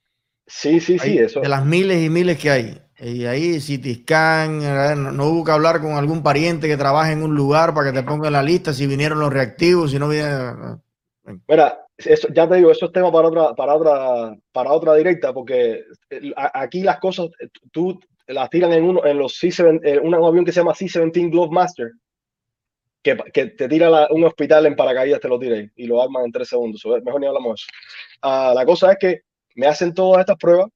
Sí, 0.45 0.79
sí, 0.79 0.99
sí, 0.99 1.17
eso. 1.17 1.39
De 1.39 1.47
las 1.47 1.65
miles 1.65 2.03
y 2.03 2.09
miles 2.09 2.37
que 2.37 2.49
hay. 2.49 2.81
Y 2.99 3.25
ahí, 3.25 3.59
si 3.59 3.77
Scan, 3.95 5.15
no, 5.15 5.25
hubo 5.25 5.43
que 5.43 5.51
hablar 5.51 5.81
con 5.81 5.93
algún 5.93 6.21
pariente 6.21 6.67
que 6.67 6.77
trabaje 6.77 7.13
en 7.13 7.23
un 7.23 7.35
lugar 7.35 7.73
para 7.73 7.91
que 7.91 7.99
te 7.99 8.05
ponga 8.05 8.27
en 8.27 8.33
la 8.33 8.43
lista 8.43 8.73
si 8.73 8.87
vinieron 8.87 9.19
los 9.19 9.33
reactivos, 9.33 9.91
si 9.91 9.99
no 9.99 10.07
vinieron. 10.07 10.81
Mira, 11.47 11.82
eso, 11.97 12.27
ya 12.33 12.47
te 12.47 12.55
digo, 12.55 12.71
eso 12.71 12.85
es 12.87 12.91
tema 12.91 13.11
para 13.11 13.27
otra, 13.27 13.53
para 13.55 13.75
otra, 13.75 14.37
para 14.51 14.71
otra 14.71 14.95
directa, 14.95 15.33
porque 15.33 15.83
aquí 16.35 16.81
las 16.81 16.99
cosas, 16.99 17.29
tú 17.71 17.99
las 18.27 18.49
tiran 18.49 18.73
en 18.73 18.83
uno, 18.83 19.05
en 19.05 19.17
los 19.17 19.33
C7, 19.41 20.01
un 20.01 20.15
avión 20.15 20.45
que 20.45 20.51
se 20.51 20.59
llama 20.59 20.73
C-17 20.73 21.31
Glove 21.31 21.51
Master, 21.51 21.91
que, 23.03 23.17
que 23.33 23.47
te 23.47 23.67
tira 23.67 24.07
un 24.11 24.23
hospital 24.23 24.65
en 24.65 24.75
paracaídas, 24.75 25.19
te 25.19 25.27
lo 25.27 25.37
tire 25.37 25.71
y 25.75 25.85
lo 25.85 26.01
arman 26.01 26.25
en 26.25 26.31
tres 26.31 26.47
segundos. 26.47 26.81
Mejor 27.03 27.19
ni 27.19 27.27
hablamos 27.27 27.49
de 27.49 27.53
eso. 27.55 27.65
Ah, 28.21 28.53
la 28.55 28.65
cosa 28.65 28.93
es 28.93 28.97
que 28.97 29.21
me 29.55 29.67
hacen 29.67 29.93
todas 29.93 30.21
estas 30.21 30.37
pruebas 30.37 30.69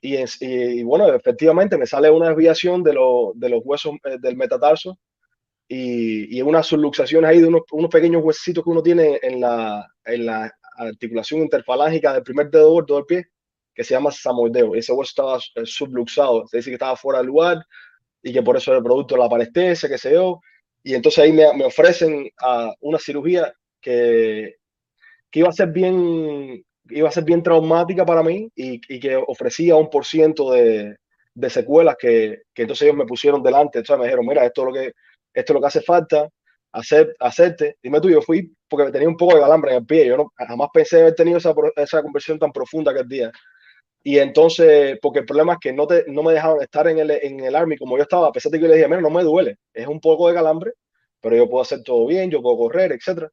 y, 0.00 0.16
y, 0.40 0.82
bueno, 0.84 1.12
efectivamente 1.12 1.76
me 1.76 1.86
sale 1.86 2.10
una 2.10 2.28
desviación 2.28 2.82
de, 2.82 2.92
de 2.92 3.48
los 3.48 3.62
huesos 3.64 3.94
eh, 4.04 4.18
del 4.20 4.36
metatarso 4.36 4.98
y, 5.74 6.38
y 6.38 6.42
unas 6.42 6.66
subluxaciones 6.66 7.28
ahí 7.28 7.40
de 7.40 7.48
unos, 7.48 7.62
unos, 7.72 7.90
pequeños 7.90 8.22
huesitos 8.22 8.62
que 8.62 8.70
uno 8.70 8.82
tiene 8.82 9.18
en 9.22 9.40
la, 9.40 9.84
en 10.04 10.26
la 10.26 10.52
articulación 10.76 11.40
interfalángica 11.40 12.12
del 12.12 12.22
primer 12.22 12.48
dedo 12.48 12.70
gordo 12.70 12.94
del 12.96 13.06
pie, 13.06 13.26
que 13.74 13.82
se 13.82 13.94
llama 13.94 14.12
samoideo. 14.12 14.76
Ese 14.76 14.92
hueso 14.92 15.10
estaba 15.10 15.38
eh, 15.56 15.66
subluxado, 15.66 16.46
se 16.46 16.58
dice 16.58 16.70
que 16.70 16.74
estaba 16.74 16.96
fuera 16.96 17.18
del 17.18 17.26
lugar 17.26 17.58
y 18.22 18.32
que 18.32 18.42
por 18.42 18.56
eso 18.56 18.70
era 18.70 18.78
el 18.78 18.84
producto 18.84 19.16
de 19.16 19.22
la 19.22 19.28
parestesia, 19.28 19.88
que 19.88 19.98
se 19.98 20.12
yo. 20.12 20.40
Y 20.84 20.94
entonces 20.94 21.24
ahí 21.24 21.32
me, 21.32 21.52
me 21.54 21.64
ofrecen 21.64 22.30
a 22.40 22.72
una 22.80 22.98
cirugía 22.98 23.52
que, 23.80 24.54
que, 25.30 25.40
iba 25.40 25.48
a 25.48 25.52
ser 25.52 25.72
bien 25.72 26.64
iba 26.90 27.08
a 27.08 27.12
ser 27.12 27.24
bien 27.24 27.42
traumática 27.42 28.04
para 28.04 28.22
mí 28.22 28.48
y, 28.54 28.80
y 28.94 29.00
que 29.00 29.16
ofrecía 29.16 29.74
un 29.74 29.90
por 29.90 30.04
ciento 30.04 30.52
de, 30.52 30.96
de 31.34 31.50
secuelas 31.50 31.96
que, 31.98 32.42
que 32.54 32.62
entonces 32.62 32.82
ellos 32.86 32.96
me 32.96 33.06
pusieron 33.06 33.42
delante, 33.42 33.78
entonces 33.78 33.98
me 33.98 34.04
dijeron, 34.04 34.26
mira, 34.26 34.44
esto 34.44 34.62
es 34.62 34.66
lo 34.66 34.72
que, 34.72 34.92
esto 35.34 35.52
es 35.52 35.54
lo 35.54 35.60
que 35.60 35.66
hace 35.66 35.82
falta, 35.82 36.28
hacer, 36.72 37.14
hacerte. 37.20 37.76
Dime 37.82 38.00
tú, 38.00 38.10
yo 38.10 38.22
fui 38.22 38.54
porque 38.68 38.90
tenía 38.92 39.08
un 39.08 39.16
poco 39.16 39.34
de 39.34 39.40
calambre 39.40 39.72
en 39.72 39.78
el 39.78 39.86
pie, 39.86 40.06
yo 40.06 40.16
no, 40.16 40.32
jamás 40.36 40.68
pensé 40.72 41.00
haber 41.00 41.14
tenido 41.14 41.38
esa, 41.38 41.54
esa 41.76 42.02
conversión 42.02 42.38
tan 42.38 42.52
profunda 42.52 42.92
que 42.92 43.00
el 43.00 43.08
día. 43.08 43.32
Y 44.02 44.18
entonces, 44.18 44.98
porque 45.00 45.20
el 45.20 45.24
problema 45.24 45.54
es 45.54 45.58
que 45.60 45.72
no, 45.72 45.86
te, 45.86 46.04
no 46.08 46.22
me 46.22 46.34
dejaron 46.34 46.62
estar 46.62 46.86
en 46.88 46.98
el, 46.98 47.10
en 47.10 47.40
el 47.40 47.56
Army 47.56 47.76
como 47.78 47.96
yo 47.96 48.02
estaba, 48.02 48.28
a 48.28 48.32
pesar 48.32 48.52
de 48.52 48.58
que 48.58 48.62
yo 48.64 48.68
le 48.68 48.76
dije, 48.76 48.88
mira, 48.88 49.00
no 49.00 49.10
me 49.10 49.22
duele, 49.22 49.56
es 49.72 49.86
un 49.86 50.00
poco 50.00 50.28
de 50.28 50.34
calambre, 50.34 50.72
pero 51.20 51.36
yo 51.36 51.48
puedo 51.48 51.62
hacer 51.62 51.82
todo 51.82 52.06
bien, 52.06 52.30
yo 52.30 52.42
puedo 52.42 52.58
correr, 52.58 52.92
etcétera. 52.92 53.30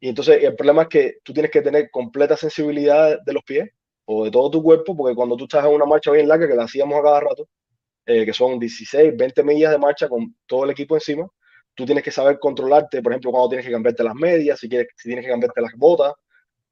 Y 0.00 0.08
entonces 0.08 0.42
el 0.42 0.56
problema 0.56 0.82
es 0.82 0.88
que 0.88 1.14
tú 1.22 1.32
tienes 1.32 1.50
que 1.52 1.62
tener 1.62 1.90
completa 1.90 2.36
sensibilidad 2.36 3.18
de 3.24 3.32
los 3.32 3.44
pies 3.44 3.70
o 4.06 4.24
de 4.24 4.30
todo 4.30 4.50
tu 4.50 4.62
cuerpo, 4.62 4.96
porque 4.96 5.14
cuando 5.14 5.36
tú 5.36 5.44
estás 5.44 5.64
en 5.64 5.72
una 5.72 5.86
marcha 5.86 6.10
bien 6.10 6.26
larga, 6.26 6.48
que 6.48 6.54
la 6.54 6.64
hacíamos 6.64 6.98
a 6.98 7.02
cada 7.02 7.20
rato, 7.20 7.48
eh, 8.06 8.24
que 8.24 8.32
son 8.32 8.58
16, 8.58 9.16
20 9.16 9.42
millas 9.44 9.72
de 9.72 9.78
marcha 9.78 10.08
con 10.08 10.34
todo 10.46 10.64
el 10.64 10.70
equipo 10.70 10.94
encima, 10.96 11.28
tú 11.74 11.84
tienes 11.84 12.04
que 12.04 12.10
saber 12.10 12.38
controlarte, 12.38 13.02
por 13.02 13.12
ejemplo, 13.12 13.30
cuando 13.30 13.50
tienes 13.50 13.66
que 13.66 13.72
cambiarte 13.72 14.04
las 14.04 14.14
medias, 14.14 14.58
si, 14.58 14.68
quieres, 14.68 14.88
si 14.96 15.08
tienes 15.08 15.24
que 15.24 15.30
cambiarte 15.30 15.60
las 15.60 15.72
botas, 15.76 16.12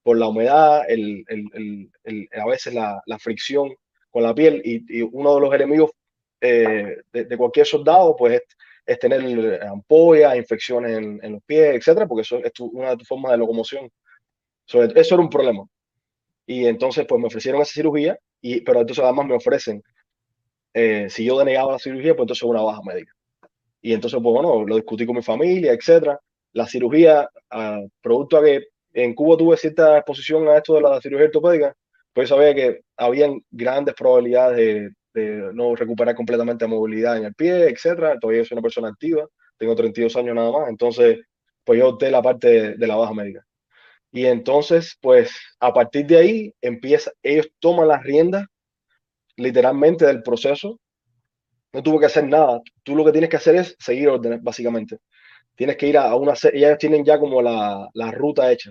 por 0.03 0.17
la 0.17 0.29
humedad, 0.29 0.85
el, 0.89 1.25
el, 1.29 1.91
el, 2.05 2.29
a 2.33 2.47
veces 2.47 2.73
la, 2.73 3.03
la, 3.05 3.19
fricción 3.19 3.75
con 4.11 4.23
la 4.23 4.35
piel. 4.35 4.63
Y, 4.65 5.01
y 5.01 5.03
uno 5.03 5.35
de 5.35 5.41
los 5.43 5.55
enemigos 5.55 5.91
eh, 6.41 6.97
de, 7.13 7.25
de, 7.25 7.37
cualquier 7.37 7.67
soldado, 7.67 8.17
pues 8.17 8.35
es, 8.35 8.43
es 8.87 8.99
tener 8.99 9.63
ampollas, 9.65 10.35
infecciones 10.37 10.97
en, 10.97 11.21
en, 11.23 11.33
los 11.33 11.43
pies, 11.45 11.75
etcétera, 11.75 12.07
porque 12.07 12.23
eso 12.23 12.39
es 12.43 12.53
tu, 12.55 12.67
una 12.67 12.91
de 12.91 12.97
tus 12.97 13.07
formas 13.07 13.33
de 13.33 13.39
locomoción. 13.39 13.91
So, 14.65 14.83
eso 14.83 15.15
era 15.15 15.23
un 15.23 15.29
problema. 15.29 15.65
Y 16.47 16.65
entonces, 16.67 17.05
pues 17.07 17.21
me 17.21 17.27
ofrecieron 17.27 17.61
esa 17.61 17.73
cirugía, 17.73 18.19
y, 18.41 18.63
pero 18.63 18.81
entonces 18.81 19.05
además 19.05 19.27
me 19.27 19.35
ofrecen, 19.35 19.83
eh, 20.81 21.11
si 21.11 21.25
yo 21.25 21.37
denegaba 21.39 21.73
la 21.73 21.79
cirugía, 21.81 22.15
pues 22.15 22.25
entonces 22.25 22.45
una 22.45 22.63
baja 22.63 22.81
médica. 22.85 23.13
Y 23.83 23.93
entonces, 23.93 24.21
pues 24.23 24.33
bueno, 24.33 24.65
lo 24.65 24.77
discutí 24.77 25.05
con 25.07 25.17
mi 25.17 25.23
familia, 25.23 25.73
etcétera. 25.73 26.21
La 26.53 26.67
cirugía, 26.67 27.29
uh, 27.53 27.89
producto 28.01 28.39
a 28.39 28.45
que 28.45 28.67
en 28.93 29.15
Cuba 29.15 29.37
tuve 29.37 29.57
cierta 29.57 29.99
exposición 29.99 30.47
a 30.49 30.57
esto 30.59 30.75
de 30.75 30.83
la 30.83 31.01
cirugía 31.01 31.27
ortopédica, 31.27 31.75
pues 32.13 32.29
sabía 32.29 32.55
que 32.55 32.81
habían 32.97 33.41
grandes 33.51 33.95
probabilidades 33.97 34.57
de, 34.57 34.91
de, 35.21 35.53
no 35.53 35.75
recuperar 35.75 36.15
completamente 36.15 36.65
la 36.65 36.69
movilidad 36.71 37.17
en 37.17 37.25
el 37.25 37.35
pie, 37.35 37.69
etcétera. 37.71 38.17
Todavía 38.21 38.45
soy 38.45 38.55
una 38.55 38.63
persona 38.63 38.89
activa, 38.89 39.27
tengo 39.57 39.75
32 39.75 40.17
años 40.17 40.35
nada 40.37 40.53
más, 40.53 40.69
entonces, 40.69 41.19
pues 41.65 41.81
yo 41.81 41.89
opté 41.89 42.11
la 42.11 42.23
parte 42.23 42.49
de, 42.49 42.75
de 42.77 42.87
la 42.87 42.97
baja 42.97 43.15
médica. 43.15 43.45
Y 44.13 44.27
entonces, 44.27 44.97
pues 45.01 45.33
a 45.61 45.73
partir 45.73 46.07
de 46.07 46.19
ahí 46.19 46.55
empieza, 46.61 47.11
ellos 47.23 47.49
toman 47.61 47.89
las 47.89 48.03
riendas 48.05 48.47
literalmente 49.39 50.05
del 50.07 50.23
proceso. 50.23 50.79
No 51.73 51.83
tuvo 51.83 51.99
que 51.99 52.07
hacer 52.07 52.27
nada. 52.27 52.61
Tú 52.83 52.95
lo 52.97 53.05
que 53.05 53.13
tienes 53.13 53.31
que 53.31 53.37
hacer 53.37 53.57
es 53.57 53.77
seguir 53.79 54.09
órdenes, 54.09 54.43
básicamente. 54.43 54.99
Tienes 55.55 55.77
que 55.77 55.89
ir 55.89 55.99
a, 55.99 56.15
una 56.15 56.35
ellos 56.53 56.79
tienen 56.79 57.05
ya 57.05 57.19
como 57.19 57.43
la, 57.43 57.89
la, 57.95 58.11
ruta 58.11 58.51
hecha 58.53 58.71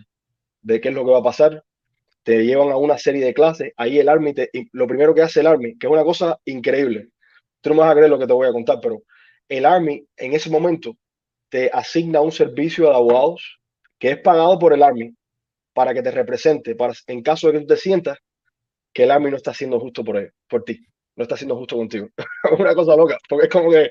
de 0.62 0.80
qué 0.80 0.89
es 0.89 0.95
lo 0.95 1.06
que 1.06 1.12
va 1.12 1.19
a 1.19 1.23
pasar. 1.23 1.63
Te 2.23 2.45
llevan 2.45 2.71
a 2.71 2.77
una 2.77 2.97
serie 2.97 3.25
de 3.25 3.34
clases. 3.34 3.71
Ahí 3.77 3.99
el 3.99 4.10
Army, 4.10 4.34
lo 4.73 4.88
primero 4.88 5.13
que 5.13 5.21
hace 5.21 5.39
el 5.41 5.47
Army, 5.47 5.77
que 5.77 5.88
es 5.88 5.93
una 5.93 6.03
cosa 6.03 6.38
increíble. 6.45 7.10
Tú 7.62 7.71
no 7.71 7.82
vas 7.82 7.91
a 7.91 7.95
creer 7.95 8.10
lo 8.10 8.19
que 8.19 8.27
te 8.27 8.34
voy 8.34 8.47
a 8.47 8.53
contar, 8.53 8.80
pero 8.82 9.01
el 9.49 9.65
Army 9.65 10.06
en 10.17 10.34
ese 10.34 10.49
momento 10.49 10.95
te 11.49 11.69
asigna 11.71 12.21
un 12.21 12.32
servicio 12.32 12.86
de 12.86 12.95
abogados 12.95 13.60
que 13.99 14.12
es 14.12 14.19
pagado 14.19 14.60
por 14.60 14.73
el 14.73 14.84
Army 14.84 15.13
para 15.73 15.93
que 15.93 16.01
te 16.01 16.12
represente, 16.12 16.75
en 17.08 17.21
caso 17.21 17.47
de 17.47 17.53
que 17.53 17.60
tú 17.60 17.67
te 17.67 17.77
sientas 17.77 18.17
que 18.93 19.04
el 19.04 19.12
Army 19.12 19.32
no 19.32 19.38
está 19.38 19.52
haciendo 19.52 19.80
justo 19.80 20.04
por, 20.04 20.17
él, 20.17 20.32
por 20.50 20.63
ti, 20.63 20.80
no 21.15 21.23
está 21.23 21.36
haciendo 21.36 21.56
justo 21.56 21.78
contigo. 21.78 22.10
Una 22.60 22.73
cosa 22.76 22.95
loca, 22.95 23.17
porque 23.28 23.45
es 23.47 23.52
como 23.52 23.71
que, 23.71 23.89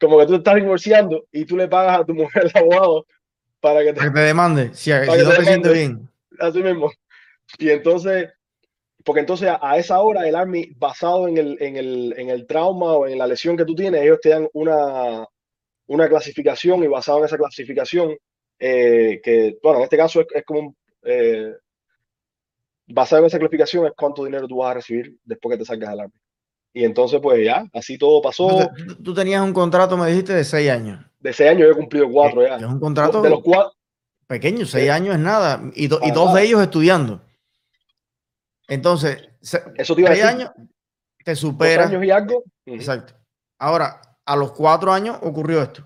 como 0.00 0.18
que 0.18 0.26
tú 0.26 0.32
te 0.32 0.38
estás 0.38 0.54
divorciando 0.56 1.26
y 1.32 1.44
tú 1.44 1.56
le 1.56 1.68
pagas 1.68 2.00
a 2.00 2.04
tu 2.04 2.14
mujer 2.14 2.44
el 2.44 2.62
abogado 2.62 3.06
para 3.60 3.80
que 3.80 3.92
te, 3.92 3.94
para 3.94 4.08
que 4.12 4.14
te 4.14 4.26
demande, 4.26 4.74
si, 4.74 4.92
si 4.92 5.06
no 5.06 5.12
te, 5.12 5.36
te 5.36 5.44
sientes 5.44 5.72
bien. 5.72 6.08
Así 6.38 6.62
mismo. 6.62 6.90
Y 7.58 7.70
entonces, 7.70 8.28
porque 9.04 9.20
entonces 9.20 9.48
a, 9.48 9.58
a, 9.62 9.78
esa 9.78 10.00
hora 10.00 10.28
el 10.28 10.34
Army, 10.34 10.70
basado 10.76 11.28
en 11.28 11.38
el, 11.38 11.56
en, 11.60 11.76
el, 11.76 12.14
en 12.16 12.30
el 12.30 12.46
trauma 12.46 12.92
o 12.94 13.06
en 13.06 13.18
la 13.18 13.26
lesión 13.26 13.56
que 13.56 13.64
tú 13.64 13.74
tienes, 13.74 14.02
ellos 14.02 14.20
te 14.20 14.30
dan 14.30 14.48
una, 14.52 15.26
una 15.86 16.08
clasificación 16.08 16.82
y 16.82 16.88
basado 16.88 17.18
en 17.18 17.24
esa 17.26 17.38
clasificación, 17.38 18.16
eh, 18.58 19.20
que, 19.22 19.58
bueno, 19.62 19.78
en 19.78 19.84
este 19.84 19.96
caso 19.96 20.20
es, 20.20 20.26
es 20.34 20.44
como 20.44 20.60
un 20.60 20.76
eh, 21.02 21.52
basado 22.86 23.22
en 23.22 23.26
esa 23.26 23.38
clasificación 23.38 23.86
es 23.86 23.92
cuánto 23.96 24.24
dinero 24.24 24.46
tú 24.46 24.58
vas 24.58 24.70
a 24.70 24.74
recibir 24.74 25.16
después 25.24 25.54
que 25.54 25.58
te 25.58 25.64
salgas 25.64 25.90
del 25.90 26.00
Army. 26.00 26.14
Y 26.72 26.84
entonces, 26.84 27.20
pues 27.22 27.42
ya, 27.44 27.66
así 27.72 27.96
todo 27.96 28.20
pasó. 28.20 28.70
Tú, 28.86 28.96
tú, 29.02 29.14
tenías 29.14 29.42
un 29.42 29.54
contrato, 29.54 29.96
me 29.96 30.08
dijiste, 30.08 30.34
de 30.34 30.44
seis 30.44 30.70
años. 30.70 31.04
De 31.18 31.32
seis 31.32 31.50
años, 31.50 31.62
yo 31.62 31.72
he 31.72 31.74
cumplido 31.74 32.10
cuatro 32.10 32.46
ya. 32.46 32.56
Es 32.56 32.64
un 32.64 32.78
contrato 32.78 33.22
de 33.22 33.30
los 33.30 33.42
cuatro. 33.42 33.72
Pequeño, 34.26 34.66
seis 34.66 34.90
años 34.90 35.14
es 35.14 35.20
nada. 35.20 35.62
Y, 35.74 35.86
do, 35.86 36.00
y 36.02 36.10
dos 36.10 36.34
de 36.34 36.42
ellos 36.42 36.60
estudiando. 36.60 37.22
Entonces, 38.68 39.28
eso 39.40 39.94
te 39.94 40.00
iba 40.02 40.10
seis 40.10 40.22
a 40.22 40.26
decir. 40.26 40.40
años 40.40 40.50
te 41.26 41.34
supera. 41.34 41.82
Dos 41.84 41.92
años 41.92 42.04
y 42.04 42.10
algo. 42.10 42.44
Exacto. 42.66 43.14
Ahora, 43.58 44.00
a 44.24 44.36
los 44.36 44.52
cuatro 44.52 44.92
años 44.92 45.18
ocurrió 45.22 45.62
esto. 45.62 45.84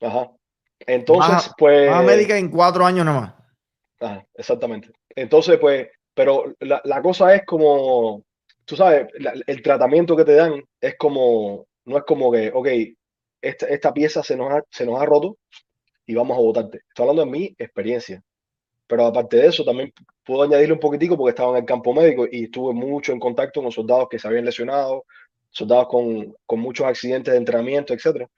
Ajá. 0.00 0.32
Entonces, 0.80 1.52
pues. 1.56 1.88
Baja 1.88 2.02
médica 2.02 2.36
en 2.36 2.48
cuatro 2.48 2.84
años 2.84 3.04
nada 3.04 3.20
más. 3.20 3.34
Ajá, 4.00 4.26
exactamente. 4.34 4.90
Entonces, 5.16 5.58
pues, 5.58 5.88
pero 6.14 6.54
la, 6.60 6.80
la 6.84 7.02
cosa 7.02 7.34
es 7.34 7.44
como, 7.46 8.24
tú 8.64 8.76
sabes, 8.76 9.08
el 9.46 9.62
tratamiento 9.62 10.16
que 10.16 10.24
te 10.24 10.34
dan 10.34 10.62
es 10.80 10.96
como, 10.96 11.66
no 11.84 11.98
es 11.98 12.04
como 12.04 12.30
que, 12.32 12.50
ok, 12.52 12.68
esta, 13.40 13.66
esta 13.66 13.92
pieza 13.92 14.22
se 14.22 14.36
nos, 14.36 14.50
ha, 14.52 14.62
se 14.70 14.86
nos 14.86 15.00
ha 15.00 15.06
roto 15.06 15.38
y 16.06 16.14
vamos 16.14 16.36
a 16.36 16.40
votarte. 16.40 16.80
Estoy 16.88 17.04
hablando 17.08 17.24
de 17.24 17.30
mi 17.38 17.56
experiencia. 17.58 18.22
Pero 18.86 19.06
aparte 19.06 19.38
de 19.38 19.46
eso, 19.48 19.64
también 19.64 19.92
puedo 20.24 20.42
añadirle 20.42 20.74
un 20.74 20.80
poquitico 20.80 21.16
porque 21.16 21.30
estaba 21.30 21.52
en 21.52 21.64
el 21.64 21.64
campo 21.66 21.94
médico 21.94 22.26
y 22.30 22.44
estuve 22.44 22.74
mucho 22.74 23.12
en 23.12 23.20
contacto 23.20 23.62
con 23.62 23.72
soldados 23.72 24.08
que 24.10 24.18
se 24.18 24.28
habían 24.28 24.44
lesionado, 24.44 25.04
soldados 25.50 25.88
con, 25.88 26.34
con 26.46 26.60
muchos 26.60 26.86
accidentes 26.86 27.32
de 27.32 27.38
entrenamiento, 27.38 27.94
etcétera, 27.94 28.28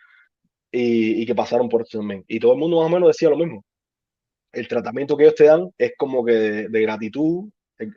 y, 0.71 1.23
y 1.23 1.27
que 1.27 1.35
pasaron 1.35 1.69
por 1.69 1.83
esto 1.83 1.99
también. 1.99 2.25
Y 2.29 2.41
todo 2.41 2.53
el 2.53 2.59
mundo 2.59 2.79
más 2.79 2.87
o 2.87 2.91
menos 2.91 3.09
decía 3.09 3.31
lo 3.31 3.37
mismo 3.37 3.65
el 4.55 4.69
tratamiento 4.69 5.17
que 5.17 5.25
ellos 5.25 5.35
te 5.35 5.45
dan 5.45 5.71
es 5.79 5.93
como 5.97 6.25
que 6.25 6.33
de, 6.33 6.69
de 6.69 6.83
gratitud, 6.83 7.51
el, 7.79 7.93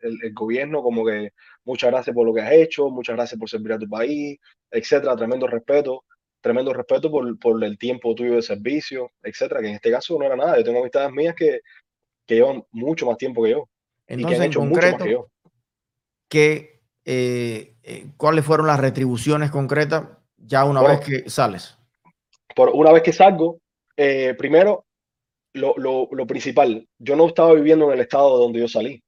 el, 0.00 0.18
el, 0.22 0.34
gobierno 0.34 0.82
como 0.82 1.04
que 1.04 1.32
muchas 1.64 1.90
gracias 1.90 2.14
por 2.14 2.26
lo 2.26 2.34
que 2.34 2.40
has 2.40 2.52
hecho, 2.52 2.90
muchas 2.90 3.16
gracias 3.16 3.38
por 3.38 3.48
servir 3.48 3.72
a 3.72 3.78
tu 3.78 3.88
país, 3.88 4.38
etcétera, 4.70 5.16
tremendo 5.16 5.46
respeto, 5.46 6.04
tremendo 6.40 6.72
respeto 6.72 7.10
por, 7.10 7.38
por 7.38 7.62
el 7.62 7.78
tiempo 7.78 8.14
tuyo 8.14 8.34
de 8.34 8.42
servicio, 8.42 9.12
etcétera, 9.22 9.60
que 9.60 9.68
en 9.68 9.74
este 9.74 9.90
caso 9.90 10.18
no 10.18 10.24
era 10.24 10.36
nada, 10.36 10.56
yo 10.56 10.64
tengo 10.64 10.80
amistades 10.80 11.12
mías 11.12 11.34
que, 11.36 11.60
que 12.26 12.34
llevan 12.36 12.64
mucho 12.72 13.06
más 13.06 13.18
tiempo 13.18 13.42
que 13.44 13.50
yo 13.50 13.68
Entonces, 14.06 14.36
y 14.36 14.38
que 14.38 14.42
han 14.42 14.48
hecho 14.48 14.60
concreto, 14.60 14.86
mucho 14.86 14.98
más 14.98 15.04
que 15.04 15.12
yo. 15.12 15.30
Que, 16.28 16.80
eh, 17.04 17.74
eh, 17.82 18.06
¿Cuáles 18.16 18.44
fueron 18.44 18.66
las 18.66 18.80
retribuciones 18.80 19.50
concretas 19.50 20.04
ya 20.36 20.64
una 20.64 20.80
bueno, 20.80 20.98
vez 20.98 21.06
que 21.06 21.30
sales? 21.30 21.76
Por 22.54 22.70
una 22.70 22.92
vez 22.92 23.02
que 23.02 23.12
salgo, 23.12 23.60
eh, 23.96 24.34
primero 24.36 24.84
lo, 25.54 25.74
lo, 25.76 26.08
lo, 26.12 26.26
principal, 26.26 26.86
yo 26.98 27.16
no 27.16 27.26
estaba 27.28 27.54
viviendo 27.54 27.86
en 27.86 27.92
el 27.92 28.00
estado 28.00 28.38
donde 28.38 28.60
yo 28.60 28.68
salí. 28.68 29.02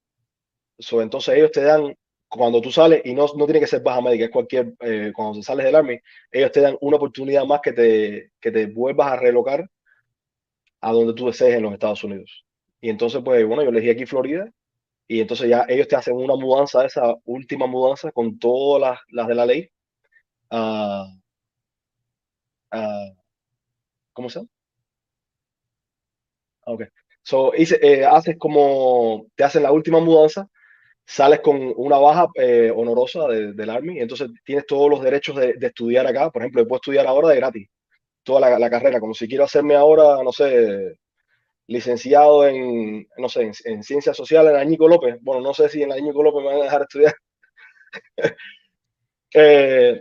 So, 0.79 1.03
entonces 1.03 1.37
ellos 1.37 1.53
te 1.53 1.63
dan, 1.63 1.95
cuando 2.29 2.61
tú 2.61 2.71
sales, 2.73 3.03
y 3.05 3.15
no, 3.15 3.27
no 3.37 3.45
tiene 3.45 3.61
que 3.61 3.67
ser 3.67 3.83
baja 3.83 4.01
médica, 4.01 4.25
es 4.25 4.31
cualquier, 4.31 4.75
eh, 4.81 5.13
cuando 5.15 5.43
sales 5.43 5.67
del 5.67 5.77
Army, 5.77 5.99
ellos 6.31 6.53
te 6.53 6.61
dan 6.61 6.77
una 6.81 6.97
oportunidad 6.97 7.45
más 7.45 7.61
que 7.61 7.73
te, 7.73 8.33
que 8.41 8.51
te 8.51 8.67
vuelvas 8.67 9.13
a 9.13 9.17
relocar 9.17 9.69
a 10.81 10.93
donde 10.93 11.15
tú 11.15 11.27
desees 11.27 11.57
en 11.57 11.63
los 11.63 11.73
Estados 11.73 12.03
Unidos. 12.05 12.45
Y 12.81 12.91
entonces, 12.91 13.23
pues 13.25 13.47
bueno, 13.47 13.63
yo 13.63 13.71
elegí 13.71 13.91
aquí 13.91 14.07
Florida, 14.07 14.51
y 15.09 15.21
entonces 15.21 15.49
ya 15.49 15.65
ellos 15.69 15.89
te 15.89 15.97
hacen 15.97 16.15
una 16.17 16.37
mudanza, 16.37 16.85
esa 16.85 17.15
última 17.25 17.67
mudanza, 17.67 18.11
con 18.13 18.39
todas 18.39 18.81
las, 18.81 19.01
las 19.11 19.29
de 19.29 19.35
la 19.35 19.47
ley. 19.47 19.69
Uh, 20.51 21.05
uh, 22.73 23.15
¿Cómo 24.13 24.29
se 24.31 24.41
llama? 24.41 24.49
Ok. 26.67 26.83
So, 27.23 27.53
eh, 27.55 28.05
haces 28.05 28.37
como, 28.39 29.27
te 29.37 29.45
hacen 29.45 29.63
la 29.63 29.73
última 29.73 30.01
mudanza, 30.01 30.49
sales 31.07 31.41
con 31.41 31.73
una 31.77 31.99
baja 31.99 32.27
eh, 32.35 32.73
honorosa 32.75 33.27
de, 33.29 33.53
del 33.53 33.71
Army, 33.71 34.01
entonces 34.01 34.29
tienes 34.45 34.67
todos 34.67 34.91
los 34.91 35.03
derechos 35.03 35.37
de, 35.37 35.57
estudiar 35.61 36.07
acá. 36.07 36.31
Por 36.31 36.43
ejemplo, 36.43 36.63
yo 36.63 36.69
puedo 36.69 36.79
estudiar 36.81 37.07
ahora 37.07 37.29
de 37.29 37.37
gratis, 37.37 37.69
toda 38.25 38.59
la, 38.59 38.71
carrera, 38.71 39.01
como 39.01 39.15
si 39.15 39.29
quiero 39.29 39.45
hacerme 39.45 39.77
ahora, 39.77 40.23
no 40.25 40.33
sé, 40.33 40.97
licenciado 41.69 42.47
en, 42.47 43.07
no 43.19 43.29
sé, 43.29 43.43
en, 43.43 43.53
en 43.65 43.83
ciencias 43.85 44.17
sociales 44.17 44.53
en 44.53 44.59
Añico 44.59 44.89
López. 44.89 45.19
Bueno, 45.23 45.41
no 45.43 45.55
sé 45.55 45.69
si 45.69 45.83
en 45.83 45.93
Añico 45.93 46.23
López 46.23 46.43
me 46.43 46.49
van 46.51 46.61
a 46.61 46.65
dejar 46.65 46.83
estudiar. 46.83 47.15
eh, 49.35 50.01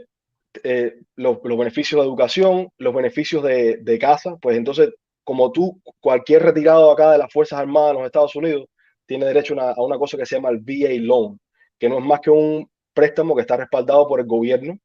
los, 1.15 1.41
beneficios 1.43 2.02
de 2.02 2.08
educación, 2.08 2.69
los 2.78 2.93
beneficios 2.95 3.43
de 3.43 3.97
casa, 4.00 4.38
pues 4.41 4.58
entonces 4.58 4.91
como 5.23 5.51
tú, 5.51 5.81
cualquier 5.99 6.43
retirado 6.43 6.91
acá 6.91 7.12
de 7.12 7.17
las 7.17 7.31
Fuerzas 7.31 7.60
Armadas 7.60 7.91
de 7.91 7.93
los 7.99 8.05
Estados 8.05 8.36
Unidos 8.36 8.65
tiene 9.05 9.25
derecho 9.25 9.60
a 9.60 9.81
una 9.84 9.97
cosa 9.97 10.17
que 10.17 10.25
se 10.25 10.36
llama 10.36 10.49
el 10.49 10.60
VA 10.60 11.01
Loan, 11.01 11.39
que 11.77 11.89
no 11.89 11.99
es 11.99 12.05
más 12.05 12.19
que 12.21 12.29
un, 12.29 12.67
préstamo 12.93 13.36
que 13.36 13.41
está 13.41 13.57
respaldado 13.57 14.07
por 14.07 14.19
el 14.19 14.25
gobierno 14.25 14.77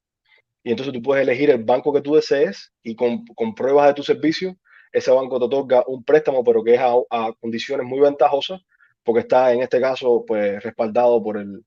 y 0.63 0.71
entonces 0.71 0.93
tú 0.93 1.01
puedes 1.01 1.23
elegir 1.23 1.49
el 1.49 1.63
banco 1.63 1.93
que 1.93 2.01
tú 2.01 2.15
desees 2.15 2.71
y 2.83 2.95
con, 2.95 3.25
con 3.35 3.55
pruebas 3.55 3.87
de 3.87 3.93
tu 3.93 4.03
servicio, 4.03 4.57
ese 4.91 5.11
banco 5.11 5.39
te 5.39 5.45
otorga 5.45 5.83
un 5.87 6.03
préstamo, 6.03 6.43
pero 6.43 6.63
que 6.63 6.75
es 6.75 6.79
a, 6.79 6.93
a, 7.09 7.33
condiciones 7.39 7.85
muy 7.85 7.99
ventajosas, 7.99 8.61
porque 9.03 9.21
está 9.21 9.53
en 9.53 9.61
este 9.61 9.79
caso 9.79 10.23
pues 10.27 10.61
respaldado 10.63 11.21
por 11.23 11.37
el, 11.37 11.63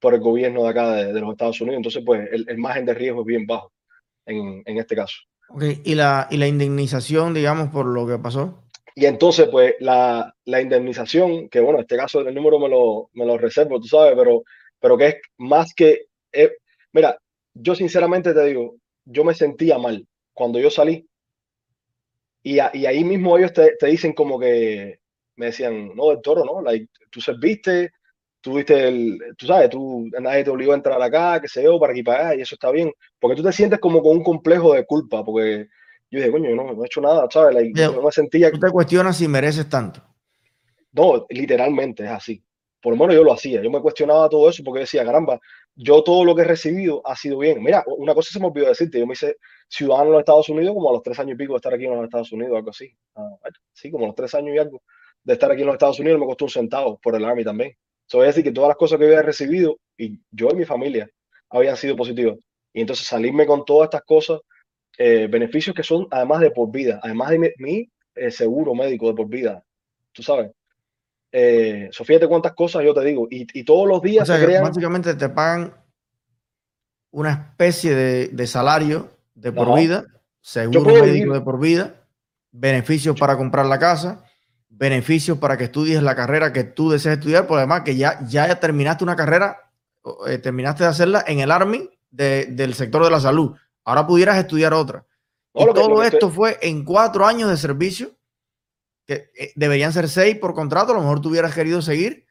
por 0.00 0.14
el 0.14 0.20
gobierno 0.20 0.62
de 0.62 0.68
acá 0.68 0.92
de, 0.92 1.12
de 1.12 1.20
los 1.20 1.32
Estados 1.32 1.60
Unidos. 1.60 1.78
Entonces, 1.78 2.02
pues 2.06 2.28
el, 2.32 2.46
el, 2.48 2.58
margen 2.58 2.86
de 2.86 2.94
riesgo 2.94 3.20
es 3.20 3.26
bien 3.26 3.46
bajo 3.46 3.72
en, 4.26 4.62
en 4.64 4.78
este 4.78 4.96
caso. 4.96 5.18
¿Y, 5.60 5.94
la, 5.94 6.28
¿Y 6.30 6.36
la 6.36 6.46
indemnización, 6.46 7.34
digamos, 7.34 7.70
por 7.70 7.86
lo 7.86 8.06
que 8.06 8.18
pasó? 8.18 8.62
Y 8.94 9.06
entonces, 9.06 9.48
pues, 9.48 9.74
la, 9.80 10.34
la, 10.44 10.60
indemnización, 10.60 11.48
que 11.48 11.60
bueno, 11.60 11.78
en 11.78 11.82
este 11.84 11.96
caso 11.96 12.20
el 12.20 12.34
número 12.34 12.58
me 12.58 12.68
lo, 12.68 13.10
me 13.14 13.24
lo 13.24 13.38
reservo, 13.38 13.80
tú 13.80 13.86
sabes, 13.86 14.14
pero, 14.16 14.42
pero 14.80 14.98
que 14.98 15.06
es 15.06 15.16
más 15.38 15.72
que... 15.74 16.06
Eh, 16.32 16.50
mira, 16.92 17.16
yo 17.54 17.74
sinceramente 17.74 18.34
te 18.34 18.44
digo, 18.44 18.76
yo 19.04 19.24
me 19.24 19.34
sentía 19.34 19.78
mal 19.78 20.06
cuando 20.32 20.58
yo 20.58 20.70
salí. 20.70 21.06
Y, 22.42 22.58
a, 22.58 22.70
y 22.74 22.86
ahí 22.86 23.04
mismo 23.04 23.38
ellos 23.38 23.52
te, 23.52 23.76
te, 23.76 23.86
dicen 23.86 24.12
como 24.12 24.38
que, 24.38 25.00
me 25.36 25.46
decían, 25.46 25.94
no, 25.94 26.10
del 26.10 26.20
toro, 26.20 26.44
¿no? 26.44 26.60
Like, 26.60 26.88
tú 27.10 27.20
serviste, 27.20 27.92
tú 28.48 28.54
viste 28.54 28.88
el, 28.88 29.18
tú 29.36 29.46
sabes, 29.46 29.68
tú, 29.68 30.08
nadie 30.20 30.42
te 30.42 30.50
obligó 30.50 30.72
a 30.72 30.76
entrar 30.76 31.00
acá, 31.02 31.40
que 31.40 31.48
se 31.48 31.62
yo, 31.62 31.78
para 31.78 31.92
aquí 31.92 32.02
para 32.02 32.28
allá, 32.28 32.38
y 32.38 32.42
eso 32.42 32.54
está 32.54 32.70
bien. 32.70 32.90
Porque 33.20 33.36
tú 33.36 33.42
te 33.42 33.52
sientes 33.52 33.78
como 33.78 34.02
con 34.02 34.16
un 34.16 34.24
complejo 34.24 34.72
de 34.72 34.86
culpa, 34.86 35.22
porque 35.22 35.68
yo 36.10 36.18
dije, 36.18 36.30
coño, 36.30 36.54
no, 36.56 36.72
no 36.72 36.82
he 36.82 36.86
hecho 36.86 37.02
nada, 37.02 37.28
¿sabes? 37.30 37.54
Like, 37.54 37.78
Yo, 37.78 37.92
no 37.92 38.02
me 38.02 38.10
sentía... 38.10 38.50
Tú 38.50 38.58
te 38.58 38.70
cuestionas 38.70 39.18
si 39.18 39.28
mereces 39.28 39.68
tanto. 39.68 40.02
No, 40.92 41.26
literalmente 41.28 42.04
es 42.04 42.10
así. 42.10 42.42
Por 42.80 42.94
lo 42.94 42.98
menos 42.98 43.16
yo 43.16 43.24
lo 43.24 43.34
hacía. 43.34 43.60
Yo 43.60 43.70
me 43.70 43.82
cuestionaba 43.82 44.28
todo 44.28 44.48
eso 44.48 44.62
porque 44.64 44.80
decía, 44.80 45.04
caramba, 45.04 45.38
yo 45.74 46.02
todo 46.02 46.24
lo 46.24 46.34
que 46.34 46.42
he 46.42 46.46
recibido 46.46 47.02
ha 47.04 47.14
sido 47.14 47.38
bien. 47.38 47.62
Mira, 47.62 47.84
una 47.86 48.14
cosa 48.14 48.30
se 48.32 48.40
me 48.40 48.46
olvidó 48.46 48.68
decirte. 48.68 48.98
Yo 48.98 49.06
me 49.06 49.12
hice 49.12 49.36
ciudadano 49.68 50.06
en 50.06 50.12
los 50.12 50.20
Estados 50.20 50.48
Unidos 50.48 50.74
como 50.74 50.88
a 50.88 50.92
los 50.92 51.02
tres 51.02 51.18
años 51.18 51.34
y 51.34 51.36
pico 51.36 51.52
de 51.52 51.56
estar 51.58 51.74
aquí 51.74 51.84
en 51.84 51.94
los 51.94 52.04
Estados 52.04 52.32
Unidos, 52.32 52.56
algo 52.56 52.70
así. 52.70 52.90
Ah, 53.14 53.28
sí, 53.72 53.90
como 53.90 54.04
a 54.04 54.08
los 54.08 54.16
tres 54.16 54.34
años 54.34 54.54
y 54.54 54.58
algo 54.58 54.80
de 55.24 55.34
estar 55.34 55.52
aquí 55.52 55.60
en 55.60 55.66
los 55.66 55.74
Estados 55.74 56.00
Unidos 56.00 56.18
me 56.18 56.26
costó 56.26 56.46
un 56.46 56.50
centavo 56.50 56.98
por 57.02 57.14
el 57.14 57.24
Army 57.24 57.44
también. 57.44 57.72
Eso 58.08 58.22
es 58.22 58.28
decir, 58.28 58.44
que 58.44 58.52
todas 58.52 58.68
las 58.68 58.76
cosas 58.76 58.98
que 58.98 59.04
había 59.04 59.22
recibido 59.22 59.78
y 59.96 60.18
yo 60.30 60.48
y 60.50 60.56
mi 60.56 60.64
familia 60.64 61.08
habían 61.50 61.76
sido 61.76 61.94
positivas. 61.94 62.36
Y 62.72 62.80
entonces 62.80 63.06
salirme 63.06 63.46
con 63.46 63.64
todas 63.64 63.86
estas 63.86 64.02
cosas 64.02 64.40
eh, 64.96 65.28
beneficios 65.30 65.76
que 65.76 65.82
son 65.82 66.08
además 66.10 66.40
de 66.40 66.50
por 66.50 66.70
vida, 66.70 67.00
además 67.02 67.30
de 67.30 67.38
mi, 67.38 67.48
mi 67.58 67.90
eh, 68.14 68.30
seguro 68.30 68.74
médico 68.74 69.08
de 69.08 69.14
por 69.14 69.28
vida, 69.28 69.62
tú 70.12 70.22
sabes. 70.22 70.50
Eh, 71.30 71.88
Sofía, 71.92 72.18
te 72.18 72.26
cuántas 72.26 72.54
cosas 72.54 72.82
yo 72.82 72.94
te 72.94 73.04
digo, 73.04 73.28
y, 73.30 73.46
y 73.52 73.64
todos 73.64 73.86
los 73.86 74.00
días 74.00 74.22
o 74.22 74.26
sea, 74.26 74.38
se 74.38 74.46
crean... 74.46 74.64
Básicamente 74.64 75.14
te 75.14 75.28
pagan 75.28 75.74
una 77.10 77.30
especie 77.30 77.94
de, 77.94 78.28
de 78.28 78.46
salario 78.46 79.10
de 79.34 79.52
por 79.52 79.78
vida, 79.78 80.04
seguro 80.40 80.86
médico 80.86 81.04
vivir. 81.04 81.32
de 81.32 81.40
por 81.42 81.60
vida, 81.60 82.06
beneficios 82.50 83.18
para 83.18 83.36
comprar 83.36 83.66
la 83.66 83.78
casa, 83.78 84.24
beneficios 84.78 85.38
para 85.38 85.56
que 85.56 85.64
estudies 85.64 86.02
la 86.02 86.14
carrera 86.14 86.52
que 86.52 86.64
tú 86.64 86.90
deseas 86.90 87.18
estudiar, 87.18 87.46
por 87.46 87.58
además 87.58 87.82
que 87.82 87.96
ya, 87.96 88.20
ya 88.26 88.60
terminaste 88.60 89.04
una 89.04 89.16
carrera, 89.16 89.70
eh, 90.26 90.38
terminaste 90.38 90.84
de 90.84 90.90
hacerla 90.90 91.24
en 91.26 91.40
el 91.40 91.50
Army 91.50 91.90
de, 92.10 92.46
del 92.46 92.74
sector 92.74 93.04
de 93.04 93.10
la 93.10 93.20
salud 93.20 93.54
ahora 93.88 94.06
pudieras 94.06 94.36
estudiar 94.36 94.74
otra. 94.74 95.04
Y 95.54 95.64
todo 95.72 96.02
esto 96.02 96.26
estoy... 96.26 96.30
fue 96.30 96.58
en 96.60 96.84
cuatro 96.84 97.26
años 97.26 97.48
de 97.48 97.56
servicio, 97.56 98.10
que 99.06 99.30
eh, 99.34 99.52
deberían 99.56 99.92
ser 99.92 100.08
seis 100.08 100.36
por 100.36 100.54
contrato, 100.54 100.92
a 100.92 100.96
lo 100.96 101.00
mejor 101.00 101.20
tú 101.20 101.30
hubieras 101.30 101.54
querido 101.54 101.80
seguir, 101.80 102.26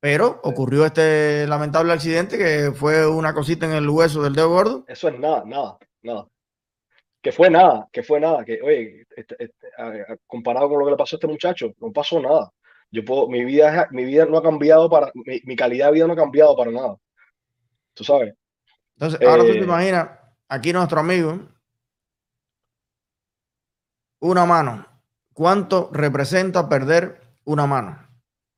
pero 0.00 0.40
ocurrió 0.42 0.86
este 0.86 1.46
lamentable 1.46 1.92
accidente 1.92 2.38
que 2.38 2.72
fue 2.72 3.06
una 3.06 3.34
cosita 3.34 3.66
en 3.66 3.72
el 3.72 3.88
hueso 3.88 4.22
del 4.22 4.34
dedo 4.34 4.48
gordo. 4.48 4.84
Eso 4.88 5.08
es 5.08 5.18
nada, 5.20 5.44
nada, 5.44 5.78
nada. 6.02 6.26
Que 7.22 7.32
fue 7.32 7.48
nada, 7.48 7.88
que 7.92 8.02
fue 8.02 8.20
nada, 8.20 8.44
que 8.44 8.60
oye, 8.60 9.06
este, 9.16 9.36
este, 9.38 9.68
comparado 10.26 10.68
con 10.68 10.80
lo 10.80 10.84
que 10.84 10.90
le 10.90 10.96
pasó 10.96 11.16
a 11.16 11.18
este 11.18 11.28
muchacho, 11.28 11.72
no 11.80 11.92
pasó 11.92 12.20
nada. 12.20 12.52
Yo 12.90 13.04
puedo, 13.04 13.28
mi 13.28 13.44
vida, 13.44 13.88
mi 13.92 14.04
vida 14.04 14.26
no 14.26 14.38
ha 14.38 14.42
cambiado 14.42 14.90
para, 14.90 15.10
mi, 15.14 15.40
mi 15.44 15.56
calidad 15.56 15.86
de 15.86 15.92
vida 15.92 16.06
no 16.06 16.14
ha 16.14 16.16
cambiado 16.16 16.56
para 16.56 16.70
nada. 16.70 16.96
Tú 17.94 18.04
sabes. 18.04 18.34
Entonces, 18.96 19.26
ahora 19.26 19.44
eh, 19.44 19.46
tú 19.46 19.52
te 19.52 19.64
imaginas, 19.64 20.08
aquí 20.48 20.72
nuestro 20.72 21.00
amigo, 21.00 21.40
una 24.20 24.44
mano. 24.44 24.86
¿Cuánto 25.32 25.90
representa 25.92 26.68
perder 26.68 27.20
una 27.44 27.66
mano? 27.66 28.06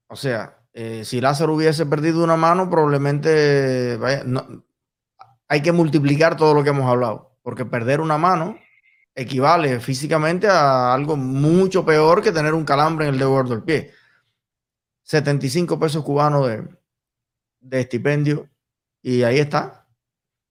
O 0.09 0.17
sea, 0.17 0.59
eh, 0.73 1.05
si 1.05 1.21
Lázaro 1.21 1.55
hubiese 1.55 1.87
perdido 1.87 2.25
una 2.25 2.37
mano, 2.37 2.69
probablemente 2.69 3.97
vaya, 3.97 4.25
no, 4.25 4.65
hay 5.49 5.63
que 5.63 5.73
multiplicar 5.73 6.37
todo 6.37 6.53
lo 6.53 6.65
que 6.65 6.71
hemos 6.71 6.91
hablado, 6.91 7.34
porque 7.45 7.67
perder 7.67 8.01
una 8.01 8.17
mano 8.17 8.59
equivale 9.15 9.79
físicamente 9.79 10.49
a 10.49 10.93
algo 10.95 11.15
mucho 11.15 11.85
peor 11.85 12.23
que 12.23 12.33
tener 12.33 12.55
un 12.55 12.65
calambre 12.65 13.07
en 13.07 13.13
el 13.13 13.21
dedo 13.21 13.31
gordo 13.31 13.55
del 13.55 13.63
pie. 13.63 13.93
75 15.03 15.79
pesos 15.79 16.03
cubanos 16.03 16.49
de, 16.49 16.67
de 17.61 17.81
estipendio 17.81 18.49
y 19.03 19.23
ahí 19.23 19.39
está 19.39 19.87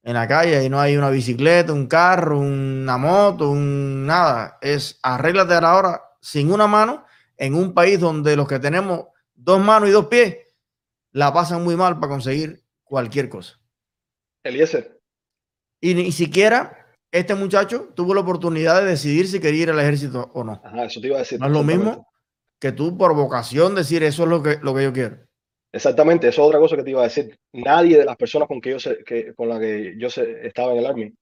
en 0.04 0.14
la 0.14 0.28
calle 0.28 0.64
y 0.64 0.70
no 0.70 0.80
hay 0.80 0.96
una 0.96 1.10
bicicleta, 1.10 1.74
un 1.74 1.88
carro, 1.88 2.40
una 2.40 2.98
moto, 2.98 3.50
un 3.50 4.06
nada. 4.06 4.60
Es 4.62 5.00
arréglate 5.02 5.56
ahora 5.56 6.00
sin 6.22 6.54
una 6.54 6.68
mano 6.68 7.06
en 7.38 7.56
un 7.56 7.74
país 7.74 8.00
donde 8.00 8.36
los 8.36 8.48
que 8.48 8.60
tenemos 8.60 9.08
dos 9.34 9.60
manos 9.60 9.90
y 9.90 9.94
dos 9.94 10.06
pies 10.06 10.38
la 11.12 11.34
pasan 11.34 11.64
muy 11.64 11.76
mal 11.76 12.00
para 12.00 12.12
conseguir 12.12 12.64
cualquier 12.84 13.30
cosa. 13.30 13.60
Eliezer. 14.44 15.02
Y 15.82 15.96
ni 15.96 16.12
siquiera 16.12 16.83
este 17.14 17.36
muchacho 17.36 17.90
tuvo 17.94 18.16
la 18.16 18.22
oportunidad 18.22 18.82
de 18.82 18.90
decidir 18.90 19.28
si 19.28 19.40
quería 19.40 19.64
ir 19.64 19.70
al 19.70 19.80
ejército 19.80 20.32
o 20.34 20.44
no. 20.44 20.60
Ajá, 20.64 20.86
eso 20.86 21.00
te 21.00 21.08
iba 21.08 21.18
a 21.18 21.20
decir. 21.20 21.40
No 21.40 21.46
es 21.46 21.52
lo 21.52 21.64
mismo 21.64 22.08
que 22.60 22.72
tú 22.72 22.98
por 22.98 23.16
vocación 23.16 23.76
decir 23.76 24.04
eso 24.04 24.24
es 24.24 24.30
lo 24.30 24.42
que, 24.42 24.58
lo 24.62 24.74
que 24.74 24.84
yo 24.84 24.92
quiero. 24.92 25.18
Exactamente, 25.72 26.28
eso 26.28 26.42
es 26.42 26.48
otra 26.48 26.60
cosa 26.60 26.76
que 26.76 26.84
te 26.84 26.90
iba 26.90 27.02
a 27.02 27.06
decir. 27.06 27.38
Nadie 27.54 28.00
de 28.00 28.06
las 28.06 28.18
personas 28.18 28.48
con 28.48 28.60
que 28.60 28.72
yo 28.72 28.80
se, 28.80 29.04
que, 29.04 29.34
con 29.36 29.48
la 29.48 29.60
que 29.60 29.94
yo 29.98 30.10
se, 30.10 30.48
estaba 30.48 30.72
en 30.74 30.80
el 30.80 30.86
Army, 30.88 31.14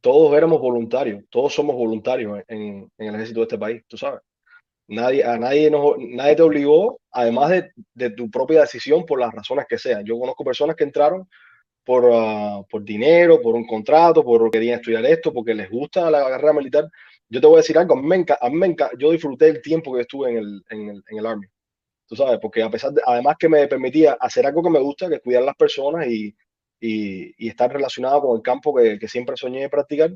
todos 0.00 0.34
éramos 0.34 0.60
voluntarios, 0.60 1.24
todos 1.28 1.52
somos 1.52 1.76
voluntarios 1.76 2.40
en, 2.48 2.90
en, 2.96 3.08
el 3.08 3.14
ejército 3.14 3.40
de 3.40 3.44
este 3.44 3.58
país, 3.58 3.82
tú 3.86 3.98
sabes. 3.98 4.20
Nadie, 4.88 5.24
a 5.24 5.38
nadie, 5.38 5.70
nos, 5.70 5.94
nadie 5.98 6.36
te 6.36 6.42
obligó, 6.42 7.00
además 7.10 7.50
de, 7.50 7.70
de, 7.94 8.10
tu 8.10 8.30
propia 8.30 8.62
decisión, 8.62 9.04
por 9.04 9.20
las 9.20 9.32
razones 9.32 9.66
que 9.68 9.78
sean. 9.78 10.04
Yo 10.04 10.18
conozco 10.18 10.44
personas 10.44 10.76
que 10.76 10.84
entraron 10.84 11.28
por, 11.84 12.04
uh, 12.04 12.66
por 12.68 12.84
dinero, 12.84 13.40
por 13.42 13.54
un 13.54 13.66
contrato, 13.66 14.24
por 14.24 14.50
querían 14.50 14.80
estudiar 14.80 15.04
esto, 15.06 15.32
porque 15.32 15.54
les 15.54 15.70
gusta 15.70 16.10
la 16.10 16.28
carrera 16.28 16.52
militar. 16.52 16.88
Yo 17.28 17.40
te 17.40 17.46
voy 17.46 17.56
a 17.56 17.60
decir 17.60 17.78
algo, 17.78 17.94
a 17.94 18.00
mí 18.00 18.06
me, 18.06 18.24
a 18.40 18.50
mí 18.50 18.56
me 18.56 18.76
yo 18.98 19.10
disfruté 19.12 19.48
el 19.48 19.62
tiempo 19.62 19.94
que 19.94 20.02
estuve 20.02 20.30
en 20.30 20.38
el, 20.38 20.64
en 20.70 20.88
el, 20.90 21.04
en 21.08 21.18
el 21.18 21.26
Army 21.26 21.46
tú 22.06 22.16
sabes, 22.16 22.38
porque 22.40 22.62
a 22.62 22.70
pesar 22.70 22.92
de, 22.92 23.02
además 23.04 23.36
que 23.38 23.48
me 23.48 23.66
permitía 23.66 24.16
hacer 24.20 24.46
algo 24.46 24.62
que 24.62 24.70
me 24.70 24.78
gusta, 24.78 25.08
que 25.08 25.16
es 25.16 25.22
cuidar 25.22 25.42
a 25.42 25.46
las 25.46 25.56
personas 25.56 26.06
y, 26.06 26.34
y, 26.80 27.32
y 27.44 27.48
estar 27.48 27.72
relacionado 27.72 28.22
con 28.22 28.36
el 28.36 28.42
campo 28.42 28.74
que, 28.74 28.98
que, 28.98 29.08
siempre 29.08 29.36
soñé 29.36 29.68
practicar, 29.68 30.14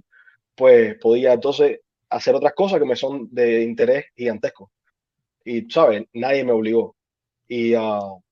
pues 0.55 0.97
podía 1.01 1.33
entonces 1.33 1.81
hacer 2.11 2.35
otras 2.35 2.53
cosas 2.55 2.79
que 2.79 2.87
me 2.87 2.97
son 2.97 3.29
de 3.33 3.63
interés 3.63 4.07
gigantesco. 4.15 4.71
Y, 5.45 5.71
¿sabes? 5.71 6.05
Nadie 6.13 6.45
me 6.45 6.53
obligó. 6.53 6.97
Y, 7.47 7.75
uh, 7.75 8.23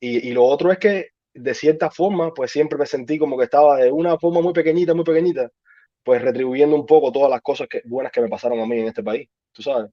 y, 0.00 0.28
y, 0.28 0.32
lo 0.32 0.44
otro 0.44 0.72
es 0.72 0.78
que, 0.78 1.08
de 1.34 1.54
cierta 1.54 1.90
forma, 1.90 2.32
pues 2.32 2.50
siempre 2.50 2.78
me 2.78 2.86
sentí 2.86 3.18
como 3.18 3.36
que 3.36 3.44
estaba 3.44 3.76
de 3.76 3.90
una 3.92 4.18
forma 4.18 4.40
muy 4.40 4.52
pequeñita, 4.52 4.94
muy 4.94 5.04
pequeñita, 5.04 5.50
pues 6.02 6.22
retribuyendo 6.22 6.76
un 6.76 6.86
poco 6.86 7.12
todas 7.12 7.30
las 7.30 7.42
cosas 7.42 7.68
buenas 7.84 8.12
que 8.12 8.20
me 8.20 8.28
pasaron 8.28 8.60
a 8.60 8.66
mí 8.66 8.78
en 8.78 8.88
este 8.88 9.02
país, 9.02 9.28
tú 9.52 9.62
sabes 9.62 9.90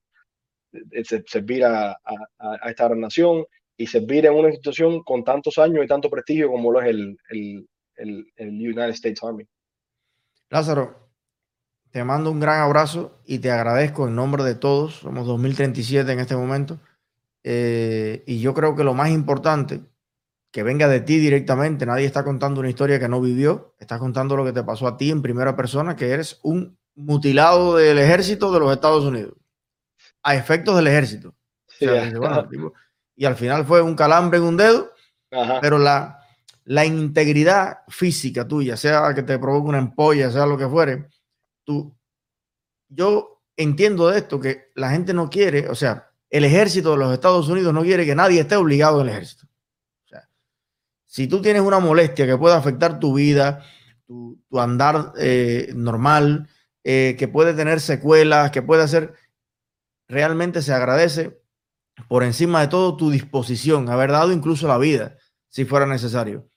servir 1.27 1.65
a, 1.65 1.91
a, 1.91 2.69
esta 2.69 2.85
gran 2.85 3.01
nación 3.01 3.45
y 3.77 3.87
servir 3.87 4.25
en 4.25 4.33
una 4.33 4.49
institución 4.49 5.03
con 5.03 5.23
tantos 5.23 5.57
años 5.57 5.83
y 5.83 5.87
tanto 5.87 6.09
prestigio 6.09 6.49
como 6.49 6.71
lo 6.71 6.81
es 6.81 6.87
el, 6.87 7.17
el, 7.29 7.67
el, 7.95 8.33
el 8.35 8.49
United 8.49 8.89
States 8.89 9.23
Army. 9.23 9.45
Lázaro, 10.49 11.09
te 11.91 12.03
mando 12.03 12.31
un 12.31 12.39
gran 12.39 12.61
abrazo 12.61 13.19
y 13.25 13.39
te 13.39 13.51
agradezco 13.51 14.07
en 14.07 14.15
nombre 14.15 14.43
de 14.43 14.55
todos. 14.55 14.95
Somos 14.95 15.25
2037 15.27 16.11
en 16.11 16.19
este 16.19 16.35
momento. 16.35 16.79
Eh, 17.43 18.23
y 18.27 18.39
yo 18.39 18.53
creo 18.53 18.75
que 18.75 18.83
lo 18.83 18.93
más 18.93 19.09
importante, 19.09 19.81
que 20.51 20.63
venga 20.63 20.87
de 20.87 20.99
ti 20.99 21.17
directamente, 21.17 21.85
nadie 21.85 22.05
está 22.05 22.23
contando 22.23 22.59
una 22.59 22.69
historia 22.69 22.99
que 22.99 23.07
no 23.07 23.21
vivió, 23.21 23.73
estás 23.79 23.99
contando 23.99 24.35
lo 24.35 24.43
que 24.43 24.51
te 24.51 24.63
pasó 24.63 24.87
a 24.87 24.97
ti 24.97 25.09
en 25.09 25.21
primera 25.21 25.55
persona, 25.55 25.95
que 25.95 26.09
eres 26.09 26.39
un 26.43 26.77
mutilado 26.95 27.77
del 27.77 27.97
ejército 27.97 28.51
de 28.51 28.59
los 28.59 28.71
Estados 28.71 29.05
Unidos 29.05 29.33
a 30.23 30.35
efectos 30.35 30.75
del 30.75 30.87
ejército. 30.87 31.33
Sí, 31.67 31.87
o 31.87 31.93
sea, 31.93 32.19
bueno, 32.19 32.49
tipo, 32.49 32.73
y 33.15 33.25
al 33.25 33.35
final 33.35 33.65
fue 33.65 33.81
un 33.81 33.95
calambre 33.95 34.39
en 34.39 34.43
un 34.43 34.57
dedo, 34.57 34.91
Ajá. 35.31 35.59
pero 35.61 35.77
la, 35.77 36.19
la 36.65 36.85
integridad 36.85 37.79
física 37.87 38.47
tuya, 38.47 38.75
sea 38.75 39.13
que 39.13 39.23
te 39.23 39.39
provoque 39.39 39.69
una 39.69 39.79
empolla, 39.79 40.31
sea 40.31 40.45
lo 40.45 40.57
que 40.57 40.67
fuere, 40.67 41.07
tú, 41.63 41.95
yo 42.89 43.41
entiendo 43.55 44.09
de 44.09 44.19
esto 44.19 44.39
que 44.39 44.71
la 44.75 44.91
gente 44.91 45.13
no 45.13 45.29
quiere, 45.29 45.69
o 45.69 45.75
sea, 45.75 46.09
el 46.29 46.43
ejército 46.43 46.91
de 46.91 46.97
los 46.97 47.13
Estados 47.13 47.47
Unidos 47.47 47.73
no 47.73 47.83
quiere 47.83 48.05
que 48.05 48.15
nadie 48.15 48.41
esté 48.41 48.55
obligado 48.55 49.01
el 49.01 49.09
ejército. 49.09 49.47
Si 51.11 51.27
tú 51.27 51.41
tienes 51.41 51.61
una 51.61 51.79
molestia 51.79 52.25
que 52.25 52.37
puede 52.37 52.55
afectar 52.55 52.97
tu 52.97 53.13
vida, 53.13 53.65
tu, 54.07 54.39
andar 54.57 55.11
eh, 55.17 55.69
normal, 55.75 56.47
eh, 56.85 57.17
que 57.19 57.27
puede 57.27 57.53
tener 57.53 57.81
secuelas, 57.81 58.49
que 58.51 58.61
puede 58.61 58.83
hacer, 58.83 59.13
realmente 60.07 60.61
se 60.61 60.71
agradece 60.71 61.43
por 62.07 62.23
encima 62.23 62.61
de 62.61 62.69
todo 62.69 62.95
tu 62.95 63.11
disposición, 63.11 63.89
haber 63.89 64.13
dado 64.13 64.31
incluso 64.31 64.69
la 64.69 64.77
vida, 64.77 65.17
si 65.49 65.65
fuera 65.65 65.85
necesario. 65.85 66.47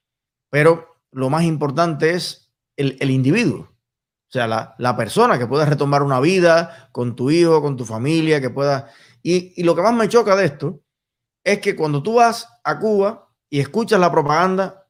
Pero 0.50 1.00
lo 1.10 1.30
más 1.30 1.42
importante 1.42 2.10
es 2.10 2.54
el, 2.76 3.10
individuo, 3.10 3.62
o 3.62 4.30
sea, 4.30 4.46
la, 4.78 4.96
persona 4.96 5.36
que 5.36 5.48
pueda 5.48 5.64
retomar 5.64 6.04
una 6.04 6.20
vida 6.20 6.90
con 6.92 7.16
tu 7.16 7.28
hijo, 7.28 7.60
con 7.60 7.76
tu 7.76 7.84
familia, 7.84 8.40
que 8.40 8.50
pueda... 8.50 8.88
Y, 9.20 9.52
y 9.60 9.64
lo 9.64 9.74
que 9.74 9.82
más 9.82 9.94
me 9.94 10.08
choca 10.08 10.36
de 10.36 10.44
esto 10.44 10.80
es 11.42 11.58
que 11.58 11.74
cuando 11.74 12.04
tú 12.04 12.14
vas 12.14 12.48
a 12.62 12.78
Cuba 12.78 13.23
y 13.54 13.60
escuchas 13.60 14.00
la 14.00 14.10
propaganda, 14.10 14.88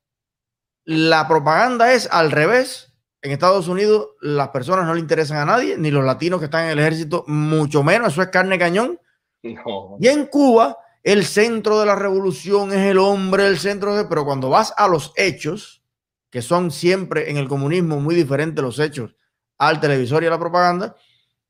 la 0.86 1.28
propaganda 1.28 1.92
es 1.92 2.08
al 2.10 2.30
revés. 2.30 2.94
En 3.20 3.30
Estados 3.30 3.68
Unidos 3.68 4.12
las 4.22 4.48
personas 4.48 4.86
no 4.86 4.94
le 4.94 5.00
interesan 5.00 5.36
a 5.36 5.44
nadie, 5.44 5.76
ni 5.76 5.90
los 5.90 6.02
latinos 6.02 6.38
que 6.38 6.46
están 6.46 6.64
en 6.64 6.70
el 6.70 6.78
ejército, 6.78 7.26
mucho 7.26 7.82
menos, 7.82 8.14
eso 8.14 8.22
es 8.22 8.28
carne 8.28 8.58
cañón. 8.58 8.98
Y 9.42 10.08
en 10.08 10.24
Cuba, 10.28 10.78
el 11.02 11.26
centro 11.26 11.78
de 11.78 11.84
la 11.84 11.94
revolución 11.94 12.72
es 12.72 12.86
el 12.86 12.96
hombre, 12.96 13.46
el 13.46 13.58
centro 13.58 13.94
de... 13.94 14.06
Pero 14.06 14.24
cuando 14.24 14.48
vas 14.48 14.72
a 14.78 14.88
los 14.88 15.12
hechos, 15.14 15.82
que 16.30 16.40
son 16.40 16.70
siempre 16.70 17.30
en 17.30 17.36
el 17.36 17.48
comunismo 17.48 18.00
muy 18.00 18.14
diferentes 18.14 18.64
los 18.64 18.78
hechos 18.78 19.14
al 19.58 19.78
televisor 19.78 20.22
y 20.22 20.28
a 20.28 20.30
la 20.30 20.38
propaganda, 20.38 20.96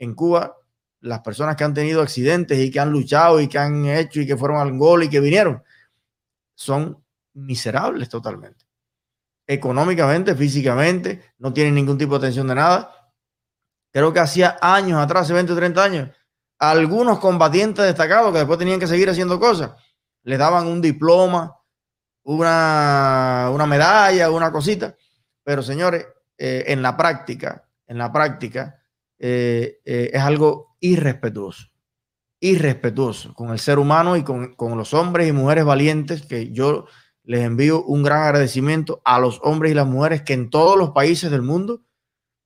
en 0.00 0.16
Cuba 0.16 0.57
las 0.98 1.20
personas 1.20 1.55
que 1.55 1.62
han 1.62 1.74
tenido 1.74 2.03
accidentes 2.03 2.59
y 2.59 2.72
que 2.72 2.81
han 2.81 2.90
luchado 2.90 3.40
y 3.40 3.46
que 3.46 3.59
han 3.59 3.87
hecho 3.87 4.20
y 4.20 4.27
que 4.27 4.37
fueron 4.37 4.57
al 4.57 4.77
gol 4.77 5.05
y 5.05 5.09
que 5.09 5.20
vinieron, 5.20 5.62
son 6.57 7.04
miserables 7.35 8.09
totalmente. 8.09 8.64
Económicamente, 9.47 10.35
físicamente, 10.35 11.35
no 11.38 11.53
tienen 11.53 11.75
ningún 11.75 11.99
tipo 11.99 12.12
de 12.12 12.27
atención 12.27 12.47
de 12.49 12.55
nada. 12.55 13.12
Creo 13.92 14.12
que 14.12 14.20
hacía 14.20 14.57
años 14.61 14.99
atrás, 14.99 15.25
hace 15.25 15.35
20 15.35 15.53
o 15.53 15.57
30 15.57 15.85
años, 15.85 16.11
algunos 16.59 17.18
combatientes 17.18 17.85
destacados 17.85 18.33
que 18.33 18.38
después 18.38 18.59
tenían 18.59 18.81
que 18.81 18.87
seguir 18.87 19.11
haciendo 19.11 19.38
cosas, 19.38 19.73
les 20.23 20.38
daban 20.38 20.66
un 20.66 20.81
diploma, 20.81 21.61
una, 22.25 23.51
una 23.53 23.66
medalla, 23.66 24.31
una 24.31 24.51
cosita. 24.51 24.97
Pero 25.44 25.62
señores, 25.62 26.07
eh, 26.38 26.64
en 26.68 26.83
la 26.83 26.97
práctica, 26.97 27.68
en 27.87 27.99
la 27.99 28.11
práctica, 28.11 28.83
eh, 29.18 29.81
eh, 29.85 30.11
es 30.12 30.23
algo 30.23 30.77
irrespetuoso, 30.81 31.68
irrespetuoso 32.40 33.35
con 33.35 33.51
el 33.51 33.59
ser 33.59 33.79
humano 33.79 34.16
y 34.16 34.25
con, 34.25 34.55
con, 34.55 34.77
los 34.77 34.94
hombres 34.94 35.29
y 35.29 35.33
mujeres 35.33 35.64
valientes 35.64 36.23
que 36.27 36.51
yo 36.51 36.87
les 37.25 37.43
envío 37.43 37.83
un 37.85 38.03
gran 38.03 38.23
agradecimiento 38.23 39.03
a 39.05 39.19
los 39.19 39.41
hombres 39.43 39.73
y 39.73 39.75
las 39.75 39.87
mujeres 39.87 40.23
que 40.23 40.35
en 40.35 40.51
todos 40.51 40.79
los 40.79 40.91
países 40.91 41.31
del 41.31 41.43
mundo 41.43 41.83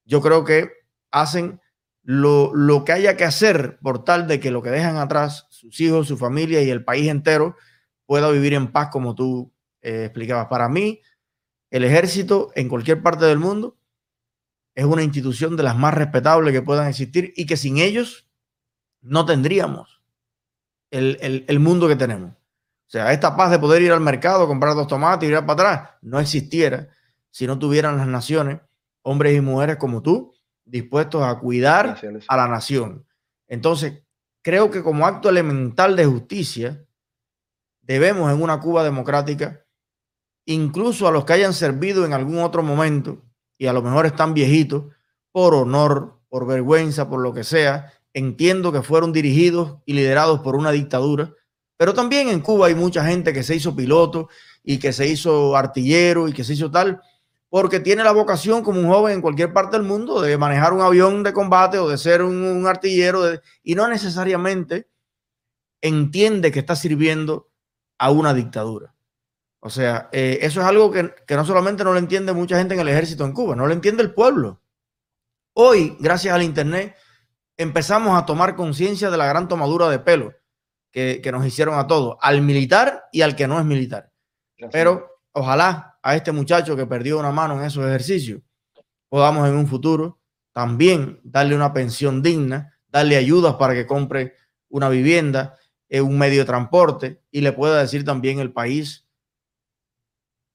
yo 0.05 0.21
creo 0.23 0.45
que 0.45 0.71
hacen 1.11 1.61
lo, 2.03 2.55
lo 2.55 2.85
que 2.85 2.93
haya 2.93 3.17
que 3.17 3.25
hacer 3.25 3.79
por 3.83 4.05
tal 4.05 4.27
de 4.27 4.41
que 4.41 4.51
lo 4.51 4.63
que 4.63 4.71
dejan 4.71 4.97
atrás, 4.97 5.47
sus 5.51 5.79
hijos, 5.81 6.09
su 6.09 6.17
familia 6.17 6.63
y 6.63 6.71
el 6.71 6.85
país 6.85 7.09
entero 7.09 7.57
pueda 8.07 8.31
vivir 8.31 8.55
en 8.55 8.73
paz 8.73 8.89
como 8.91 9.15
tú 9.15 9.53
eh, 9.83 10.05
explicabas. 10.05 10.47
Para 10.47 10.69
mí, 10.69 11.03
el 11.71 11.85
ejército 11.85 12.51
en 12.55 12.69
cualquier 12.69 13.03
parte 13.03 13.27
del 13.27 13.39
mundo 13.39 13.77
es 14.75 14.85
una 14.85 15.03
institución 15.03 15.57
de 15.57 15.63
las 15.63 15.77
más 15.77 15.93
respetables 15.93 16.53
que 16.53 16.63
puedan 16.63 16.89
existir 16.89 17.33
y 17.37 17.47
que 17.47 17.57
sin 17.57 17.79
ellos 17.79 18.29
no 19.01 19.27
tendríamos 19.27 20.03
el, 20.91 21.59
mundo 21.59 21.89
que 21.89 21.97
tenemos. 21.97 22.35
O 22.89 22.91
sea, 22.91 23.13
esta 23.13 23.37
paz 23.37 23.51
de 23.51 23.59
poder 23.59 23.83
ir 23.83 23.93
al 23.93 24.01
mercado, 24.01 24.47
comprar 24.47 24.75
dos 24.75 24.87
tomates 24.87 25.29
y 25.29 25.33
ir 25.33 25.39
para 25.41 25.53
atrás, 25.53 25.91
no 26.01 26.19
existiera 26.19 26.89
si 27.31 27.47
no 27.47 27.59
tuvieran 27.59 27.99
las 27.99 28.07
naciones, 28.07 28.61
hombres 29.03 29.37
y 29.37 29.43
mujeres 29.43 29.77
como 29.77 30.01
tú, 30.01 30.33
dispuestos 30.65 31.23
a 31.23 31.39
cuidar 31.39 32.01
a 32.29 32.37
la 32.37 32.49
nación. 32.49 33.07
Entonces, 33.47 34.03
creo 34.43 34.71
que 34.71 34.83
como 34.83 35.07
acto 35.07 35.29
elemental 35.29 35.97
de 35.97 36.07
justicia, 36.07 36.83
debemos 37.83 38.33
en 38.33 38.43
una 38.43 38.59
Cuba 38.59 38.83
democrática, 38.85 39.67
incluso 40.47 41.07
a 41.07 41.11
los 41.11 41.27
que 41.27 41.35
hayan 41.35 41.53
servido 41.53 42.07
en 42.07 42.15
algún 42.15 42.39
otro 42.39 42.63
momento, 42.63 43.23
y 43.59 43.67
a 43.67 43.75
lo 43.75 43.83
mejor 43.83 44.07
están 44.07 44.33
viejitos, 44.33 44.85
por 45.31 45.55
honor, 45.55 46.21
por 46.31 46.47
vergüenza, 46.47 47.09
por 47.11 47.21
lo 47.21 47.35
que 47.35 47.45
sea, 47.45 47.93
entiendo 48.15 48.73
que 48.73 48.83
fueron 48.83 49.13
dirigidos 49.13 49.77
y 49.85 49.93
liderados 49.93 50.41
por 50.41 50.57
una 50.57 50.71
dictadura, 50.71 51.35
pero 51.79 51.95
también 51.95 52.29
en 52.29 52.41
Cuba 52.41 52.67
hay 52.67 52.75
mucha 52.75 53.05
gente 53.05 53.33
que 53.33 53.45
se 53.45 53.55
hizo 53.55 53.75
piloto 53.75 54.29
y 54.65 54.79
que 54.79 54.93
se 54.93 55.07
hizo 55.07 55.57
artillero 55.57 56.29
y 56.29 56.33
que 56.33 56.43
se 56.43 56.55
hizo 56.55 56.71
tal, 56.73 57.01
porque 57.49 57.79
tiene 57.79 58.03
la 58.03 58.11
vocación 58.11 58.65
como 58.65 58.81
un 58.81 58.89
joven 58.89 59.15
en 59.15 59.23
cualquier 59.23 59.53
parte 59.53 59.77
del 59.77 59.87
mundo 59.87 60.21
de 60.21 60.37
manejar 60.37 60.73
un 60.73 60.81
avión 60.81 61.23
de 61.23 61.33
combate 61.33 61.79
o 61.79 61.89
de 61.89 61.97
ser 61.97 62.23
un, 62.23 62.67
artillero 62.67 63.23
y 63.63 63.77
no 63.77 63.87
necesariamente 63.87 64.89
entiende 65.81 66.51
que 66.51 66.59
está 66.59 66.75
sirviendo 66.75 67.49
a 67.97 68.11
una 68.11 68.35
dictadura. 68.35 68.93
O 69.61 69.71
sea, 69.71 70.09
eh, 70.11 70.41
eso 70.43 70.61
es 70.61 70.67
algo 70.67 70.91
que, 70.91 71.15
no 71.29 71.45
solamente 71.45 71.85
no 71.85 71.93
lo 71.93 71.99
entiende 72.01 72.33
mucha 72.33 72.59
gente 72.59 72.75
en 72.75 72.81
el 72.81 72.89
ejército 72.89 73.25
en 73.25 73.33
Cuba, 73.33 73.55
no 73.55 73.69
lo 73.69 73.73
entiende 73.73 74.03
el 74.03 74.13
pueblo. 74.13 74.61
Hoy, 75.55 75.97
gracias 76.01 76.35
al 76.35 76.43
Internet, 76.43 76.97
empezamos 77.57 78.21
a 78.21 78.27
tomar 78.27 78.57
conciencia 78.57 79.11
de 79.11 79.17
la 79.17 79.27
gran 79.27 79.47
tomadura 79.47 79.89
de 79.89 80.01
pelo 80.01 80.35
que, 80.91 81.21
nos 81.33 81.47
hicieron 81.47 81.79
a 81.79 81.87
todos, 81.87 82.17
al 82.21 82.43
militar 82.43 83.05
y 83.13 83.23
al 83.23 83.37
que 83.37 83.47
no 83.47 83.59
es 83.59 83.65
militar. 83.65 84.11
Pero 84.73 85.23
ojalá 85.33 85.99
a 86.03 86.17
este 86.17 86.33
muchacho 86.33 86.77
que 86.77 86.87
perdió 86.87 87.19
una 87.19 87.31
mano 87.31 87.59
en 87.59 87.65
esos 87.65 87.85
ejercicios 87.87 88.41
podamos 89.09 89.49
en 89.49 89.55
un 89.55 89.67
futuro 89.67 90.21
también 90.53 91.21
darle 91.23 91.55
una 91.55 91.73
pensión 91.73 92.23
digna, 92.23 92.79
darle 92.89 93.17
ayudas 93.17 93.55
para 93.55 93.75
que 93.75 93.87
compre 93.87 94.35
una 94.69 94.89
vivienda, 94.89 95.57
eh, 95.89 96.01
un 96.01 96.19
medio 96.19 96.41
de 96.41 96.47
transporte 96.47 97.23
y 97.31 97.41
le 97.41 97.53
pueda 97.53 97.81
decir 97.81 98.05
también 98.05 98.41
el 98.41 98.53
país 98.53 99.07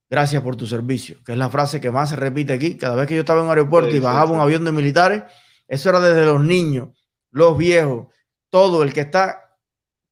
gracias 0.10 0.44
por 0.44 0.56
tu 0.56 0.68
servicio, 0.68 1.24
que 1.24 1.32
es 1.32 1.38
la 1.38 1.50
frase 1.50 1.82
que 1.82 1.90
más 1.90 2.10
se 2.10 2.16
repite 2.16 2.54
aquí. 2.54 2.78
Cada 2.78 2.96
vez 2.96 3.08
que 3.08 3.16
yo 3.16 3.22
estaba 3.22 3.40
en 3.40 3.46
un 3.46 3.52
aeropuerto 3.52 3.96
y 3.96 4.00
bajaba 4.00 4.32
un 4.32 4.42
avión 4.42 4.64
de 4.64 4.72
militares, 4.72 5.24
eso 5.68 5.90
era 5.90 6.00
desde 6.00 6.26
los 6.26 6.44
niños, 6.44 6.90
los 7.32 7.58
viejos, 7.58 8.08
todo 8.50 8.84
el 8.84 8.94
que 8.94 9.02
está, 9.02 9.43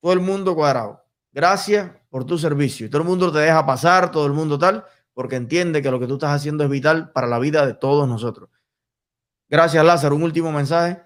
todo 0.01 0.13
el 0.13 0.19
mundo 0.19 0.55
cuadrado. 0.55 1.03
Gracias 1.31 1.91
por 2.09 2.25
tu 2.25 2.37
servicio. 2.37 2.85
Y 2.85 2.89
todo 2.89 3.01
el 3.01 3.07
mundo 3.07 3.31
te 3.31 3.39
deja 3.39 3.65
pasar, 3.65 4.11
todo 4.11 4.25
el 4.25 4.33
mundo 4.33 4.57
tal, 4.57 4.83
porque 5.13 5.35
entiende 5.35 5.81
que 5.81 5.91
lo 5.91 5.99
que 5.99 6.07
tú 6.07 6.15
estás 6.15 6.31
haciendo 6.31 6.63
es 6.63 6.69
vital 6.69 7.11
para 7.11 7.27
la 7.27 7.39
vida 7.39 7.65
de 7.65 7.73
todos 7.73 8.07
nosotros. 8.07 8.49
Gracias, 9.47 9.83
Lázaro. 9.85 10.15
Un 10.15 10.23
último 10.23 10.51
mensaje. 10.51 11.01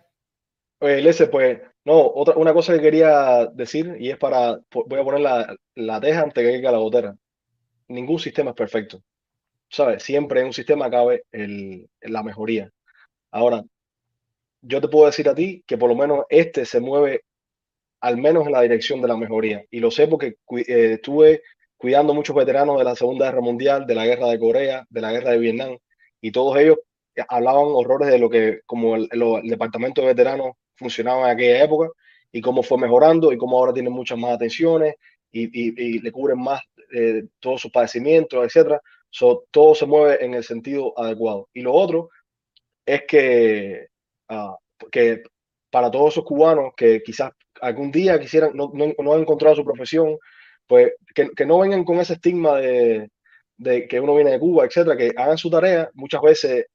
Pues, 0.79 1.03
Lese, 1.03 1.27
pues, 1.27 1.61
no, 1.83 1.99
otra, 1.99 2.35
una 2.35 2.53
cosa 2.53 2.73
que 2.73 2.81
quería 2.81 3.45
decir 3.47 3.95
y 3.99 4.09
es 4.09 4.17
para, 4.17 4.59
voy 4.71 4.99
a 4.99 5.03
poner 5.03 5.21
la, 5.21 5.55
la 5.75 5.99
teja 5.99 6.21
antes 6.21 6.43
que 6.43 6.51
caiga 6.51 6.71
la 6.71 6.79
botera 6.79 7.15
ningún 7.87 8.19
sistema 8.19 8.51
es 8.51 8.55
perfecto. 8.55 9.03
¿Sabes? 9.69 10.03
Siempre 10.03 10.41
en 10.41 10.47
un 10.47 10.53
sistema 10.53 10.89
cabe 10.89 11.25
el, 11.31 11.89
la 12.01 12.23
mejoría. 12.23 12.71
Ahora, 13.31 13.63
yo 14.61 14.81
te 14.81 14.87
puedo 14.87 15.05
decir 15.07 15.27
a 15.29 15.35
ti 15.35 15.63
que 15.65 15.77
por 15.77 15.89
lo 15.89 15.95
menos 15.95 16.25
este 16.29 16.65
se 16.65 16.79
mueve 16.79 17.23
al 18.05 18.17
menos 18.17 18.45
en 18.45 18.51
la 18.51 18.61
dirección 18.61 19.01
de 19.01 19.07
la 19.07 19.17
mejoría. 19.17 19.65
Y 19.71 19.79
lo 19.79 19.89
sé 19.89 20.07
porque 20.07 20.37
eh, 20.67 20.93
estuve 20.93 21.41
cuidando 21.75 22.13
muchos 22.13 22.35
veteranos 22.35 22.77
de 22.77 22.83
la 22.83 22.95
Segunda 22.95 23.25
Guerra 23.25 23.41
Mundial, 23.41 23.87
de 23.87 23.95
la 23.95 24.05
Guerra 24.05 24.27
de 24.27 24.37
Corea, 24.37 24.85
de 24.87 25.01
la 25.01 25.11
Guerra 25.11 25.31
de 25.31 25.39
Vietnam, 25.39 25.77
y 26.21 26.31
todos 26.31 26.55
ellos 26.57 26.77
hablaban 27.27 27.65
horrores 27.65 28.09
de 28.09 28.19
lo 28.19 28.29
que 28.29 28.59
como 28.67 28.95
el, 28.95 29.09
departamento 29.45 30.01
de 30.01 30.07
veteranos 30.07 30.51
funcionaba 30.75 31.25
en 31.25 31.35
aquella 31.35 31.63
época 31.63 31.89
y 32.31 32.41
cómo 32.41 32.61
fue 32.61 32.77
mejorando 32.77 33.31
y 33.31 33.37
cómo 33.39 33.57
ahora 33.57 33.73
tienen 33.73 33.93
muchas 33.93 34.19
más 34.19 34.33
atenciones 34.33 34.93
y, 35.31 35.99
le 35.99 36.11
cubren 36.11 36.39
más 36.39 36.61
eh, 36.93 37.23
todos 37.39 37.59
sus 37.59 37.71
padecimientos, 37.71 38.45
etcétera. 38.45 38.79
todo 39.49 39.73
se 39.73 39.87
mueve 39.87 40.23
en 40.23 40.35
el 40.35 40.43
sentido 40.43 40.93
adecuado. 40.95 41.49
Y 41.55 41.61
lo 41.61 41.73
otro 41.73 42.09
es 42.85 43.01
que, 43.07 43.87
ah, 44.29 44.55
que 44.91 45.23
para 45.71 45.89
todos 45.89 46.13
esos 46.13 46.23
cubanos 46.23 46.73
que 46.77 47.01
quizás 47.01 47.31
algún 47.61 47.91
día 47.91 48.19
quisieran, 48.19 48.51
no, 48.53 48.71
no, 48.73 49.13
han 49.13 49.21
encontrado 49.21 49.55
su 49.55 49.65
profesión, 49.65 50.17
pues 50.67 50.93
que, 51.13 51.29
que, 51.29 51.45
no 51.45 51.59
vengan 51.59 51.83
con 51.83 51.99
ese 51.99 52.13
estigma 52.13 52.59
de, 52.59 53.09
de, 53.57 53.87
que 53.87 53.99
uno 53.99 54.15
viene 54.15 54.31
de 54.31 54.39
Cuba, 54.39 54.65
etcétera, 54.65 54.97
que 54.97 55.13
hagan 55.15 55.37
su 55.37 55.49
tarea. 55.49 55.89
Muchas 55.93 56.21
veces 56.21 56.65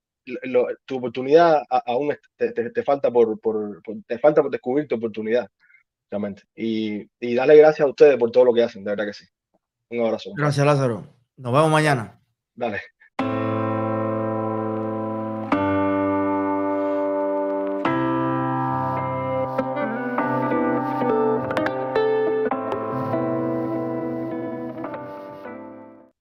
tu 0.85 0.97
oportunidad 0.97 1.63
aún 1.87 2.17
te, 2.37 2.53
te, 2.53 2.83
falta 2.83 3.11
por, 3.11 3.41
por, 3.41 3.83
te 4.07 4.19
falta 4.19 4.43
por 4.43 4.51
descubrir 4.51 4.87
tu 4.87 4.97
oportunidad. 4.97 5.49
Y, 6.57 7.09
y 7.21 7.35
darle 7.35 7.57
gracias 7.57 7.87
a 7.87 7.91
ustedes 7.91 8.17
por 8.17 8.31
todo 8.31 8.45
lo 8.45 8.55
que 8.55 8.63
hacen, 8.63 8.83
de 8.83 8.91
verdad 8.91 9.07
que 9.07 9.13
sí. 9.13 9.25
Un 9.91 10.05
abrazo. 10.05 10.33
Gracias, 10.37 10.65
Lázaro. 10.65 11.07
Nos 11.37 11.53
vemos 11.53 11.71
mañana. 11.71 12.21
Dale. 12.55 12.81